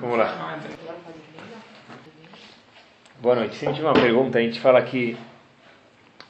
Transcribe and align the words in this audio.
Vamos 0.00 0.18
lá. 0.18 0.58
Boa 3.18 3.34
noite. 3.34 3.56
Sempre 3.56 3.80
uma 3.80 3.94
pergunta, 3.94 4.38
a 4.38 4.42
gente 4.42 4.60
fala 4.60 4.82
que 4.82 5.16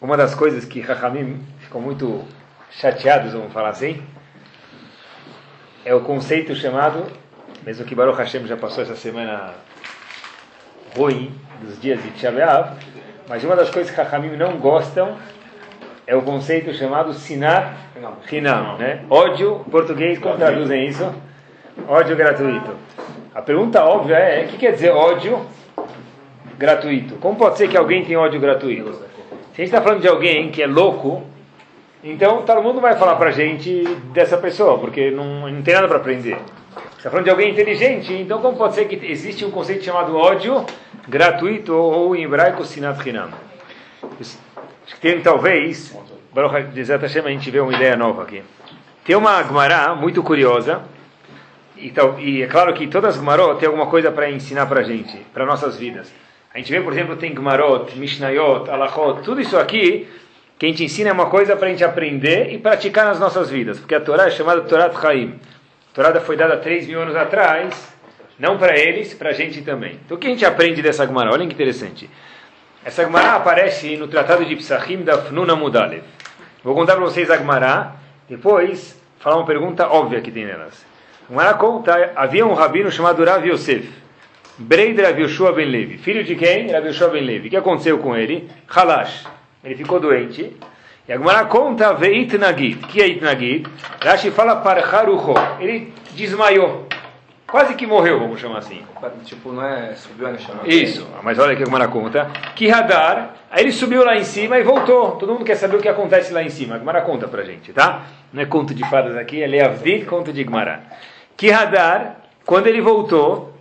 uma 0.00 0.16
das 0.16 0.36
coisas 0.36 0.64
que 0.64 0.80
Rahamim 0.80 1.44
ficou 1.58 1.80
muito 1.80 2.24
chateados, 2.70 3.32
vamos 3.32 3.52
falar 3.52 3.70
assim, 3.70 4.00
é 5.84 5.92
o 5.92 6.00
conceito 6.00 6.54
chamado, 6.54 7.10
mesmo 7.64 7.84
que 7.84 7.94
Baruch 7.94 8.16
Hashem 8.18 8.46
já 8.46 8.56
passou 8.56 8.84
essa 8.84 8.94
semana 8.94 9.54
ruim 10.96 11.34
dos 11.60 11.80
dias 11.80 12.00
de 12.00 12.10
Tisha 12.12 12.32
mas 13.28 13.42
uma 13.42 13.56
das 13.56 13.70
coisas 13.70 13.92
que 13.92 14.00
Rahamim 14.00 14.36
não 14.36 14.58
gostam 14.58 15.16
é 16.06 16.14
o 16.14 16.22
conceito 16.22 16.72
chamado 16.72 17.12
Sinar 17.14 17.76
Hinam, 18.30 18.78
né? 18.78 19.04
Ódio, 19.10 19.64
português, 19.68 20.20
como 20.20 20.36
traduzem 20.36 20.86
isso? 20.86 21.12
Ódio 21.88 22.16
gratuito. 22.16 22.76
A 23.36 23.42
pergunta 23.42 23.84
óbvia 23.84 24.16
é, 24.16 24.46
o 24.46 24.48
que 24.48 24.56
quer 24.56 24.72
dizer 24.72 24.92
ódio 24.92 25.44
gratuito? 26.56 27.16
Como 27.16 27.36
pode 27.36 27.58
ser 27.58 27.68
que 27.68 27.76
alguém 27.76 28.02
tenha 28.02 28.18
ódio 28.18 28.40
gratuito? 28.40 28.94
Se 28.94 28.96
a 28.96 29.56
gente 29.56 29.64
está 29.64 29.82
falando 29.82 30.00
de 30.00 30.08
alguém 30.08 30.50
que 30.50 30.62
é 30.62 30.66
louco, 30.66 31.22
então 32.02 32.40
todo 32.46 32.62
mundo 32.62 32.80
vai 32.80 32.96
falar 32.96 33.16
para 33.16 33.28
a 33.28 33.32
gente 33.32 33.84
dessa 34.14 34.38
pessoa, 34.38 34.78
porque 34.78 35.10
não, 35.10 35.50
não 35.50 35.60
tem 35.60 35.74
nada 35.74 35.86
para 35.86 35.98
aprender. 35.98 36.38
Está 36.96 37.10
falando 37.10 37.24
de 37.24 37.30
alguém 37.30 37.50
inteligente, 37.50 38.10
então 38.14 38.40
como 38.40 38.56
pode 38.56 38.74
ser 38.74 38.86
que 38.86 39.04
existe 39.04 39.44
um 39.44 39.50
conceito 39.50 39.84
chamado 39.84 40.16
ódio 40.16 40.64
gratuito 41.06 41.74
ou, 41.74 42.16
em 42.16 42.24
hebraico 42.24 42.64
sinat 42.64 43.06
hinam? 43.06 43.28
Acho 44.18 44.38
que 44.94 44.98
tem 44.98 45.20
talvez, 45.20 45.94
Baruch 46.32 46.54
Hashem, 46.54 47.22
a 47.22 47.28
gente 47.28 47.50
vê 47.50 47.60
uma 47.60 47.74
ideia 47.74 47.96
nova 47.96 48.22
aqui. 48.22 48.42
Tem 49.04 49.14
uma 49.14 49.42
Gemara 49.42 49.94
muito 49.94 50.22
curiosa, 50.22 50.95
e, 51.76 51.92
e, 52.18 52.42
é 52.42 52.46
claro 52.46 52.72
que 52.74 52.86
todas 52.86 53.10
as 53.10 53.16
Gemarot 53.16 53.58
têm 53.58 53.66
alguma 53.66 53.86
coisa 53.86 54.10
para 54.10 54.30
ensinar 54.30 54.66
para 54.66 54.80
a 54.80 54.82
gente, 54.82 55.16
para 55.32 55.44
nossas 55.44 55.76
vidas. 55.76 56.12
A 56.52 56.58
gente 56.58 56.70
vê, 56.70 56.80
por 56.80 56.92
exemplo, 56.92 57.16
tem 57.16 57.32
Gemarot, 57.34 57.96
Mishnayot, 57.98 58.70
Alachot, 58.70 59.22
tudo 59.22 59.40
isso 59.40 59.58
aqui 59.58 60.08
que 60.58 60.64
a 60.64 60.68
gente 60.70 60.84
ensina 60.84 61.10
é 61.10 61.12
uma 61.12 61.26
coisa 61.26 61.54
para 61.54 61.66
a 61.66 61.70
gente 61.70 61.84
aprender 61.84 62.52
e 62.52 62.58
praticar 62.58 63.04
nas 63.04 63.20
nossas 63.20 63.50
vidas, 63.50 63.78
porque 63.78 63.94
a 63.94 64.00
Torá 64.00 64.26
é 64.26 64.30
chamada 64.30 64.62
Torá 64.62 64.90
Chaim. 64.90 65.38
A 65.92 65.94
Torá 65.94 66.18
foi 66.20 66.34
dada 66.36 66.56
3 66.56 66.86
mil 66.86 67.02
anos 67.02 67.14
atrás, 67.14 67.94
não 68.38 68.56
para 68.56 68.78
eles, 68.78 69.12
para 69.12 69.30
a 69.30 69.32
gente 69.34 69.60
também. 69.60 70.00
Então 70.04 70.16
o 70.16 70.20
que 70.20 70.26
a 70.26 70.30
gente 70.30 70.46
aprende 70.46 70.80
dessa 70.80 71.06
Gemara? 71.06 71.30
Olha 71.30 71.46
que 71.46 71.52
interessante. 71.52 72.08
Essa 72.82 73.04
Gemara 73.04 73.32
aparece 73.32 73.96
no 73.98 74.08
Tratado 74.08 74.44
de 74.46 74.56
Psachim 74.56 75.02
da 75.02 75.18
Fnuna 75.18 75.54
Mudalev. 75.54 76.02
Vou 76.64 76.74
contar 76.74 76.94
para 76.94 77.04
vocês 77.04 77.30
a 77.30 77.36
Gemara, 77.36 77.92
depois 78.26 78.98
falar 79.18 79.36
uma 79.36 79.46
pergunta 79.46 79.86
óbvia 79.88 80.22
que 80.22 80.30
tem 80.30 80.46
nelas. 80.46 80.85
A 81.26 81.32
Gemara 81.32 81.54
conta, 81.54 82.12
havia 82.14 82.46
um 82.46 82.54
rabino 82.54 82.88
chamado 82.90 83.24
Rav 83.24 83.44
Yosef, 83.44 83.90
Breid 84.56 85.02
Rav 85.02 85.20
Yoshua 85.20 85.52
Ben 85.52 85.66
Levi, 85.66 85.98
filho 85.98 86.22
de 86.22 86.36
quem? 86.36 86.70
Rav 86.70 86.86
Yoshua 86.86 87.08
Ben 87.08 87.24
Levi. 87.24 87.48
O 87.48 87.50
que 87.50 87.56
aconteceu 87.56 87.98
com 87.98 88.16
ele? 88.16 88.48
Halash. 88.72 89.26
Ele 89.64 89.74
ficou 89.74 89.98
doente. 89.98 90.56
E 91.08 91.12
a 91.12 91.18
Gemara 91.18 91.44
conta 91.46 91.92
Veit 91.94 92.38
Nagid. 92.38 92.84
O 92.84 92.86
que 92.86 93.02
é 93.02 93.08
Itnagid? 93.08 93.68
Rashi 94.00 94.30
fala 94.30 94.56
para 94.56 94.80
Harucho. 94.86 95.34
Ele 95.58 95.92
desmaiou. 96.12 96.86
Quase 97.48 97.74
que 97.74 97.86
morreu, 97.86 98.20
vamos 98.20 98.40
chamar 98.40 98.58
assim. 98.58 98.82
Tipo, 99.24 99.52
não 99.52 99.64
é 99.64 99.94
subiu 99.94 100.28
a 100.28 100.32
Neshama. 100.32 100.62
Isso, 100.64 101.08
mas 101.24 101.38
olha 101.40 101.56
que 101.56 101.62
a 101.62 101.66
Gemara 101.66 101.88
conta. 101.88 102.30
Que 102.54 102.68
radar, 102.68 103.34
aí 103.50 103.64
ele 103.64 103.72
subiu 103.72 104.04
lá 104.04 104.16
em 104.16 104.24
cima 104.24 104.58
e 104.58 104.62
voltou. 104.62 105.12
Todo 105.12 105.32
mundo 105.32 105.44
quer 105.44 105.56
saber 105.56 105.76
o 105.76 105.80
que 105.80 105.88
acontece 105.88 106.32
lá 106.32 106.42
em 106.42 106.50
cima. 106.50 106.76
A 106.76 106.78
Gemara 106.78 107.00
conta 107.02 107.26
pra 107.26 107.42
gente, 107.42 107.72
tá? 107.72 108.02
Não 108.32 108.42
é 108.42 108.46
conto 108.46 108.72
de 108.72 108.88
fadas 108.88 109.16
aqui, 109.16 109.42
é 109.42 109.46
Leavdit, 109.46 110.06
conto 110.06 110.32
de 110.32 110.44
Gemara. 110.44 110.82
Que 111.36 111.50
radar, 111.50 112.16
quando 112.46 112.66
ele 112.66 112.80
voltou, 112.80 113.52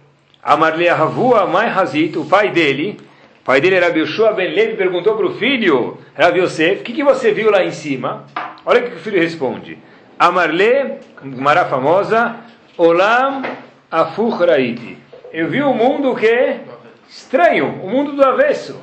Amarle 0.42 0.88
Havua 0.88 1.46
Mai 1.46 1.68
Hazit, 1.68 2.18
o 2.18 2.24
pai 2.24 2.50
dele, 2.50 2.98
o 3.42 3.44
pai 3.44 3.60
dele 3.60 3.76
era 3.76 3.88
Yoshua 3.88 4.32
Ben 4.32 4.54
Levi, 4.54 4.78
perguntou 4.78 5.18
para 5.18 5.26
o 5.26 5.34
filho, 5.34 5.98
Rav 6.18 6.38
Yosef, 6.38 6.80
o 6.82 6.84
que, 6.84 6.94
que 6.94 7.04
você 7.04 7.34
viu 7.34 7.52
lá 7.52 7.66
em 7.66 7.72
cima? 7.72 8.26
Olha 8.66 8.80
o 8.80 8.90
que 8.90 8.96
o 8.96 9.00
filho 9.00 9.20
responde. 9.20 9.78
Amarle, 10.18 11.00
Gemara 11.22 11.66
famosa, 11.66 12.38
Olam 12.78 13.42
Afuch 13.92 14.46
Raiti. 14.46 14.98
Eu 15.34 15.50
vi 15.50 15.62
o 15.62 15.70
um 15.70 15.74
mundo 15.74 16.16
que 16.16 16.56
estranho, 17.10 17.82
o 17.82 17.88
um 17.88 17.90
mundo 17.90 18.14
do 18.14 18.24
avesso. 18.24 18.74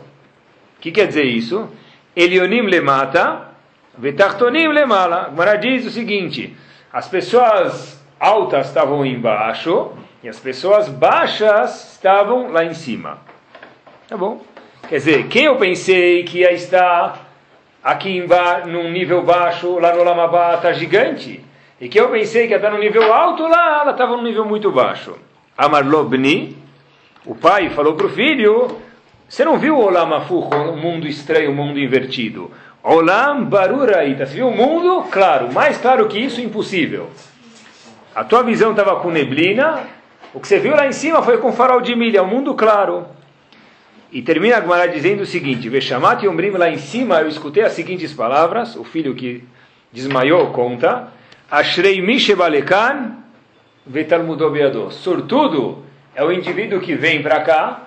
O 0.77 0.81
que 0.83 0.93
quer 0.93 1.07
dizer 1.07 1.25
isso? 1.25 1.71
Elionim 2.15 2.61
lemata, 2.61 3.49
vetartonim 3.97 4.69
lemala. 4.69 5.29
Agora 5.29 5.57
diz 5.57 5.87
o 5.87 5.91
seguinte: 5.91 6.55
as 6.93 7.09
pessoas 7.09 8.02
altas 8.23 8.69
estavam 8.69 9.05
embaixo 9.05 9.91
e 10.23 10.29
as 10.29 10.39
pessoas 10.39 10.89
baixas 10.89 11.95
estavam 11.95 12.53
lá 12.53 12.65
em 12.65 12.73
cima. 12.73 13.19
Tá 14.09 14.17
bom? 14.17 14.41
Quer 14.89 14.95
dizer, 14.99 15.27
quem 15.27 15.47
eu 15.47 15.57
pensei 15.57 16.23
que 16.23 16.39
ia 16.39 16.53
estar 16.53 17.27
aqui 17.83 18.17
embaixo, 18.17 18.69
num 18.69 18.89
nível 18.93 19.25
baixo, 19.25 19.77
lá 19.81 19.93
no 19.93 20.05
Lamabá, 20.05 20.55
está 20.55 20.73
gigante. 20.73 21.45
E 21.81 21.89
que 21.89 21.99
eu 21.99 22.11
pensei 22.11 22.47
que 22.47 22.53
ia 22.53 22.59
estar 22.59 22.71
no 22.71 22.79
nível 22.79 23.13
alto, 23.13 23.43
lá 23.43 23.81
ela 23.81 23.91
estava 23.91 24.17
num 24.17 24.23
nível 24.23 24.45
muito 24.45 24.71
baixo. 24.71 25.19
Amarlobni, 25.59 26.57
o 27.27 27.35
pai 27.35 27.71
falou 27.71 27.95
para 27.95 28.07
o 28.07 28.11
filho, 28.11 28.69
você 29.29 29.45
não 29.45 29.59
viu 29.59 29.77
o 29.77 29.85
Olam 29.85 30.15
Afuch, 30.15 30.55
o 30.55 30.77
mundo 30.77 31.09
estranho, 31.09 31.51
o 31.51 31.55
mundo 31.55 31.81
invertido? 31.81 32.53
Olam 32.85 33.45
Baruraita, 33.47 34.27
você 34.27 34.35
viu 34.35 34.49
o 34.49 34.57
mundo? 34.57 35.09
Claro, 35.11 35.53
mais 35.53 35.79
claro 35.79 36.07
que 36.07 36.21
isso, 36.21 36.41
impossível. 36.41 37.11
A 38.15 38.25
tua 38.25 38.43
visão 38.43 38.73
estava 38.73 38.97
com 38.97 39.11
neblina, 39.11 39.87
o 40.35 40.41
que 40.41 40.47
você 40.47 40.59
viu 40.59 40.77
lá 40.77 40.87
em 40.87 40.93
cima 40.93 41.23
foi 41.23 41.39
com 41.39 41.51
farol 41.51 41.81
de 41.81 41.97
milha, 41.97 42.23
um 42.23 42.27
mundo 42.27 42.55
claro. 42.55 43.07
E 44.13 44.21
termina 44.21 44.59
a 44.59 44.61
Gemara 44.61 44.87
dizendo 44.87 45.23
o 45.23 45.27
seguinte: 45.27 45.67
Veshamat 45.69 46.23
Yombrim, 46.23 46.51
lá 46.51 46.69
em 46.69 46.77
cima 46.77 47.23
eu 47.23 47.29
escutei 47.29 47.63
as 47.63 47.73
seguintes 47.73 48.13
palavras, 48.13 48.77
o 48.77 48.85
filho 48.85 49.15
que 49.15 49.43
desmaiou 49.91 50.49
conta. 50.49 51.09
Ashrei 51.51 52.03
Mishebalekan 52.03 53.17
Vetalmudobiado. 53.87 54.91
Sortudo 54.91 55.83
é 56.15 56.23
o 56.23 56.31
indivíduo 56.31 56.81
que 56.81 56.95
vem 56.95 57.23
para 57.23 57.41
cá, 57.41 57.87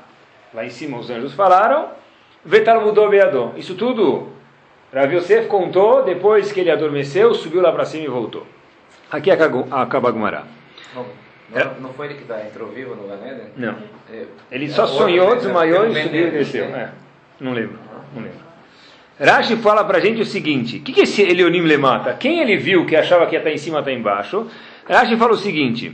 lá 0.51 0.65
em 0.65 0.71
cima 0.71 0.97
os 0.97 1.11
anjos 1.11 1.33
falaram, 1.33 1.89
Vetalmudobiado. 2.43 3.53
Isso 3.57 3.75
tudo 3.75 4.29
Rav 4.91 5.13
Yosef 5.13 5.47
contou 5.47 6.03
depois 6.03 6.51
que 6.51 6.61
ele 6.61 6.71
adormeceu, 6.71 7.33
subiu 7.35 7.61
lá 7.61 7.71
para 7.71 7.85
cima 7.85 8.05
e 8.05 8.07
voltou. 8.07 8.54
Aqui 9.11 9.31
acaba 9.31 10.09
a 10.09 10.11
Gemara. 10.11 10.43
Não, 10.93 11.05
não, 11.51 11.79
não, 11.81 11.93
foi 11.93 12.07
ele 12.07 12.15
que 12.15 12.23
tá, 12.25 12.41
entrou 12.43 12.69
vivo 12.69 12.95
no 12.95 13.07
Ganeden? 13.07 13.47
Não. 13.55 13.75
É, 14.11 14.25
ele 14.51 14.69
só 14.69 14.87
sonhou, 14.87 15.35
desmaiou 15.35 15.87
e 15.87 16.03
subiu 16.03 16.27
e 16.27 16.31
desceu. 16.31 16.65
É, 16.65 16.89
não 17.39 17.53
lembro. 17.53 17.77
Não 18.13 18.23
lembro. 18.23 18.45
Rashi 19.19 19.55
fala 19.57 19.83
para 19.83 19.99
a 19.99 20.01
gente 20.01 20.21
o 20.21 20.25
seguinte: 20.25 20.77
o 20.77 20.81
que, 20.81 20.91
que 20.91 21.01
esse 21.01 21.21
Elionim 21.21 21.61
Lemata? 21.61 22.13
Quem 22.13 22.41
ele 22.41 22.57
viu 22.57 22.85
que 22.85 22.95
achava 22.95 23.25
que 23.27 23.33
ia 23.33 23.39
estar 23.39 23.51
em 23.51 23.57
cima, 23.57 23.79
está 23.79 23.91
embaixo? 23.91 24.47
Rashi 24.89 25.15
fala 25.15 25.33
o 25.33 25.37
seguinte: 25.37 25.93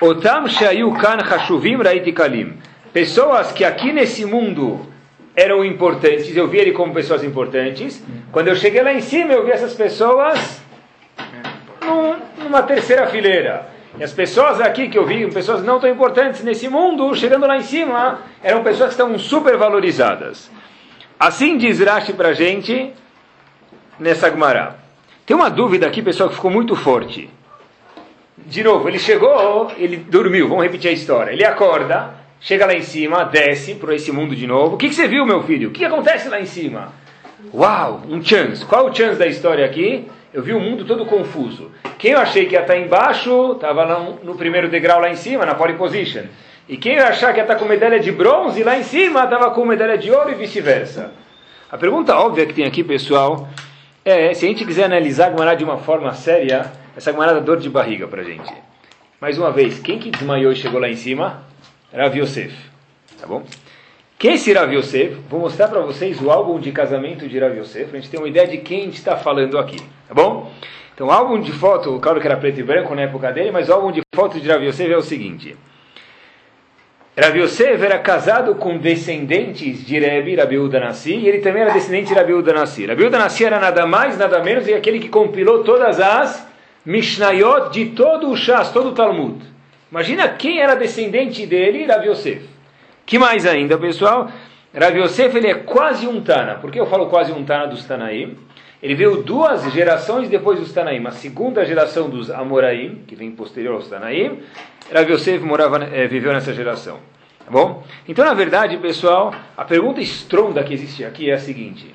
Otam 0.00 0.48
Shayu 0.48 0.92
Kan 0.92 1.18
Hashuvim 1.18 1.76
Raiti 1.76 2.12
Kalim. 2.12 2.54
Pessoas 2.92 3.52
que 3.52 3.64
aqui 3.64 3.92
nesse 3.92 4.24
mundo 4.24 4.86
eram 5.34 5.64
importantes, 5.64 6.36
eu 6.36 6.48
vi 6.48 6.58
ele 6.58 6.72
como 6.72 6.92
pessoas 6.92 7.22
importantes. 7.22 8.02
Quando 8.32 8.48
eu 8.48 8.56
cheguei 8.56 8.82
lá 8.82 8.92
em 8.92 9.00
cima, 9.00 9.32
eu 9.32 9.44
vi 9.44 9.52
essas 9.52 9.74
pessoas 9.74 10.59
num, 11.84 12.44
numa 12.44 12.62
terceira 12.62 13.06
fileira. 13.06 13.68
E 13.98 14.04
as 14.04 14.12
pessoas 14.12 14.60
aqui 14.60 14.88
que 14.88 14.98
eu 14.98 15.04
vi, 15.04 15.28
pessoas 15.30 15.64
não 15.64 15.80
tão 15.80 15.90
importantes 15.90 16.42
nesse 16.42 16.68
mundo, 16.68 17.14
chegando 17.14 17.46
lá 17.46 17.56
em 17.56 17.62
cima, 17.62 18.20
eram 18.42 18.62
pessoas 18.62 18.94
que 18.94 19.02
estão 19.02 19.18
super 19.18 19.56
valorizadas. 19.56 20.50
Assim 21.18 21.58
diz 21.58 21.80
Rashi 21.80 22.12
para 22.12 22.28
a 22.28 22.32
gente 22.32 22.92
nessa 23.98 24.30
Gemara. 24.30 24.76
Tem 25.26 25.36
uma 25.36 25.50
dúvida 25.50 25.86
aqui, 25.86 26.02
pessoal, 26.02 26.28
que 26.28 26.36
ficou 26.36 26.50
muito 26.50 26.74
forte. 26.74 27.28
De 28.38 28.64
novo, 28.64 28.88
ele 28.88 28.98
chegou, 28.98 29.70
ele 29.76 29.96
dormiu, 29.96 30.48
vamos 30.48 30.64
repetir 30.64 30.90
a 30.90 30.94
história. 30.94 31.32
Ele 31.32 31.44
acorda, 31.44 32.14
chega 32.40 32.66
lá 32.66 32.74
em 32.74 32.82
cima, 32.82 33.24
desce 33.24 33.74
para 33.74 33.94
esse 33.94 34.10
mundo 34.10 34.34
de 34.34 34.46
novo. 34.46 34.76
O 34.76 34.78
que, 34.78 34.88
que 34.88 34.94
você 34.94 35.06
viu, 35.06 35.26
meu 35.26 35.42
filho? 35.42 35.68
O 35.68 35.72
que 35.72 35.84
acontece 35.84 36.28
lá 36.28 36.40
em 36.40 36.46
cima? 36.46 36.92
Uau, 37.52 38.02
um 38.08 38.24
chance. 38.24 38.64
Qual 38.64 38.86
o 38.86 38.94
chance 38.94 39.18
da 39.18 39.26
história 39.26 39.64
aqui? 39.64 40.08
Eu 40.32 40.42
vi 40.42 40.52
o 40.52 40.60
mundo 40.60 40.84
todo 40.84 41.04
confuso. 41.06 41.72
Quem 41.98 42.12
eu 42.12 42.20
achei 42.20 42.46
que 42.46 42.54
ia 42.54 42.60
estar 42.60 42.76
embaixo, 42.76 43.52
estava 43.52 43.84
no, 44.22 44.36
primeiro 44.36 44.68
degrau 44.68 45.00
lá 45.00 45.10
em 45.10 45.16
cima, 45.16 45.44
na 45.44 45.56
pole 45.56 45.74
position. 45.74 46.22
E 46.68 46.76
quem 46.76 46.94
eu 46.94 47.04
achar 47.04 47.32
que 47.32 47.40
ia 47.40 47.42
estar 47.42 47.56
com 47.56 47.64
medalha 47.64 47.98
de 47.98 48.12
bronze 48.12 48.62
lá 48.62 48.78
em 48.78 48.84
cima, 48.84 49.24
estava 49.24 49.50
com 49.50 49.64
medalha 49.64 49.98
de 49.98 50.08
ouro 50.08 50.30
e 50.30 50.34
vice-versa. 50.34 51.12
A 51.70 51.76
pergunta 51.76 52.16
óbvia 52.16 52.46
que 52.46 52.54
tem 52.54 52.64
aqui, 52.64 52.84
pessoal, 52.84 53.48
é 54.04 54.32
se 54.32 54.44
a 54.44 54.48
gente 54.48 54.64
quiser 54.64 54.84
analisar 54.84 55.26
a 55.26 55.30
Gemara 55.30 55.56
de 55.56 55.64
uma 55.64 55.78
forma 55.78 56.12
séria, 56.14 56.70
essa 56.96 57.10
Gemara 57.10 57.34
dá 57.34 57.40
dor 57.40 57.56
de 57.56 57.68
barriga 57.68 58.06
para 58.06 58.22
gente. 58.22 58.52
Mais 59.20 59.36
uma 59.36 59.50
vez, 59.50 59.80
quem 59.80 59.98
que 59.98 60.10
desmaiou 60.10 60.52
e 60.52 60.56
chegou 60.56 60.80
lá 60.80 60.88
em 60.88 60.96
cima? 60.96 61.42
Rav 61.92 62.16
Yosef. 62.16 62.54
Tá 63.20 63.26
bom? 63.26 63.42
Quem 64.16 64.30
é 64.30 64.34
esse 64.34 64.52
Rav 64.52 64.72
Yosef? 64.72 65.16
Vou 65.28 65.40
mostrar 65.40 65.66
para 65.66 65.80
vocês 65.80 66.20
o 66.22 66.30
álbum 66.30 66.60
de 66.60 66.70
casamento 66.70 67.28
de 67.28 67.36
Rav 67.36 67.58
Yosef, 67.58 67.86
para 67.86 67.98
a 67.98 68.00
gente 68.00 68.10
ter 68.10 68.18
uma 68.18 68.28
ideia 68.28 68.46
de 68.46 68.58
quem 68.58 68.82
a 68.82 68.84
gente 68.84 68.98
está 68.98 69.16
falando 69.16 69.58
aqui. 69.58 69.78
Tá 70.10 70.14
bom? 70.14 70.50
Então, 70.92 71.06
o 71.06 71.12
álbum 71.12 71.40
de 71.40 71.52
foto, 71.52 71.96
claro 72.00 72.20
que 72.20 72.26
era 72.26 72.36
preto 72.36 72.58
e 72.58 72.64
branco 72.64 72.92
na 72.96 73.02
época 73.02 73.30
dele, 73.30 73.52
mas 73.52 73.68
o 73.68 73.72
álbum 73.72 73.92
de 73.92 74.02
foto 74.12 74.40
de 74.40 74.48
Rav 74.48 74.60
Yosef 74.60 74.92
é 74.92 74.96
o 74.96 75.02
seguinte. 75.02 75.56
Rav 77.16 77.38
Yosef 77.38 77.80
era 77.80 77.96
casado 77.96 78.56
com 78.56 78.76
descendentes 78.76 79.86
de 79.86 80.00
Rebbe, 80.00 80.34
Rabi 80.34 80.58
Udanassi, 80.58 81.14
e 81.14 81.28
ele 81.28 81.38
também 81.38 81.62
era 81.62 81.72
descendente 81.72 82.08
de 82.08 82.14
Rabi 82.14 82.32
Udanassi. 82.32 82.86
Rabi 82.86 83.04
Udanassi 83.04 83.44
era 83.44 83.60
nada 83.60 83.86
mais, 83.86 84.18
nada 84.18 84.42
menos, 84.42 84.66
e 84.66 84.74
aquele 84.74 84.98
que 84.98 85.08
compilou 85.08 85.62
todas 85.62 86.00
as 86.00 86.44
Mishnayot 86.84 87.70
de 87.70 87.90
todo 87.90 88.28
o 88.28 88.36
Shas, 88.36 88.72
todo 88.72 88.88
o 88.88 88.92
Talmud. 88.92 89.44
Imagina 89.92 90.28
quem 90.30 90.60
era 90.60 90.74
descendente 90.74 91.46
dele, 91.46 91.86
Rav 91.86 92.04
Yosef. 92.04 92.48
Que 93.06 93.16
mais 93.16 93.46
ainda, 93.46 93.78
pessoal? 93.78 94.28
Rav 94.74 94.98
Yosef 94.98 95.36
ele 95.36 95.46
é 95.46 95.54
quase 95.54 96.08
um 96.08 96.20
Tana. 96.20 96.56
Por 96.56 96.72
que 96.72 96.80
eu 96.80 96.86
falo 96.86 97.06
quase 97.06 97.30
um 97.30 97.44
Tana 97.44 97.68
dos 97.68 97.84
Tanaim? 97.84 98.36
Ele 98.82 98.94
veio 98.94 99.22
duas 99.22 99.70
gerações 99.72 100.28
depois 100.28 100.58
dos 100.58 100.72
Tanaim. 100.72 101.06
A 101.06 101.10
segunda 101.10 101.64
geração 101.66 102.08
dos 102.08 102.30
Amoraim, 102.30 103.02
que 103.06 103.14
vem 103.14 103.30
posterior 103.30 103.74
aos 103.74 103.88
Tanaim. 103.88 104.42
Rav 104.92 105.10
Yosef 105.10 105.44
morava, 105.44 105.84
é, 105.84 106.06
viveu 106.06 106.32
nessa 106.32 106.54
geração. 106.54 106.98
Tá 107.44 107.50
bom? 107.50 107.84
Então, 108.08 108.24
na 108.24 108.32
verdade, 108.32 108.76
pessoal, 108.78 109.34
a 109.56 109.64
pergunta 109.64 110.00
estronda 110.00 110.64
que 110.64 110.72
existe 110.72 111.04
aqui 111.04 111.30
é 111.30 111.34
a 111.34 111.38
seguinte. 111.38 111.94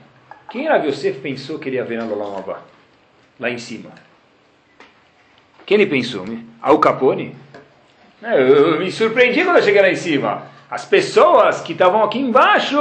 Quem 0.52 0.68
Rav 0.68 0.86
Yosef 0.88 1.20
pensou 1.20 1.58
que 1.58 1.70
ele 1.70 1.78
ia 1.78 1.84
ver 1.84 1.98
na 1.98 2.06
Lolam 2.06 2.44
Lá 3.40 3.50
em 3.50 3.58
cima. 3.58 3.90
Quem 5.66 5.76
ele 5.82 5.88
pensou? 5.88 6.24
Al 6.62 6.78
Capone? 6.78 7.36
É, 8.22 8.40
eu, 8.40 8.74
eu 8.74 8.80
me 8.80 8.92
surpreendi 8.92 9.44
quando 9.44 9.58
eu 9.58 9.64
cheguei 9.64 9.82
lá 9.82 9.90
em 9.90 9.96
cima. 9.96 10.44
As 10.70 10.86
pessoas 10.86 11.62
que 11.62 11.74
estavam 11.74 12.04
aqui 12.04 12.20
embaixo 12.20 12.78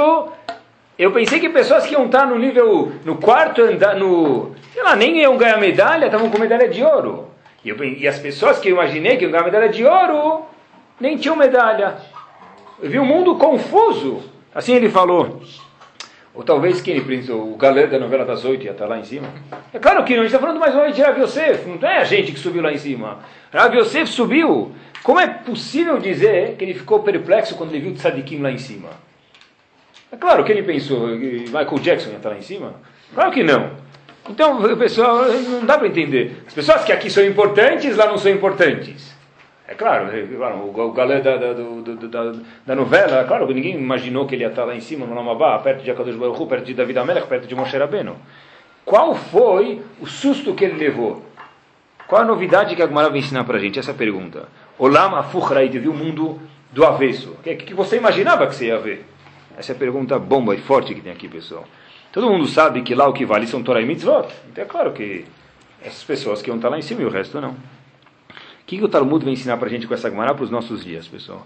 eu 0.97 1.11
pensei 1.11 1.39
que 1.39 1.49
pessoas 1.49 1.85
que 1.85 1.93
iam 1.93 2.05
estar 2.05 2.25
no 2.25 2.39
nível, 2.39 2.93
no 3.03 3.17
quarto 3.17 3.61
andar, 3.61 3.95
no, 3.95 4.55
sei 4.73 4.81
lá, 4.81 4.95
nem 4.95 5.19
iam 5.19 5.37
ganhar 5.37 5.57
medalha, 5.57 6.05
estavam 6.05 6.29
com 6.29 6.39
medalha 6.39 6.69
de 6.69 6.83
ouro. 6.83 7.27
E, 7.63 7.69
eu, 7.69 7.83
e, 7.83 8.07
as 8.07 8.19
pessoas 8.19 8.59
que 8.59 8.69
eu 8.69 8.73
imaginei 8.73 9.17
que 9.17 9.23
iam 9.23 9.31
ganhar 9.31 9.43
medalha 9.43 9.69
de 9.69 9.83
ouro, 9.83 10.45
nem 10.99 11.17
tinham 11.17 11.35
medalha. 11.35 11.97
Eu 12.81 12.89
vi 12.89 12.99
um 12.99 13.05
mundo 13.05 13.35
confuso. 13.35 14.21
Assim 14.53 14.73
ele 14.73 14.89
falou. 14.89 15.41
Ou 16.33 16.43
talvez 16.43 16.81
quem 16.81 16.95
ele 16.95 17.31
o 17.31 17.55
galera 17.55 17.87
da 17.87 17.99
novela 17.99 18.25
das 18.25 18.43
oito 18.45 18.65
ia 18.65 18.71
estar 18.71 18.85
lá 18.85 18.97
em 18.97 19.03
cima. 19.03 19.27
É 19.73 19.79
claro 19.79 20.03
que 20.03 20.13
não, 20.13 20.21
a 20.21 20.23
gente 20.23 20.33
está 20.33 20.39
falando 20.39 20.59
mais 20.59 20.73
uma 20.73 20.83
vez 20.83 20.95
de 20.95 21.01
Rav 21.01 21.19
Yosef, 21.19 21.67
não 21.67 21.87
é 21.87 21.97
a 21.97 22.03
gente 22.03 22.31
que 22.31 22.39
subiu 22.39 22.61
lá 22.61 22.71
em 22.71 22.77
cima. 22.77 23.19
Rav 23.53 23.75
Yosef 23.75 24.09
subiu. 24.09 24.71
Como 25.03 25.19
é 25.19 25.27
possível 25.27 25.97
dizer 25.97 26.55
que 26.57 26.63
ele 26.63 26.73
ficou 26.73 26.99
perplexo 26.99 27.55
quando 27.55 27.71
ele 27.71 27.79
viu 27.79 27.91
o 27.91 27.95
Tzadikim 27.95 28.41
lá 28.41 28.51
em 28.51 28.57
cima? 28.57 28.89
É 30.11 30.17
claro 30.17 30.43
que 30.43 30.51
ele 30.51 30.63
pensou 30.63 31.07
Michael 31.07 31.79
Jackson 31.79 32.09
ia 32.09 32.17
estar 32.17 32.29
lá 32.29 32.37
em 32.37 32.41
cima. 32.41 32.73
Claro 33.13 33.31
que 33.31 33.43
não. 33.43 33.71
Então, 34.29 34.61
pessoal, 34.77 35.25
não 35.25 35.65
dá 35.65 35.77
para 35.77 35.87
entender. 35.87 36.43
As 36.47 36.53
pessoas 36.53 36.83
que 36.83 36.91
aqui 36.91 37.09
são 37.09 37.23
importantes, 37.23 37.95
lá 37.95 38.07
não 38.07 38.17
são 38.17 38.31
importantes. 38.31 39.15
É 39.67 39.73
claro, 39.73 40.09
é, 40.15 40.23
o 40.23 40.91
galé 40.91 41.21
da, 41.21 41.37
da, 41.37 41.53
da, 41.53 42.31
da, 42.67 42.75
novela, 42.75 43.21
é 43.21 43.23
claro 43.23 43.47
que 43.47 43.53
ninguém 43.53 43.75
imaginou 43.75 44.27
que 44.27 44.35
ele 44.35 44.43
ia 44.43 44.49
estar 44.49 44.63
lá 44.63 44.75
em 44.75 44.79
cima, 44.79 45.07
no 45.07 45.15
Namabá, 45.15 45.57
perto 45.57 45.83
de 45.83 45.89
Akadosh 45.89 46.15
Baruch 46.15 46.45
perto 46.45 46.65
de 46.65 46.75
David 46.75 46.99
Amelech, 46.99 47.27
perto 47.27 47.47
de 47.47 47.55
Moshe 47.55 47.75
Rabbeinu. 47.75 48.15
Qual 48.83 49.15
foi 49.15 49.81
o 49.99 50.05
susto 50.05 50.53
que 50.53 50.65
ele 50.65 50.77
levou? 50.77 51.25
Qual 52.07 52.21
a 52.21 52.25
novidade 52.25 52.75
que 52.75 52.83
a 52.83 52.87
Gemara 52.87 53.09
vai 53.09 53.17
ensinar 53.17 53.43
para 53.43 53.57
a 53.57 53.59
gente? 53.59 53.79
Essa 53.79 53.93
pergunta. 53.93 54.47
Olam 54.77 55.15
Afuchraid, 55.15 55.79
viu 55.79 55.91
o 55.91 55.95
mundo 55.95 56.39
do 56.71 56.85
avesso. 56.85 57.31
O 57.31 57.43
que, 57.43 57.55
que 57.55 57.73
você 57.73 57.97
imaginava 57.97 58.45
que 58.45 58.53
você 58.53 58.67
ia 58.67 58.77
ver? 58.77 59.03
Essa 59.57 59.71
é 59.71 59.75
a 59.75 59.77
pergunta 59.79 60.19
bomba 60.19 60.53
e 60.53 60.57
forte 60.59 60.93
que 60.93 61.01
tem 61.01 61.11
aqui, 61.11 61.27
pessoal. 61.27 61.65
Todo 62.11 62.29
mundo 62.29 62.47
sabe 62.47 62.81
que 62.81 62.95
lá 62.95 63.07
o 63.07 63.13
que 63.13 63.25
vale 63.25 63.47
são 63.47 63.61
Torah 63.63 63.81
e 63.81 63.85
Mitzvot. 63.85 64.27
Então 64.49 64.63
é 64.63 64.67
claro 64.67 64.91
que 64.93 65.25
essas 65.81 66.03
pessoas 66.03 66.41
que 66.41 66.49
vão 66.49 66.57
estar 66.57 66.69
lá 66.69 66.77
em 66.77 66.81
cima 66.81 67.01
e 67.01 67.05
o 67.05 67.09
resto 67.09 67.39
não. 67.39 67.51
O 67.51 67.55
que, 68.65 68.77
que 68.77 68.83
o 68.83 68.89
Talmud 68.89 69.23
vem 69.23 69.33
ensinar 69.33 69.57
para 69.57 69.67
a 69.67 69.69
gente 69.69 69.85
com 69.85 69.93
essa 69.93 70.09
Gemara 70.09 70.33
para 70.33 70.43
os 70.43 70.49
nossos 70.49 70.83
dias, 70.83 71.07
pessoal? 71.07 71.45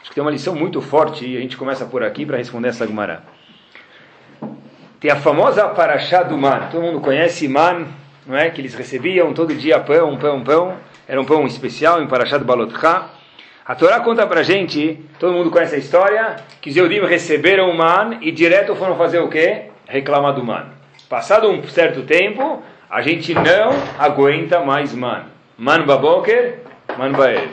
Acho 0.00 0.10
que 0.10 0.14
tem 0.14 0.22
uma 0.22 0.30
lição 0.30 0.54
muito 0.54 0.82
forte 0.82 1.26
e 1.26 1.36
a 1.36 1.40
gente 1.40 1.56
começa 1.56 1.86
por 1.86 2.02
aqui 2.02 2.26
para 2.26 2.36
responder 2.36 2.68
essa 2.68 2.86
Gemara. 2.86 3.24
Tem 5.00 5.10
a 5.10 5.16
famosa 5.16 5.68
Parashá 5.68 6.22
do 6.22 6.36
Man. 6.36 6.68
Todo 6.70 6.82
mundo 6.82 7.00
conhece 7.00 7.48
Man, 7.48 7.86
não 8.26 8.36
é? 8.36 8.50
Que 8.50 8.60
eles 8.60 8.74
recebiam 8.74 9.32
todo 9.32 9.54
dia 9.54 9.80
pão, 9.80 10.18
pão, 10.18 10.44
pão. 10.44 10.76
Era 11.08 11.20
um 11.20 11.24
pão 11.24 11.46
especial 11.46 12.02
em 12.02 12.06
Parashá 12.06 12.36
do 12.36 12.44
Balotcha. 12.44 13.10
A 13.66 13.74
Torá 13.74 13.98
conta 14.00 14.26
pra 14.26 14.42
gente, 14.42 15.00
todo 15.18 15.32
mundo 15.32 15.50
conhece 15.50 15.74
a 15.74 15.78
história, 15.78 16.36
que 16.60 16.68
os 16.68 16.76
Eudim 16.76 17.00
receberam 17.06 17.70
o 17.70 17.74
man 17.74 18.18
e 18.20 18.30
direto 18.30 18.76
foram 18.76 18.94
fazer 18.94 19.20
o 19.20 19.28
quê? 19.28 19.70
Reclamar 19.86 20.34
do 20.34 20.44
man. 20.44 20.66
Passado 21.08 21.48
um 21.48 21.62
certo 21.68 22.02
tempo, 22.02 22.62
a 22.90 23.00
gente 23.00 23.32
não 23.32 23.72
aguenta 23.98 24.60
mais 24.60 24.94
man. 24.94 25.24
Man 25.56 25.86
baboker, 25.86 26.58
man 26.98 27.12
baer. 27.12 27.48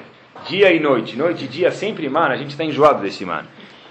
Dia 0.49 0.73
e 0.73 0.81
noite, 0.81 1.17
noite 1.17 1.45
e 1.45 1.47
dia, 1.47 1.71
sempre 1.71 2.09
man, 2.09 2.27
a 2.27 2.35
gente 2.35 2.49
está 2.49 2.65
enjoado 2.65 3.01
desse 3.01 3.23
man. 3.23 3.45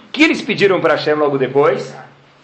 O 0.07 0.11
que 0.11 0.21
eles 0.21 0.43
pediram 0.43 0.79
para 0.79 0.93
Hashem 0.93 1.15
logo 1.15 1.39
depois? 1.39 1.91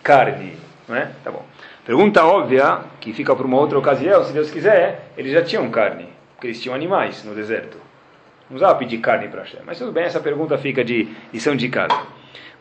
Carne, 0.01 0.53
não 0.88 0.95
é? 0.95 1.12
Tá 1.23 1.30
bom. 1.30 1.45
Pergunta 1.85 2.25
óbvia, 2.25 2.80
que 3.00 3.13
fica 3.13 3.35
para 3.35 3.45
uma 3.45 3.57
outra 3.57 3.77
ocasião, 3.77 4.23
se 4.23 4.33
Deus 4.33 4.50
quiser, 4.50 5.12
eles 5.15 5.33
já 5.33 5.44
tinham 5.44 5.69
carne, 5.69 6.09
porque 6.33 6.47
eles 6.47 6.59
tinham 6.59 6.73
animais 6.73 7.23
no 7.23 7.35
deserto. 7.35 7.85
Não 8.49 8.57
usava 8.57 8.75
pedir 8.75 8.99
carne 8.99 9.27
para 9.27 9.41
Hashem. 9.41 9.59
Mas 9.65 9.77
tudo 9.77 9.91
bem, 9.91 10.03
essa 10.03 10.19
pergunta 10.19 10.57
fica 10.57 10.83
de 10.83 11.07
lição 11.33 11.55
de 11.55 11.67
casa. 11.69 11.97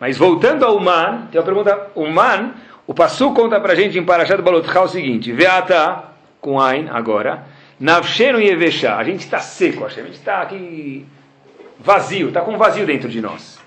Mas 0.01 0.17
voltando 0.19 0.65
ao 0.65 0.79
man, 0.79 1.29
tem 1.31 1.41
uma 1.41 1.45
pergunta. 1.45 1.89
O 1.95 2.07
man, 2.07 2.55
o 2.87 2.95
Passu 2.95 3.33
conta 3.33 3.61
para 3.61 3.73
a 3.73 3.77
gente 3.77 3.99
em 3.99 4.05
Parashat 4.05 4.43
Balotcha 4.43 4.81
o 4.81 4.89
seguinte: 4.89 5.33
Veata, 5.33 6.05
com 6.41 6.61
Ain, 6.61 6.89
agora. 6.91 7.45
Navshenu 7.79 8.41
Yeveshá. 8.41 8.97
A 8.97 9.05
gente 9.05 9.21
está 9.21 9.39
seco, 9.39 9.85
Hashem. 9.85 10.03
A 10.03 10.07
gente 10.07 10.17
está 10.17 10.43
aqui 10.43 11.07
vazio, 11.79 12.29
está 12.29 12.41
com 12.41 12.57
vazio 12.57 12.87
dentro 12.87 13.09
de 13.09 13.21
nós. 13.21 13.61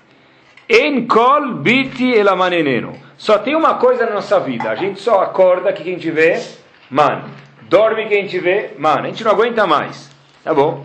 Enkol 0.68 1.54
biti 1.54 2.10
elamaneneno. 2.12 2.92
Só 3.16 3.38
tem 3.38 3.56
uma 3.56 3.74
coisa 3.74 4.06
na 4.06 4.12
nossa 4.12 4.38
vida. 4.40 4.70
A 4.70 4.74
gente 4.74 5.00
só 5.00 5.20
acorda 5.20 5.72
que 5.72 5.82
quem 5.82 5.96
vê, 5.96 6.40
man. 6.88 7.24
Dorme 7.62 8.06
quem 8.06 8.26
vê, 8.26 8.70
man. 8.78 9.00
A 9.00 9.06
gente 9.06 9.24
não 9.24 9.32
aguenta 9.32 9.66
mais. 9.66 10.10
Tá 10.42 10.54
bom. 10.54 10.84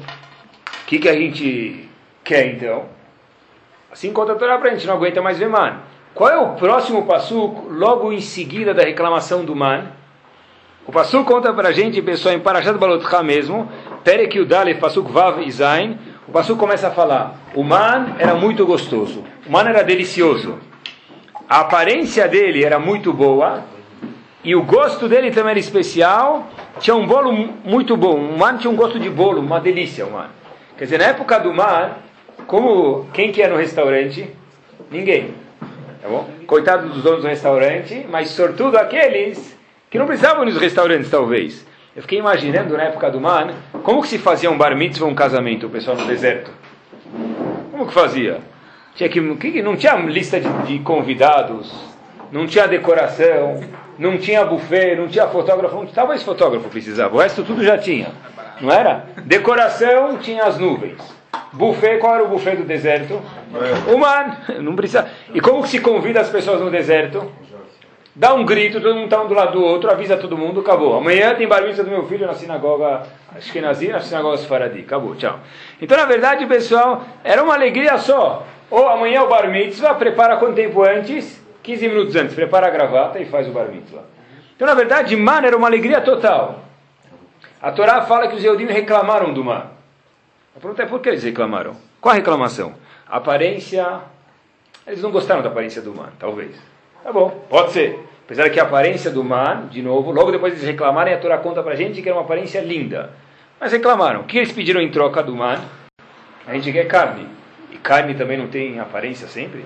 O 0.85 0.87
que, 0.87 0.99
que 0.99 1.09
a 1.09 1.15
gente 1.15 1.89
quer 2.23 2.45
então? 2.45 2.85
Assim 3.91 4.13
conta 4.13 4.33
a 4.33 4.35
Torá 4.35 4.59
para 4.59 4.69
a 4.69 4.73
gente, 4.75 4.85
não 4.85 4.93
aguenta 4.93 5.19
mais 5.19 5.39
ver 5.39 5.49
man. 5.49 5.79
Qual 6.13 6.29
é 6.29 6.37
o 6.37 6.49
próximo 6.49 7.07
passo 7.07 7.65
logo 7.71 8.13
em 8.13 8.21
seguida 8.21 8.71
da 8.71 8.83
reclamação 8.83 9.43
do 9.43 9.55
man? 9.55 9.85
O 10.85 10.91
passo 10.91 11.23
conta 11.23 11.51
para 11.51 11.69
a 11.69 11.71
gente, 11.71 11.99
pessoal, 12.03 12.35
em 12.35 12.39
Parashat 12.39 12.77
Balotcha 12.77 13.23
mesmo, 13.23 13.67
Perek 14.03 14.37
Yudale, 14.37 14.75
Pasuk 14.75 15.11
Vav 15.11 15.41
Izain, 15.41 15.97
o 16.27 16.31
passo 16.31 16.55
começa 16.55 16.89
a 16.89 16.91
falar, 16.91 17.35
o 17.55 17.63
man 17.63 18.15
era 18.19 18.35
muito 18.35 18.63
gostoso, 18.63 19.23
o 19.47 19.51
man 19.51 19.67
era 19.67 19.83
delicioso, 19.83 20.59
a 21.49 21.61
aparência 21.61 22.27
dele 22.27 22.63
era 22.63 22.77
muito 22.77 23.11
boa, 23.11 23.63
e 24.43 24.55
o 24.55 24.61
gosto 24.61 25.09
dele 25.09 25.31
também 25.31 25.49
era 25.51 25.59
especial, 25.59 26.47
tinha 26.79 26.95
um 26.95 27.07
bolo 27.07 27.31
muito 27.63 27.97
bom, 27.97 28.17
o 28.17 28.37
man 28.37 28.57
tinha 28.57 28.69
um 28.69 28.75
gosto 28.75 28.99
de 28.99 29.09
bolo, 29.09 29.41
uma 29.41 29.59
delícia 29.59 30.05
o 30.05 30.11
man. 30.11 30.29
Quer 30.77 30.83
dizer, 30.83 30.97
na 30.97 31.05
época 31.05 31.39
do 31.39 31.53
mar, 31.53 31.99
como 32.47 33.05
quem 33.13 33.31
que 33.31 33.41
é 33.41 33.47
no 33.47 33.55
restaurante? 33.55 34.29
Ninguém. 34.91 35.33
Tá 36.01 36.09
bom? 36.09 36.29
Coitado 36.45 36.89
dos 36.89 37.01
donos 37.01 37.21
do 37.21 37.27
restaurante, 37.27 38.05
mas 38.09 38.29
sortudo 38.29 38.77
aqueles 38.77 39.57
que 39.89 39.97
não 39.97 40.05
precisavam 40.05 40.43
nos 40.43 40.57
restaurantes, 40.57 41.09
talvez. 41.09 41.65
Eu 41.95 42.01
fiquei 42.01 42.19
imaginando 42.19 42.75
na 42.75 42.83
época 42.83 43.09
do 43.09 43.21
mar, 43.21 43.53
como 43.83 44.01
que 44.01 44.09
se 44.09 44.17
fazia 44.17 44.51
um 44.51 44.57
bar 44.57 44.75
mitzvah, 44.75 45.07
um 45.07 45.15
casamento, 45.15 45.67
o 45.67 45.69
pessoal 45.69 45.95
no 45.95 46.05
deserto? 46.05 46.51
Como 47.71 47.87
que 47.87 47.93
fazia? 47.93 48.39
Tinha 48.95 49.07
que, 49.07 49.21
não 49.61 49.77
tinha 49.77 49.95
lista 49.95 50.39
de, 50.39 50.49
de 50.63 50.79
convidados, 50.79 51.73
não 52.33 52.45
tinha 52.45 52.67
decoração, 52.67 53.61
não 53.97 54.17
tinha 54.17 54.43
buffet, 54.43 54.95
não 54.95 55.07
tinha 55.07 55.25
fotógrafo, 55.27 55.87
talvez 55.93 56.21
fotógrafo 56.21 56.69
precisava, 56.69 57.15
o 57.15 57.19
resto 57.19 57.43
tudo 57.43 57.63
já 57.63 57.77
tinha. 57.77 58.11
Não 58.61 58.71
era? 58.71 59.05
Decoração 59.23 60.17
tinha 60.17 60.43
as 60.43 60.57
nuvens. 60.57 60.97
Buffet, 61.53 61.99
qual 61.99 62.15
era 62.15 62.23
o 62.23 62.27
buffet 62.27 62.55
do 62.57 62.63
deserto? 62.63 63.21
Humano. 63.91 64.35
Não 64.59 64.75
precisa. 64.75 65.07
E 65.33 65.39
como 65.39 65.63
que 65.63 65.69
se 65.69 65.79
convida 65.79 66.21
as 66.21 66.29
pessoas 66.29 66.61
no 66.61 66.69
deserto? 66.69 67.31
Dá 68.17 68.33
um 68.33 68.45
grito, 68.45 68.79
todo 68.79 68.95
mundo 68.95 69.05
está 69.05 69.21
um 69.21 69.27
do 69.27 69.33
lado 69.33 69.51
do 69.53 69.61
outro, 69.61 69.91
avisa 69.91 70.15
todo 70.15 70.37
mundo, 70.37 70.61
acabou. 70.61 70.95
Amanhã 70.95 71.35
tem 71.35 71.45
bar 71.45 71.61
do 71.61 71.83
meu 71.89 72.07
filho 72.07 72.25
na 72.25 72.33
sinagoga 72.33 73.03
Ashkenazi, 73.35 73.89
na 73.89 73.99
sinagoga 73.99 74.37
Sfaradi. 74.37 74.79
Acabou, 74.79 75.15
tchau. 75.15 75.37
Então, 75.81 75.97
na 75.97 76.05
verdade, 76.05 76.45
pessoal, 76.45 77.03
era 77.25 77.43
uma 77.43 77.53
alegria 77.53 77.97
só. 77.97 78.45
Ou 78.71 78.87
amanhã 78.87 79.21
o 79.23 79.27
bar 79.27 79.49
mitzvah, 79.49 79.95
prepara 79.95 80.37
quanto 80.37 80.55
tempo 80.55 80.81
antes? 80.81 81.43
15 81.61 81.87
minutos 81.89 82.15
antes, 82.15 82.33
prepara 82.33 82.67
a 82.67 82.69
gravata 82.69 83.19
e 83.19 83.25
faz 83.25 83.49
o 83.49 83.51
bar 83.51 83.67
mitzvah. 83.67 84.03
Então, 84.55 84.65
na 84.65 84.73
verdade, 84.73 85.13
mano, 85.17 85.45
era 85.45 85.57
uma 85.57 85.67
alegria 85.67 85.99
total. 85.99 86.61
A 87.61 87.71
Torá 87.71 88.01
fala 88.01 88.27
que 88.27 88.35
os 88.35 88.43
Yehudim 88.43 88.65
reclamaram 88.65 89.33
do 89.33 89.43
mar. 89.43 89.71
A 90.55 90.59
pergunta 90.59 90.83
é 90.83 90.85
por 90.85 90.99
que 90.99 91.09
eles 91.09 91.23
reclamaram? 91.23 91.75
Qual 91.99 92.13
a 92.13 92.15
reclamação? 92.15 92.75
A 93.07 93.17
aparência. 93.17 94.01
Eles 94.85 95.01
não 95.01 95.11
gostaram 95.11 95.41
da 95.41 95.49
aparência 95.49 95.81
do 95.81 95.95
mar, 95.95 96.11
talvez. 96.19 96.55
Tá 97.03 97.11
bom, 97.11 97.29
pode 97.49 97.71
ser. 97.71 97.99
Apesar 98.25 98.49
que 98.49 98.59
a 98.59 98.63
aparência 98.63 99.11
do 99.11 99.23
man, 99.23 99.67
de 99.69 99.81
novo, 99.81 100.11
logo 100.11 100.31
depois 100.31 100.53
eles 100.53 100.65
reclamarem, 100.65 101.13
a 101.13 101.17
Torá 101.17 101.37
conta 101.37 101.61
pra 101.61 101.75
gente 101.75 102.01
que 102.01 102.09
era 102.09 102.17
uma 102.17 102.23
aparência 102.23 102.59
linda. 102.59 103.11
Mas 103.59 103.71
reclamaram. 103.71 104.21
O 104.21 104.23
que 104.23 104.37
eles 104.37 104.51
pediram 104.51 104.81
em 104.81 104.91
troca 104.91 105.23
do 105.23 105.35
man? 105.35 105.59
A 106.47 106.53
gente 106.53 106.71
quer 106.71 106.85
carne. 106.85 107.27
E 107.71 107.77
carne 107.77 108.13
também 108.15 108.37
não 108.37 108.47
tem 108.47 108.79
aparência 108.79 109.27
sempre? 109.27 109.65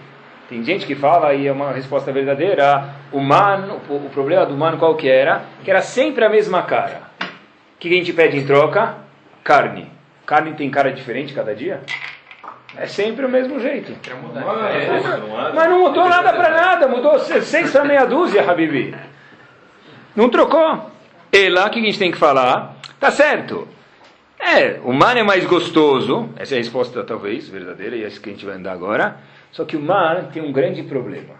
Tem 0.49 0.63
gente 0.63 0.85
que 0.85 0.95
fala, 0.95 1.33
e 1.33 1.47
é 1.47 1.51
uma 1.51 1.71
resposta 1.71 2.11
verdadeira, 2.11 2.89
o 3.11 3.19
man, 3.19 3.79
o 3.87 4.09
problema 4.09 4.45
do 4.45 4.55
man 4.55 4.77
qual 4.77 4.95
que 4.95 5.07
era? 5.07 5.43
Que 5.63 5.69
era 5.69 5.81
sempre 5.81 6.25
a 6.25 6.29
mesma 6.29 6.63
cara. 6.63 7.01
O 7.79 7.81
que 7.81 7.87
a 7.87 7.91
gente 7.91 8.11
pede 8.11 8.37
em 8.37 8.45
troca? 8.45 8.97
Carne. 9.41 9.89
Carne 10.25 10.53
tem 10.53 10.69
cara 10.69 10.91
diferente 10.91 11.33
cada 11.33 11.55
dia? 11.55 11.79
É 12.75 12.85
sempre 12.87 13.25
o 13.25 13.29
mesmo 13.29 13.57
jeito. 13.57 13.95
Mas 15.55 15.69
não 15.69 15.79
mudou 15.79 16.09
nada 16.09 16.33
para 16.33 16.49
nada, 16.49 16.89
mudou 16.89 17.17
seis 17.19 17.71
para 17.71 17.85
meia 17.85 18.03
dúzia, 18.03 18.43
Habibi. 18.43 18.93
Não 20.13 20.27
trocou. 20.27 20.91
E 21.31 21.47
lá 21.47 21.69
que 21.69 21.79
a 21.79 21.81
gente 21.81 21.97
tem 21.97 22.11
que 22.11 22.17
falar, 22.17 22.75
tá 22.99 23.11
certo. 23.11 23.65
É, 24.37 24.81
o 24.83 24.91
man 24.91 25.13
é 25.13 25.23
mais 25.23 25.45
gostoso, 25.45 26.27
essa 26.35 26.55
é 26.55 26.57
a 26.57 26.59
resposta 26.59 27.01
talvez 27.05 27.47
verdadeira, 27.47 27.95
e 27.95 28.03
é 28.03 28.07
isso 28.07 28.19
que 28.19 28.29
a 28.29 28.33
gente 28.33 28.45
vai 28.45 28.55
andar 28.55 28.73
agora. 28.73 29.15
Só 29.53 29.63
que 29.63 29.77
o 29.77 29.81
man 29.81 30.25
tem 30.33 30.43
um 30.43 30.51
grande 30.51 30.83
problema. 30.83 31.35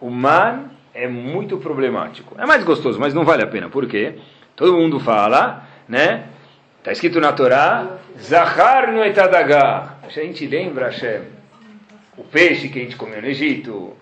O 0.00 0.10
man 0.10 0.70
é 0.94 1.08
muito 1.08 1.58
problemático. 1.58 2.36
É 2.38 2.46
mais 2.46 2.62
gostoso, 2.62 3.00
mas 3.00 3.12
não 3.12 3.24
vale 3.24 3.42
a 3.42 3.48
pena. 3.48 3.68
Por 3.68 3.88
quê? 3.88 4.14
Todo 4.56 4.76
mundo 4.76 5.00
fala, 5.00 5.64
né? 5.88 6.24
Está 6.78 6.92
escrito 6.92 7.20
na 7.20 7.32
Torá, 7.32 7.98
Zahar 8.20 8.92
no 8.92 9.04
etadagá. 9.04 9.96
A 10.02 10.08
gente 10.08 10.46
lembra, 10.46 10.86
Hashem, 10.86 11.22
o 12.16 12.22
peixe 12.22 12.68
que 12.68 12.78
a 12.78 12.82
gente 12.82 12.94
comeu 12.94 13.20
no 13.20 13.26
Egito, 13.26 13.96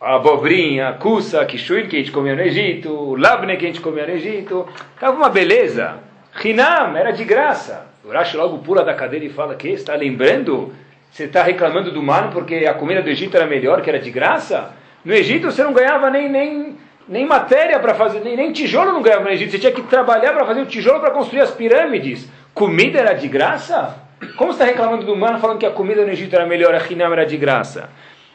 a 0.00 0.16
abobrinha, 0.16 0.88
a 0.88 0.92
kusa, 0.94 1.40
a 1.40 1.44
kishuin 1.44 1.86
que 1.86 1.96
a 1.96 1.98
gente 2.00 2.10
comeu 2.10 2.34
no 2.34 2.42
Egito, 2.42 2.90
o 2.90 3.14
labne 3.14 3.56
que 3.56 3.64
a 3.64 3.68
gente 3.68 3.80
comeu 3.80 4.06
no 4.06 4.12
Egito. 4.12 4.66
Estava 4.94 5.16
uma 5.16 5.28
beleza. 5.28 5.98
Hinam, 6.44 6.96
era 6.96 7.12
de 7.12 7.24
graça. 7.24 7.86
O 8.02 8.10
Rashi 8.10 8.36
logo 8.36 8.58
pula 8.58 8.82
da 8.82 8.94
cadeira 8.94 9.24
e 9.24 9.30
fala, 9.30 9.54
que 9.54 9.68
está 9.68 9.94
lembrando? 9.94 10.74
Você 11.12 11.24
está 11.24 11.42
reclamando 11.42 11.92
do 11.92 12.02
mar 12.02 12.30
porque 12.32 12.66
a 12.66 12.74
comida 12.74 13.02
do 13.02 13.10
Egito 13.10 13.36
era 13.36 13.46
melhor, 13.46 13.82
que 13.82 13.90
era 13.90 13.98
de 14.00 14.10
graça? 14.10 14.72
No 15.04 15.12
Egito 15.12 15.50
você 15.50 15.62
não 15.62 15.72
ganhava 15.72 16.10
nem, 16.10 16.28
nem 16.28 16.76
nem 17.08 17.26
matéria 17.26 17.78
para 17.80 17.94
fazer, 17.94 18.20
nem, 18.20 18.52
tijolo 18.52 18.92
não 18.92 19.02
ganhava 19.02 19.24
no 19.24 19.30
Egito. 19.30 19.50
Você 19.50 19.58
tinha 19.58 19.72
que 19.72 19.82
trabalhar 19.82 20.32
para 20.32 20.46
fazer 20.46 20.60
o 20.60 20.66
tijolo 20.66 21.00
para 21.00 21.10
construir 21.10 21.40
as 21.40 21.50
pirâmides. 21.50 22.28
Comida 22.54 22.98
era 22.98 23.12
de 23.12 23.28
graça? 23.28 23.96
Como 24.36 24.52
está 24.52 24.64
reclamando 24.64 25.04
do 25.04 25.12
humano 25.12 25.38
falando 25.38 25.58
que 25.58 25.66
a 25.66 25.70
comida 25.70 26.04
no 26.04 26.12
Egito 26.12 26.34
era 26.36 26.46
melhor, 26.46 26.74
a 26.74 26.78
Hinam 26.78 27.12
era 27.12 27.24
de 27.24 27.36
graça? 27.36 27.88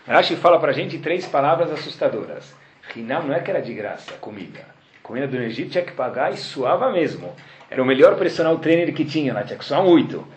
Rashi 0.08 0.36
fala 0.36 0.60
para 0.60 0.72
a 0.72 0.74
gente 0.74 0.98
três 0.98 1.26
palavras 1.26 1.72
assustadoras. 1.72 2.56
Hinam 2.96 3.24
não 3.24 3.36
é 3.36 3.40
que 3.40 3.50
era 3.50 3.62
de 3.62 3.74
graça, 3.74 4.14
comida. 4.20 4.66
Comida 5.02 5.28
do 5.28 5.38
Egito 5.38 5.72
tinha 5.72 5.84
que 5.84 5.92
pagar 5.92 6.34
e 6.34 6.38
suava 6.38 6.92
mesmo. 6.92 7.34
Era 7.70 7.82
o 7.82 7.86
melhor 7.86 8.16
personal 8.16 8.58
trainer 8.58 8.94
que 8.94 9.06
tinha 9.06 9.34
lá, 9.34 9.44
tinha 9.44 9.58
que 9.58 9.66
suar 9.66 9.84
muito. 9.84 10.28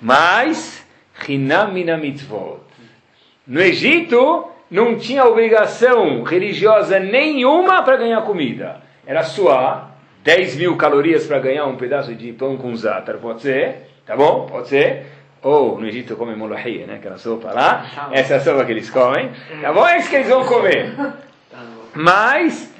Mas, 0.00 0.86
Hinam 1.28 1.72
mitzvot. 1.72 2.60
No 3.46 3.60
Egito, 3.60 4.50
não 4.70 4.96
tinha 4.96 5.24
obrigação 5.24 6.22
religiosa 6.22 7.00
nenhuma 7.00 7.82
para 7.82 7.96
ganhar 7.96 8.22
comida. 8.22 8.76
Era 9.06 9.22
suar 9.22 9.96
10 10.22 10.56
mil 10.56 10.76
calorias 10.76 11.26
para 11.26 11.38
ganhar 11.38 11.66
um 11.66 11.76
pedaço 11.76 12.14
de 12.14 12.32
pão 12.32 12.56
com 12.56 12.74
zátar, 12.76 13.16
pode 13.16 13.42
ser? 13.42 13.88
Tá 14.06 14.16
bom? 14.16 14.46
Pode 14.46 14.68
ser? 14.68 15.06
Ou 15.42 15.80
no 15.80 15.86
Egito 15.86 16.16
comem 16.16 16.36
molahia, 16.36 16.86
né? 16.86 16.96
Aquela 16.96 17.16
sopa 17.16 17.52
lá. 17.52 18.10
Essa 18.12 18.34
é 18.34 18.36
a 18.36 18.40
sopa 18.40 18.64
que 18.64 18.72
eles 18.72 18.90
comem. 18.90 19.30
Tá 19.60 19.72
bom? 19.72 19.86
É 19.86 19.98
isso 19.98 20.10
que 20.10 20.16
eles 20.16 20.28
vão 20.28 20.44
comer. 20.44 20.94
Mas, 21.94 22.72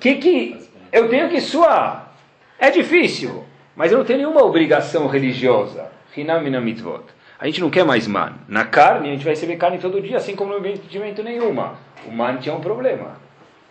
que 0.00 0.16
que 0.16 0.68
eu 0.92 1.08
tenho 1.08 1.28
que 1.28 1.40
suar? 1.40 2.14
É 2.58 2.70
difícil, 2.70 3.44
mas 3.74 3.92
eu 3.92 3.98
não 3.98 4.04
tenho 4.04 4.18
nenhuma 4.18 4.42
obrigação 4.42 5.06
religiosa. 5.06 5.86
Hinam 6.16 6.42
mitzvot. 6.60 7.04
A 7.40 7.46
gente 7.46 7.60
não 7.60 7.70
quer 7.70 7.84
mais 7.84 8.08
man. 8.08 8.34
Na 8.48 8.64
carne, 8.64 9.08
a 9.08 9.12
gente 9.12 9.24
vai 9.24 9.32
receber 9.32 9.56
carne 9.56 9.78
todo 9.78 10.00
dia, 10.00 10.16
assim 10.16 10.34
como 10.34 10.52
no 10.52 10.58
investimento 10.58 11.22
nenhuma. 11.22 11.78
O 12.04 12.10
man 12.10 12.36
tinha 12.38 12.54
um 12.54 12.60
problema. 12.60 13.16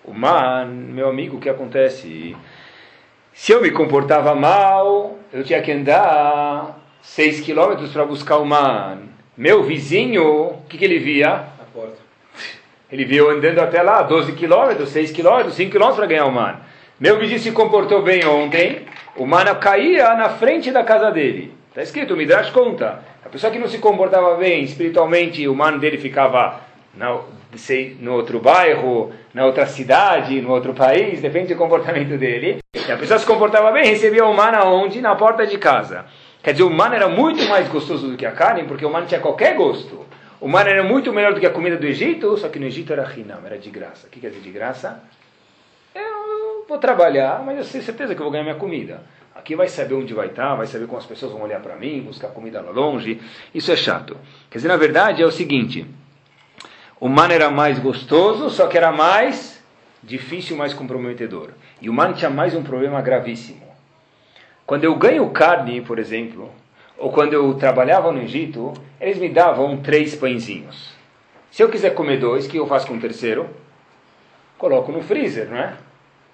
O 0.05 0.13
man, 0.13 0.67
meu 0.67 1.09
amigo, 1.09 1.36
o 1.36 1.39
que 1.39 1.50
acontece? 1.50 2.36
Se 3.33 3.51
eu 3.51 3.62
me 3.62 3.69
comportava 3.71 4.33
mal, 4.33 5.17
eu 5.33 5.43
tinha 5.43 5.62
que 5.62 5.71
andar 5.74 6.79
6 7.01 7.41
quilômetros 7.41 7.91
para 7.91 8.05
buscar 8.05 8.38
o 8.38 8.45
man. 8.45 9.00
Meu 9.36 9.63
vizinho, 9.63 10.24
o 10.24 10.62
que, 10.69 10.77
que 10.77 10.86
ele 10.86 11.00
via? 11.00 11.29
A 11.33 11.65
porta. 11.74 11.97
Ele 12.89 13.03
viu 13.03 13.29
andando 13.29 13.59
até 13.59 13.81
lá, 13.81 14.01
12 14.01 14.31
quilômetros, 14.31 14.89
6 14.89 15.12
quilômetros, 15.12 15.55
5 15.55 15.69
quilômetros 15.69 16.00
para 16.00 16.07
ganhar 16.07 16.25
o 16.25 16.31
man. 16.31 16.55
Meu 16.97 17.19
vizinho 17.19 17.39
se 17.39 17.51
comportou 17.51 18.01
bem 18.01 18.25
ontem, 18.25 18.83
o 19.17 19.25
man 19.25 19.43
caía 19.55 20.15
na 20.15 20.29
frente 20.29 20.71
da 20.71 20.86
casa 20.86 21.12
dele. 21.12 21.53
Está 21.69 21.83
escrito, 21.83 22.13
o 22.13 22.17
Midrash 22.17 22.50
conta. 22.50 23.03
A 23.27 23.29
pessoa 23.29 23.51
que 23.51 23.60
não 23.60 23.67
se 23.67 23.79
comportava 23.79 24.36
bem 24.36 24.63
espiritualmente, 24.63 25.46
o 25.50 25.53
mano 25.53 25.79
dele 25.79 25.98
ficava 25.98 26.62
na, 26.96 27.19
sei, 27.57 27.98
no 28.00 28.13
outro 28.13 28.39
bairro, 28.39 29.12
na 29.34 29.46
outra 29.46 29.65
cidade, 29.65 30.39
no 30.39 30.50
outro 30.50 30.74
país, 30.74 31.19
depende 31.19 31.53
do 31.53 31.57
comportamento 31.57 32.17
dele. 32.17 32.60
E 32.74 32.89
a 32.89 32.96
pessoa 32.96 33.19
se 33.19 33.25
comportava 33.25 33.69
bem, 33.74 33.84
recebia 33.84 34.25
o 34.25 34.34
mano 34.34 34.57
aonde? 34.57 35.01
Na 35.01 35.13
porta 35.13 35.46
de 35.46 35.57
casa. 35.57 36.05
Quer 36.41 36.53
dizer, 36.53 36.63
o 36.63 36.69
mano 36.69 36.96
era 36.96 37.10
muito 37.10 37.43
mais 37.50 37.67
gostoso 37.67 38.07
do 38.07 38.15
que 38.15 38.25
a 38.25 38.31
carne, 38.31 38.63
porque 38.63 38.86
o 38.86 38.89
mano 38.89 39.05
tinha 39.05 39.19
qualquer 39.19 39.57
gosto. 39.57 40.05
O 40.39 40.48
mano 40.48 40.69
era 40.69 40.81
muito 40.81 41.12
melhor 41.12 41.34
do 41.34 41.41
que 41.41 41.46
a 41.46 41.51
comida 41.51 41.75
do 41.75 41.86
Egito, 41.86 42.38
só 42.38 42.48
que 42.48 42.57
no 42.57 42.65
Egito 42.65 42.93
era 42.93 43.03
rinam, 43.03 43.39
era 43.46 43.57
de 43.57 43.69
graça. 43.69 44.07
O 44.07 44.10
que 44.10 44.22
quer 44.22 44.29
dizer 44.29 44.41
de 44.41 44.51
graça? 44.51 45.03
Eu 45.93 46.65
vou 46.65 46.77
trabalhar, 46.77 47.43
mas 47.46 47.57
eu 47.57 47.65
tenho 47.65 47.84
certeza 47.84 48.15
que 48.15 48.22
eu 48.22 48.24
vou 48.24 48.31
ganhar 48.31 48.46
minha 48.46 48.55
comida. 48.55 49.01
Aqui 49.38 49.56
vai 49.56 49.67
saber 49.67 49.94
onde 49.94 50.15
vai 50.15 50.27
estar, 50.27 50.56
vai 50.56 50.65
saber 50.65 50.88
como 50.88 50.98
as 50.98 51.06
pessoas 51.06 51.32
vão 51.32 51.44
olhar 51.44 51.62
para 51.62 51.75
mim, 51.75 52.01
buscar 52.01 52.29
comida 52.29 52.60
lá 52.60 52.72
longe. 52.72 53.22
Isso 53.53 53.72
é 53.72 53.75
chato. 53.75 54.17
Quer 54.50 54.58
dizer, 54.58 54.67
na 54.67 54.75
verdade 54.75 55.22
é 55.22 55.25
o 55.25 55.32
seguinte: 55.32 55.86
o 57.00 57.08
man 57.08 57.27
era 57.29 57.51
mais 57.51 57.77
gostoso, 57.77 58.50
só 58.50 58.65
que 58.65 58.75
era 58.75 58.91
mais 58.91 59.63
difícil, 60.01 60.58
mais 60.58 60.74
comprometedor. 60.74 61.51
E 61.79 61.88
o 61.88 61.94
man 61.94 62.13
tinha 62.13 62.32
mais 62.32 62.56
um 62.56 62.63
problema 62.63 63.00
gravíssimo. 63.00 63.62
Quando 64.65 64.86
eu 64.86 64.96
ganho 64.96 65.29
carne, 65.29 65.82
por 65.82 66.00
exemplo, 66.00 66.51
ou 66.98 67.12
quando 67.12 67.34
eu 67.34 67.53
trabalhava 67.53 68.12
no 68.12 68.24
Egito, 68.24 68.74
eles 69.00 69.20
me 69.20 69.29
davam 69.29 69.77
três 69.77 70.15
pãezinhos. 70.15 70.94
Se 71.51 71.62
eu 71.62 71.70
quiser 71.70 71.91
comer 71.94 72.20
dois, 72.20 72.48
o 72.48 72.50
que 72.50 72.58
eu 72.58 72.65
faço 72.65 72.88
com 72.88 72.96
o 72.96 73.00
terceiro? 73.00 73.48
Coloco 74.58 74.91
no 74.91 75.03
freezer, 75.03 75.48
não 75.48 75.58
é? 75.58 75.77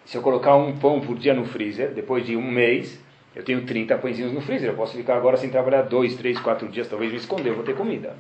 Se 0.06 0.18
eu 0.18 0.22
colocar 0.22 0.56
um 0.56 0.78
pão 0.78 1.00
por 1.00 1.18
dia 1.18 1.34
no 1.34 1.46
freezer, 1.46 1.92
depois 1.92 2.26
de 2.26 2.36
um 2.36 2.52
mês, 2.52 3.02
eu 3.36 3.44
tenho 3.44 3.62
30 3.62 3.98
pãezinhos 3.98 4.34
no 4.34 4.42
freezer. 4.42 4.70
Eu 4.70 4.76
posso 4.76 4.96
ficar 4.96 5.16
agora 5.16 5.38
sem 5.38 5.50
trabalhar 5.50 5.84
dois, 5.84 6.16
três, 6.16 6.40
quatro 6.40 6.68
dias, 6.68 6.88
talvez 6.88 7.12
me 7.12 7.18
esconder, 7.18 7.50
eu 7.50 7.56
vou 7.56 7.64
ter 7.64 7.76
comida. 7.76 8.16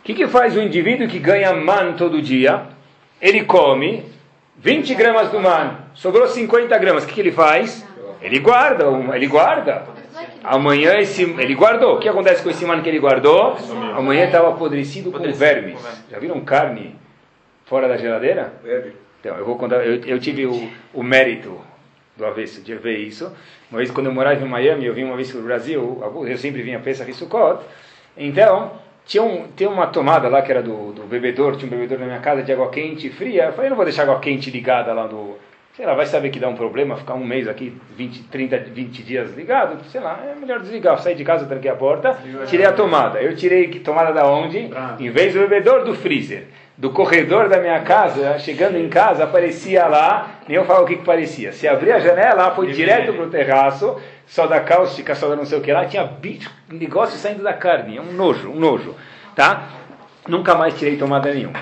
O 0.00 0.02
que, 0.02 0.14
que 0.14 0.26
faz 0.26 0.56
o 0.56 0.60
indivíduo 0.60 1.06
que 1.06 1.18
ganha 1.18 1.52
man 1.52 1.92
todo 1.92 2.22
dia? 2.22 2.68
Ele 3.20 3.44
come 3.44 4.04
20 4.56 4.94
gramas 4.94 5.30
do 5.30 5.38
man, 5.38 5.78
sobrou 5.94 6.26
50 6.26 6.76
gramas. 6.78 7.04
O 7.04 7.06
que, 7.06 7.14
que 7.14 7.20
ele 7.20 7.32
faz? 7.32 7.86
Ele 8.22 8.38
guarda, 8.38 8.84
ele 9.14 9.26
guarda. 9.26 9.86
Amanhã 10.42 10.98
esse, 10.98 11.22
ele 11.22 11.54
guardou. 11.54 11.96
O 11.96 11.98
que 11.98 12.08
acontece 12.08 12.42
com 12.42 12.50
esse 12.50 12.64
man 12.64 12.82
que 12.82 12.88
ele 12.88 12.98
guardou? 12.98 13.56
Amanhã 13.94 14.24
estava 14.24 14.48
apodrecido 14.48 15.10
com 15.10 15.32
vermes. 15.32 15.78
Já 16.10 16.18
viram 16.18 16.40
carne 16.40 16.96
fora 17.64 17.88
da 17.88 17.96
geladeira? 17.96 18.52
Verme. 18.62 18.92
Então, 19.20 19.36
eu 19.36 19.44
vou 19.44 19.56
contar, 19.56 19.86
eu, 19.86 20.02
eu 20.04 20.18
tive 20.18 20.46
o, 20.46 20.70
o 20.94 21.02
mérito 21.02 21.60
do 22.16 22.24
avesso 22.24 22.62
de 22.62 22.74
ver 22.74 22.98
isso. 22.98 23.30
Uma 23.70 23.78
vez, 23.78 23.90
quando 23.90 24.06
eu 24.06 24.12
morava 24.12 24.42
em 24.42 24.48
Miami, 24.48 24.86
eu 24.86 24.94
vim 24.94 25.04
uma 25.04 25.16
vez 25.16 25.30
para 25.30 25.40
o 25.40 25.44
Brasil, 25.44 26.02
eu 26.26 26.38
sempre 26.38 26.62
vinha 26.62 26.78
a 26.78 26.80
Pesach 26.80 27.10
e 27.10 27.14
Sukkot. 27.14 27.62
Então, 28.16 28.72
tinha, 29.04 29.22
um, 29.22 29.46
tinha 29.54 29.68
uma 29.68 29.86
tomada 29.86 30.28
lá 30.28 30.40
que 30.40 30.50
era 30.50 30.62
do, 30.62 30.92
do 30.92 31.02
bebedor, 31.02 31.56
tinha 31.56 31.66
um 31.66 31.70
bebedor 31.70 31.98
na 31.98 32.06
minha 32.06 32.20
casa 32.20 32.42
de 32.42 32.52
água 32.52 32.70
quente 32.70 33.08
e 33.08 33.10
fria. 33.10 33.44
Eu 33.44 33.52
falei, 33.52 33.66
eu 33.66 33.70
não 33.70 33.76
vou 33.76 33.84
deixar 33.84 34.02
água 34.02 34.18
quente 34.20 34.50
ligada 34.50 34.92
lá 34.92 35.06
no. 35.06 35.36
Sei 35.76 35.86
lá, 35.86 35.94
vai 35.94 36.04
saber 36.04 36.30
que 36.30 36.38
dá 36.38 36.48
um 36.48 36.56
problema 36.56 36.96
ficar 36.96 37.14
um 37.14 37.24
mês 37.24 37.46
aqui, 37.46 37.74
20, 37.96 38.24
30, 38.24 38.58
20 38.58 39.02
dias 39.02 39.34
ligado. 39.34 39.82
Sei 39.84 40.00
lá, 40.00 40.20
é 40.26 40.34
melhor 40.38 40.60
desligar. 40.60 40.98
sair 40.98 41.14
de 41.14 41.24
casa, 41.24 41.46
tranquei 41.46 41.70
a 41.70 41.76
porta, 41.76 42.18
tirei 42.46 42.66
a 42.66 42.72
tomada. 42.72 43.22
Eu 43.22 43.36
tirei 43.36 43.68
tomada 43.80 44.12
da 44.12 44.26
onde? 44.26 44.68
Em 44.98 45.10
vez 45.10 45.32
do 45.32 45.40
bebedor, 45.40 45.84
do 45.84 45.94
freezer 45.94 46.48
do 46.80 46.88
corredor 46.88 47.46
da 47.46 47.58
minha 47.58 47.80
casa, 47.80 48.38
chegando 48.38 48.78
em 48.78 48.88
casa, 48.88 49.24
aparecia 49.24 49.86
lá, 49.86 50.30
nem 50.48 50.56
eu 50.56 50.64
falo 50.64 50.84
o 50.84 50.86
que, 50.86 50.96
que 50.96 51.04
parecia. 51.04 51.52
Se 51.52 51.68
abria 51.68 51.96
a 51.96 52.00
janela, 52.00 52.52
foi 52.52 52.68
direto 52.68 53.12
para 53.12 53.22
o 53.22 53.28
terraço, 53.28 54.00
só 54.26 54.46
da 54.46 54.60
cáustica, 54.60 55.14
só 55.14 55.28
da 55.28 55.36
não 55.36 55.44
sei 55.44 55.58
o 55.58 55.60
que 55.60 55.70
lá, 55.70 55.84
tinha 55.84 56.04
bicho, 56.04 56.50
negócio 56.72 57.18
saindo 57.18 57.42
da 57.42 57.52
carne, 57.52 58.00
um 58.00 58.14
nojo, 58.14 58.50
um 58.50 58.58
nojo, 58.58 58.96
tá? 59.36 59.64
Nunca 60.26 60.54
mais 60.54 60.78
tirei 60.78 60.96
tomada 60.96 61.34
nenhuma. 61.34 61.58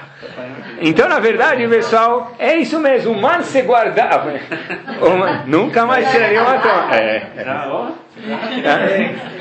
Então, 0.81 1.09
na 1.09 1.19
verdade, 1.19 1.67
pessoal, 1.67 2.33
é 2.39 2.57
isso 2.57 2.79
mesmo. 2.79 3.13
O 3.13 3.21
man 3.21 3.43
se 3.43 3.63
guardava. 3.63 4.33
Uma, 5.01 5.45
nunca 5.47 5.87
mais 5.87 6.11
tirei 6.11 6.29
nenhuma 6.29 6.59
tomada. 6.59 6.97
É, 6.97 7.33
é. 7.37 7.45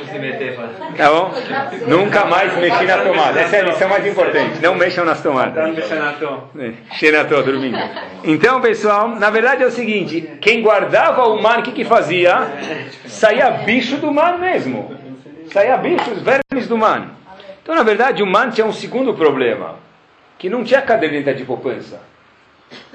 Se 0.08 0.20
meter. 0.20 0.58
Tá 0.96 1.10
bom? 1.10 1.32
Nunca 1.88 2.26
mais 2.26 2.56
mexer 2.58 2.86
na 2.86 2.98
tomada. 3.00 3.40
Essa 3.40 3.58
é 3.58 3.62
a 3.62 3.64
lição 3.64 3.90
mais 3.90 4.06
importante. 4.06 4.60
Não 4.62 4.76
mexam 4.76 5.06
nas 5.06 5.22
tomadas. 5.22 5.76
Xenató 6.94 7.42
dormindo. 7.42 7.78
Então, 8.24 8.62
pessoal, 8.62 9.10
na 9.10 9.30
verdade 9.30 9.64
é 9.64 9.68
o 9.68 9.72
seguinte: 9.72 10.38
quem 10.42 10.62
guardava 10.62 11.28
o 11.28 11.42
mar, 11.42 11.60
o 11.60 11.64
que, 11.64 11.72
que 11.72 11.86
fazia? 11.86 12.36
Saía 13.06 13.50
bicho 13.52 13.98
do 13.98 14.12
mar 14.12 14.38
mesmo. 14.38 14.96
Saía 15.52 15.78
bichos, 15.78 16.22
vermes 16.22 16.68
do 16.68 16.78
mar. 16.78 17.16
Então, 17.62 17.76
na 17.76 17.84
verdade, 17.84 18.24
o 18.24 18.26
man 18.26 18.50
tinha 18.50 18.66
um 18.66 18.72
segundo 18.72 19.14
problema, 19.14 19.76
que 20.38 20.50
não 20.50 20.64
tinha 20.64 20.82
caderneta 20.82 21.34
de 21.34 21.44
poupança. 21.44 22.02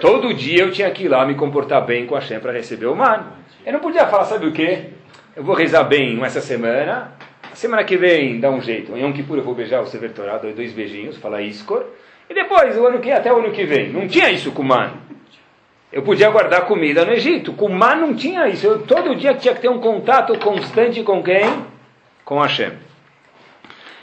Todo 0.01 0.35
dia 0.35 0.63
eu 0.63 0.73
tinha 0.73 0.91
que 0.91 1.05
ir 1.05 1.09
lá 1.09 1.25
me 1.25 1.35
comportar 1.35 1.85
bem 1.85 2.07
com 2.07 2.15
a 2.15 2.21
Shem 2.21 2.41
para 2.41 2.53
receber 2.53 2.87
o 2.87 2.97
man. 2.97 3.25
Eu 3.65 3.73
não 3.73 3.81
podia 3.81 4.07
falar, 4.07 4.25
sabe 4.25 4.47
o 4.47 4.53
quê? 4.53 4.91
Eu 5.35 5.43
vou 5.43 5.55
rezar 5.55 5.85
bem 5.85 6.23
essa 6.23 6.43
semana, 6.43 7.11
semana 7.55 7.83
que 7.85 7.97
vem 7.97 8.39
dá 8.39 8.51
um 8.51 8.61
jeito. 8.61 8.95
Em 8.95 9.03
Yom 9.03 9.15
Kippur 9.15 9.39
eu 9.39 9.43
vou 9.43 9.55
beijar 9.55 9.81
o 9.81 9.87
Sever 9.87 10.13
Torah, 10.13 10.37
dou 10.37 10.53
dois 10.53 10.75
beijinhos, 10.75 11.17
falar 11.17 11.41
Iskor. 11.41 11.87
E 12.29 12.35
depois, 12.35 12.77
o 12.77 12.87
ano 12.87 12.99
que 12.99 13.11
até 13.11 13.33
o 13.33 13.39
ano 13.39 13.51
que 13.51 13.65
vem. 13.65 13.91
Não 13.91 14.07
tinha 14.07 14.31
isso 14.31 14.53
com 14.53 14.63
man. 14.63 14.93
Eu 15.91 16.03
podia 16.03 16.29
guardar 16.29 16.67
comida 16.67 17.05
no 17.07 17.13
Egito. 17.13 17.55
Com 17.55 17.71
man 17.71 17.97
não 17.97 18.15
tinha 18.15 18.47
isso. 18.47 18.67
Eu 18.67 18.83
todo 18.83 19.17
dia 19.17 19.33
tinha 19.33 19.55
que 19.55 19.63
ter 19.63 19.71
um 19.71 19.81
contato 19.81 20.39
constante 20.39 21.03
com 21.03 21.23
quem? 21.23 21.65
Com 22.27 22.39
Hashem. 22.39 22.73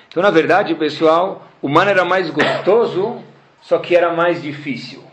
Então, 0.07 0.23
na 0.23 0.31
verdade, 0.31 0.73
pessoal, 0.73 1.47
o 1.61 1.69
man 1.69 1.85
era 1.85 2.03
mais 2.03 2.31
gostoso, 2.31 3.23
só 3.61 3.77
que 3.77 3.95
era 3.95 4.11
mais 4.13 4.41
difícil. 4.41 5.03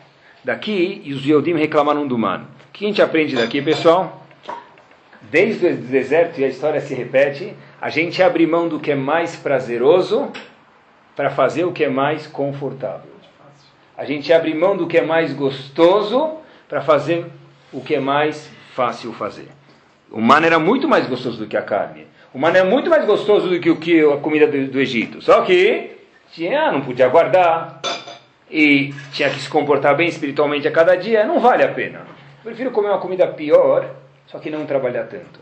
Daqui, 0.43 1.03
e 1.05 1.13
os 1.13 1.27
Yodim 1.27 1.57
reclamaram 1.57 2.07
do 2.07 2.17
man. 2.17 2.47
O 2.71 2.73
que 2.73 2.87
a 2.87 2.89
gente 2.89 3.03
aprende 3.03 3.37
daqui, 3.37 3.61
pessoal? 3.61 4.25
Desde 5.30 5.66
o 5.66 5.76
deserto, 5.76 6.40
e 6.40 6.45
a 6.45 6.49
história 6.49 6.80
se 6.80 6.95
repete, 6.95 7.54
a 7.80 7.90
gente 7.90 8.23
abre 8.23 8.47
mão 8.47 8.68
do 8.68 8.78
que 8.78 8.92
é 8.92 8.95
mais 8.95 9.37
prazeroso 9.37 10.30
para 11.14 11.30
fazer 11.30 11.64
o 11.64 11.73
que 11.73 11.85
é 11.85 11.88
mais 11.88 12.26
confortável. 12.26 13.11
A 13.97 14.04
gente 14.04 14.33
abre 14.33 14.52
mão 14.54 14.76
do 14.76 14.87
que 14.87 14.99
é 14.99 15.02
mais 15.02 15.33
gostoso 15.33 16.35
para 16.68 16.80
fazer 16.80 17.26
o 17.73 17.80
que 17.80 17.95
é 17.95 18.00
mais 18.00 18.50
fácil 18.75 19.12
fazer. 19.12 19.49
O 20.11 20.21
man 20.21 20.45
era 20.45 20.59
muito 20.59 20.87
mais 20.88 21.06
gostoso 21.06 21.38
do 21.38 21.47
que 21.47 21.56
a 21.56 21.62
carne. 21.62 22.06
O 22.33 22.38
mané 22.38 22.59
é 22.59 22.64
muito 22.64 22.90
mais 22.90 23.06
gostoso 23.06 23.49
do 23.49 23.59
que, 23.59 23.71
o 23.71 23.76
que 23.76 24.00
a 24.00 24.18
comida 24.18 24.47
do, 24.47 24.66
do 24.66 24.78
Egito. 24.78 25.23
Só 25.23 25.40
que 25.40 25.97
tinha, 26.33 26.71
não 26.71 26.83
podia 26.83 27.09
guardar 27.09 27.80
e 28.50 28.95
tinha 29.12 29.30
que 29.30 29.40
se 29.40 29.49
comportar 29.49 29.97
bem 29.97 30.06
espiritualmente 30.06 30.68
a 30.68 30.71
cada 30.71 30.95
dia. 30.95 31.25
Não 31.25 31.40
vale 31.40 31.64
a 31.64 31.68
pena. 31.68 32.02
Prefiro 32.45 32.71
comer 32.71 32.88
uma 32.88 32.99
comida 32.99 33.26
pior, 33.26 33.88
só 34.26 34.38
que 34.38 34.50
não 34.50 34.66
trabalhar 34.66 35.04
tanto. 35.04 35.40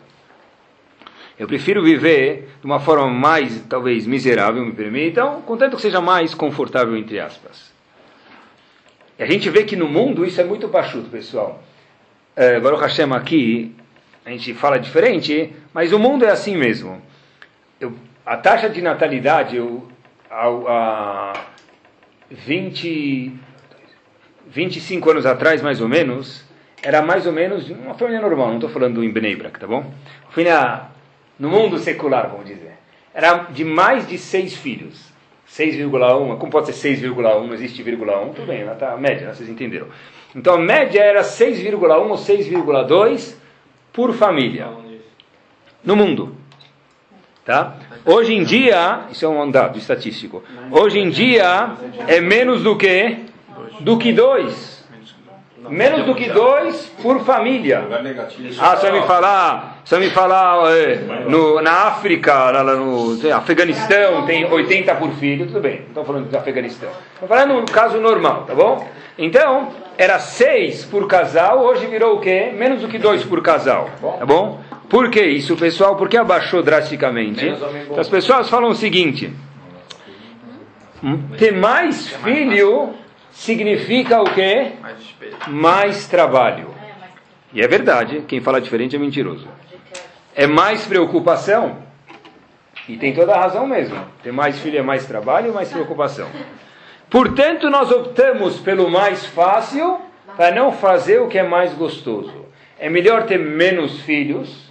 Eu 1.39 1.49
prefiro 1.49 1.83
viver 1.83 2.49
de 2.61 2.67
uma 2.67 2.79
forma 2.79 3.09
mais, 3.09 3.61
talvez, 3.69 4.07
miserável, 4.07 4.65
me 4.65 4.73
permitam, 4.73 5.43
contanto 5.43 5.77
que 5.77 5.83
seja 5.83 6.01
mais 6.01 6.33
confortável, 6.33 6.97
entre 6.97 7.19
aspas. 7.19 7.73
E 9.19 9.23
a 9.23 9.27
gente 9.27 9.51
vê 9.51 9.65
que 9.65 9.75
no 9.75 9.89
mundo 9.89 10.25
isso 10.25 10.41
é 10.41 10.45
muito 10.45 10.69
baixuto, 10.69 11.09
pessoal. 11.11 11.63
É, 12.37 12.61
Baruch 12.61 12.83
Hashem 12.83 13.13
aqui, 13.13 13.75
a 14.25 14.31
gente 14.31 14.55
fala 14.55 14.79
diferente, 14.79 15.53
mas 15.73 15.93
o 15.93 15.99
mundo 15.99 16.25
é 16.25 16.31
assim 16.31 16.57
mesmo. 16.57 17.03
Eu, 17.81 17.95
a 18.25 18.37
taxa 18.37 18.69
de 18.69 18.81
natalidade, 18.81 19.57
eu, 19.57 19.89
há, 20.31 21.33
20, 22.31 23.33
25 24.47 25.11
anos 25.11 25.27
atrás, 25.27 25.63
mais 25.63 25.81
ou 25.81 25.89
menos, 25.89 26.45
era 26.85 27.01
mais 27.01 27.27
ou 27.27 27.33
menos 27.33 27.69
uma 27.71 27.95
família 27.95 28.21
normal, 28.21 28.49
não 28.49 28.55
estou 28.57 28.69
falando 28.69 29.03
em 29.03 29.11
Bnei 29.11 29.35
Brak, 29.35 29.59
tá 29.59 29.67
bom? 29.67 29.91
Família 30.29 30.83
no 31.39 31.49
mundo 31.49 31.79
secular, 31.79 32.29
vamos 32.29 32.47
dizer. 32.47 32.75
Era 33.13 33.45
de 33.51 33.65
mais 33.65 34.07
de 34.07 34.19
seis 34.19 34.55
filhos. 34.55 35.13
6,1, 35.51 36.37
como 36.39 36.51
pode 36.51 36.73
ser 36.73 36.97
6,1, 36.97 37.47
não 37.47 37.55
existe 37.55 37.81
vírgula 37.83 38.21
1, 38.25 38.33
tudo 38.33 38.47
bem, 38.47 38.63
ela 38.63 38.75
tá 38.75 38.93
a 38.93 38.97
média, 38.97 39.33
vocês 39.33 39.49
entenderam. 39.49 39.87
Então 40.35 40.55
a 40.55 40.59
média 40.59 41.01
era 41.01 41.23
6,1 41.23 42.09
ou 42.09 42.17
6,2 42.17 43.35
por 43.93 44.13
família 44.15 44.69
no 45.85 45.95
mundo. 45.95 46.35
Tá? 47.45 47.77
Hoje 48.05 48.35
em 48.35 48.43
dia, 48.43 49.03
isso 49.13 49.25
é 49.25 49.29
um 49.29 49.49
dado 49.49 49.79
estatístico. 49.79 50.43
Hoje 50.73 50.99
em 50.99 51.09
dia 51.09 51.75
é 52.09 52.21
menos 52.21 52.63
do 52.63 52.77
que 52.77 53.19
do 53.81 53.97
que 53.99 54.13
Menos 55.71 56.05
do 56.05 56.15
que 56.15 56.29
dois 56.29 56.93
por 57.03 57.21
família. 57.25 57.85
Ah, 58.59 58.77
você 58.77 58.91
vai 58.91 59.01
me 59.01 59.07
falar, 59.07 59.79
você 59.85 59.97
vai 59.97 60.05
me 60.05 60.11
falar 60.11 60.77
é, 60.77 60.97
no, 61.27 61.61
na 61.63 61.89
África, 61.89 62.51
lá 62.51 62.75
no 62.75 63.17
sei, 63.17 63.33
Afeganistão, 63.33 64.27
tem 64.27 64.45
80 64.45 64.95
por 64.97 65.11
filho, 65.13 65.47
tudo 65.47 65.61
bem, 65.61 65.81
não 65.81 65.89
estou 65.89 66.05
falando 66.05 66.29
do 66.29 66.37
Afeganistão. 66.37 66.91
Estou 67.15 67.29
falando 67.29 67.55
no 67.55 67.67
caso 67.67 67.99
normal, 67.99 68.45
tá 68.47 68.55
bom? 68.55 68.87
Então, 69.17 69.69
era 69.97 70.19
seis 70.19 70.85
por 70.85 71.07
casal, 71.07 71.61
hoje 71.65 71.87
virou 71.87 72.17
o 72.17 72.21
quê? 72.21 72.53
Menos 72.55 72.83
do 72.83 72.89
que 72.89 72.99
dois 72.99 73.25
por 73.25 73.41
casal, 73.43 73.89
tá 74.19 74.27
bom? 74.27 74.61
Por 74.89 75.11
que 75.11 75.23
isso, 75.23 75.57
pessoal? 75.57 75.97
Porque 75.97 76.17
abaixou 76.17 76.63
drasticamente. 76.63 77.47
Então, 77.47 77.99
as 77.99 78.09
pessoas 78.09 78.51
falam 78.51 78.71
o 78.71 78.75
seguinte: 78.75 79.33
ter 81.39 81.53
mais 81.53 82.09
filho 82.09 82.95
significa 83.35 84.23
o 84.23 84.33
quê? 84.33 84.73
Mais 85.49 86.07
trabalho. 86.07 86.75
E 87.53 87.61
é 87.61 87.69
verdade, 87.69 88.25
quem 88.27 88.41
fala 88.41 88.61
diferente 88.61 88.97
é 88.97 88.99
mentiroso. 88.99 89.47
É 90.35 90.47
mais 90.47 90.87
preocupação. 90.87 91.79
E 92.89 92.97
tem 92.97 93.15
toda 93.15 93.35
a 93.35 93.41
razão 93.41 93.67
mesmo. 93.67 93.99
Ter 94.23 94.33
mais 94.33 94.59
filho 94.59 94.79
é 94.79 94.83
mais 94.83 95.07
trabalho, 95.07 95.53
mais 95.53 95.71
preocupação. 95.71 96.29
Portanto, 97.11 97.71
nós 97.71 97.91
optamos 97.91 98.59
pelo 98.59 98.91
mais 98.91 99.27
fácil 99.27 100.01
para 100.37 100.55
não 100.55 100.73
fazer 100.73 101.21
o 101.21 101.29
que 101.29 101.39
é 101.39 101.43
mais 101.43 101.73
gostoso. 101.75 102.45
É 102.79 102.91
melhor 102.91 103.25
ter 103.25 103.39
menos 103.39 104.01
filhos, 104.01 104.71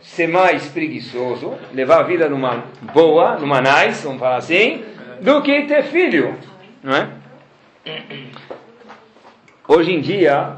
ser 0.00 0.26
mais 0.26 0.66
preguiçoso, 0.68 1.54
levar 1.74 2.00
a 2.00 2.02
vida 2.02 2.28
numa 2.28 2.64
boa, 2.94 3.36
numa 3.36 3.60
nice, 3.60 4.04
vamos 4.04 4.20
falar 4.20 4.36
assim, 4.36 4.82
do 5.20 5.42
que 5.42 5.62
ter 5.62 5.82
filho, 5.84 6.34
não 6.82 6.96
é? 6.96 7.08
Hoje 9.68 9.92
em 9.92 10.00
dia, 10.00 10.56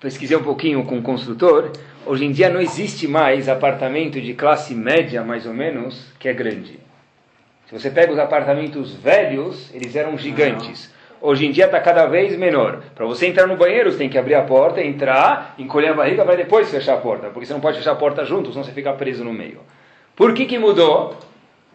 pesquisei 0.00 0.36
um 0.36 0.42
pouquinho 0.42 0.84
com 0.84 0.98
o 0.98 1.02
construtor, 1.02 1.70
hoje 2.04 2.24
em 2.24 2.32
dia 2.32 2.48
não 2.48 2.60
existe 2.60 3.06
mais 3.06 3.48
apartamento 3.48 4.20
de 4.20 4.34
classe 4.34 4.74
média, 4.74 5.22
mais 5.22 5.46
ou 5.46 5.54
menos, 5.54 6.12
que 6.18 6.28
é 6.28 6.32
grande. 6.32 6.80
Se 7.66 7.72
você 7.72 7.88
pega 7.88 8.12
os 8.12 8.18
apartamentos 8.18 8.94
velhos, 8.94 9.72
eles 9.72 9.94
eram 9.94 10.18
gigantes. 10.18 10.92
Hoje 11.20 11.46
em 11.46 11.52
dia 11.52 11.66
está 11.66 11.80
cada 11.80 12.06
vez 12.06 12.36
menor. 12.36 12.82
Para 12.94 13.06
você 13.06 13.26
entrar 13.26 13.46
no 13.46 13.56
banheiro, 13.56 13.90
você 13.90 13.98
tem 13.98 14.08
que 14.08 14.18
abrir 14.18 14.34
a 14.34 14.42
porta, 14.42 14.82
entrar, 14.82 15.54
encolher 15.58 15.88
a 15.88 15.94
barriga 15.94 16.24
para 16.24 16.36
depois 16.36 16.70
fechar 16.70 16.94
a 16.94 16.98
porta. 16.98 17.28
Porque 17.30 17.46
você 17.46 17.52
não 17.52 17.60
pode 17.60 17.78
fechar 17.78 17.92
a 17.92 17.96
porta 17.96 18.24
junto, 18.24 18.50
senão 18.50 18.64
você 18.64 18.72
fica 18.72 18.92
preso 18.92 19.24
no 19.24 19.32
meio. 19.32 19.60
Por 20.14 20.34
que, 20.34 20.46
que 20.46 20.58
mudou? 20.58 21.16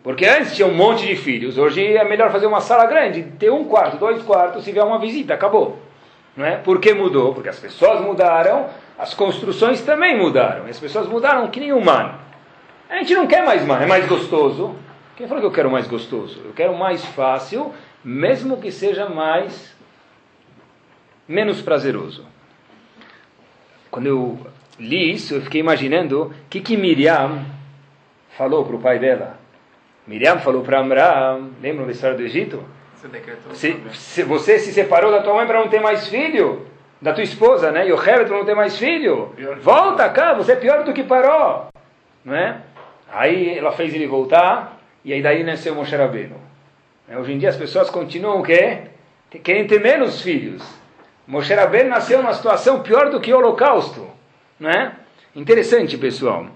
Porque 0.04 0.26
antes 0.26 0.56
tinha 0.56 0.68
um 0.68 0.74
monte 0.74 1.06
de 1.06 1.16
filhos, 1.16 1.58
hoje 1.58 1.96
é 1.96 2.04
melhor 2.04 2.32
fazer 2.32 2.48
uma 2.48 2.60
sala 2.60 2.86
grande, 2.88 3.24
ter 3.38 3.52
um 3.52 3.66
quarto, 3.66 3.98
dois 3.98 4.22
quartos, 4.24 4.64
se 4.64 4.72
vier 4.72 4.84
uma 4.84 4.98
visita, 4.98 5.34
acabou. 5.34 5.80
Não 6.36 6.46
é? 6.46 6.58
Por 6.58 6.80
que 6.80 6.94
mudou? 6.94 7.34
Porque 7.34 7.50
as 7.50 7.60
pessoas 7.60 8.02
mudaram, 8.02 8.68
as 8.98 9.14
construções 9.14 9.82
também 9.82 10.18
mudaram. 10.18 10.66
As 10.66 10.80
pessoas 10.80 11.08
mudaram 11.08 11.48
que 11.50 11.60
nem 11.60 11.74
humano. 11.74 12.18
A 12.90 12.98
gente 12.98 13.14
não 13.14 13.28
quer 13.28 13.44
mais 13.44 13.66
mano, 13.66 13.84
é 13.84 13.86
mais 13.86 14.08
gostoso. 14.08 14.76
Quem 15.16 15.28
falou 15.28 15.42
que 15.42 15.48
eu 15.48 15.52
quero 15.52 15.70
mais 15.70 15.88
gostoso? 15.88 16.42
Eu 16.44 16.54
quero 16.54 16.76
mais 16.76 17.06
fácil, 17.06 17.74
mesmo 18.04 18.58
que 18.58 18.72
seja 18.72 19.08
mais 19.08 19.76
menos 21.28 21.62
prazeroso. 21.62 22.26
Quando 23.92 24.08
eu 24.08 24.40
li 24.80 25.12
isso, 25.12 25.36
eu 25.36 25.42
fiquei 25.42 25.60
imaginando 25.60 26.24
o 26.24 26.34
que, 26.50 26.60
que 26.60 26.76
Miriam 26.76 27.46
falou 28.38 28.66
para 28.66 28.76
o 28.76 28.80
pai 28.80 28.98
dela. 28.98 29.40
Miriam 30.12 30.39
falou 30.39 30.62
para 30.62 30.82
Amram, 30.82 31.52
lembram 31.62 31.86
da 31.86 31.93
história 31.93 32.17
do 32.17 32.21
Egito? 32.21 32.62
Se, 33.54 33.82
se, 33.93 34.24
você 34.24 34.60
se 34.60 34.74
separou 34.74 35.10
da 35.10 35.21
tua 35.21 35.36
mãe 35.36 35.47
para 35.47 35.62
não 35.62 35.69
ter 35.69 35.80
mais 35.80 36.10
filho, 36.10 36.67
da 37.02 37.13
tua 37.13 37.24
esposa, 37.24 37.71
né? 37.71 37.88
Yochebed 37.88 38.26
para 38.26 38.38
não 38.38 38.43
ter 38.43 38.54
mais 38.54 38.78
filho. 38.78 39.34
Volta 39.62 40.10
cá, 40.10 40.34
você 40.34 40.52
é 40.52 40.56
pior 40.58 40.84
do 40.84 40.91
que 40.91 41.02
parou. 41.02 41.67
Não 42.26 42.36
é? 42.36 42.58
Aí 43.10 43.58
ela 43.58 43.71
fez 43.71 43.93
ele 43.93 44.06
voltar, 44.06 44.78
e 45.06 45.13
aí 45.13 45.21
daí 45.21 45.45
nasceu 45.45 45.74
Moshe 45.74 45.95
Rabbeinu. 45.95 46.36
É, 47.08 47.17
hoje 47.17 47.32
em 47.32 47.38
dia 47.38 47.47
as 47.47 47.56
pessoas 47.56 47.89
continuam 47.89 48.41
o 48.41 48.43
quê? 48.43 48.80
Querem 49.41 49.65
ter 49.65 49.80
menos 49.80 50.21
filhos. 50.21 50.62
Moshe 51.26 51.54
Rabbeinu 51.54 51.89
nasceu 51.89 52.17
numa 52.17 52.34
situação 52.34 52.84
pior 52.84 53.10
do 53.10 53.21
que 53.21 53.34
o 53.34 53.38
holocausto. 53.38 54.06
Não 54.60 54.69
é? 54.69 54.91
Interessante, 55.34 55.97
pessoal. 55.97 56.47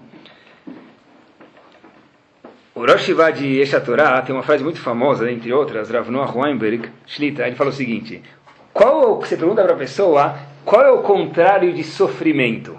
O 2.76 2.84
Rosh 2.84 3.06
de 3.32 3.58
Esha 3.58 3.80
Torah 3.80 4.20
tem 4.20 4.34
uma 4.34 4.42
frase 4.42 4.62
muito 4.62 4.78
famosa, 4.82 5.32
entre 5.32 5.50
outras, 5.50 5.88
Rav 5.88 6.10
Noah 6.10 6.36
Weinberg, 6.36 6.90
Shlita, 7.06 7.46
ele 7.46 7.56
fala 7.56 7.70
o 7.70 7.72
seguinte, 7.72 8.22
qual, 8.70 9.18
você 9.18 9.34
pergunta 9.34 9.62
para 9.62 9.72
a 9.72 9.78
pessoa, 9.78 10.34
qual 10.62 10.82
é 10.84 10.90
o 10.90 11.00
contrário 11.00 11.72
de 11.72 11.82
sofrimento? 11.82 12.78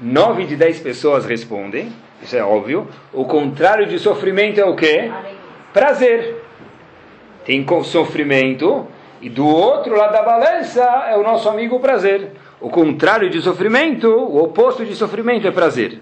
Nove 0.00 0.46
de 0.46 0.56
dez 0.56 0.80
pessoas 0.80 1.26
respondem, 1.26 1.92
isso 2.22 2.34
é 2.34 2.42
óbvio. 2.42 2.88
O 3.12 3.26
contrário 3.26 3.84
de 3.86 3.98
sofrimento 3.98 4.58
é 4.58 4.64
o 4.64 4.74
quê? 4.74 5.12
Prazer. 5.70 6.42
Tem 7.44 7.66
sofrimento, 7.82 8.88
e 9.20 9.28
do 9.28 9.46
outro 9.46 9.94
lado 9.94 10.12
da 10.12 10.22
balança 10.22 10.82
é 11.10 11.14
o 11.18 11.22
nosso 11.22 11.50
amigo 11.50 11.78
prazer. 11.80 12.30
O 12.62 12.70
contrário 12.70 13.28
de 13.28 13.42
sofrimento, 13.42 14.08
o 14.08 14.42
oposto 14.42 14.86
de 14.86 14.94
sofrimento 14.94 15.46
é 15.46 15.50
prazer. 15.50 16.00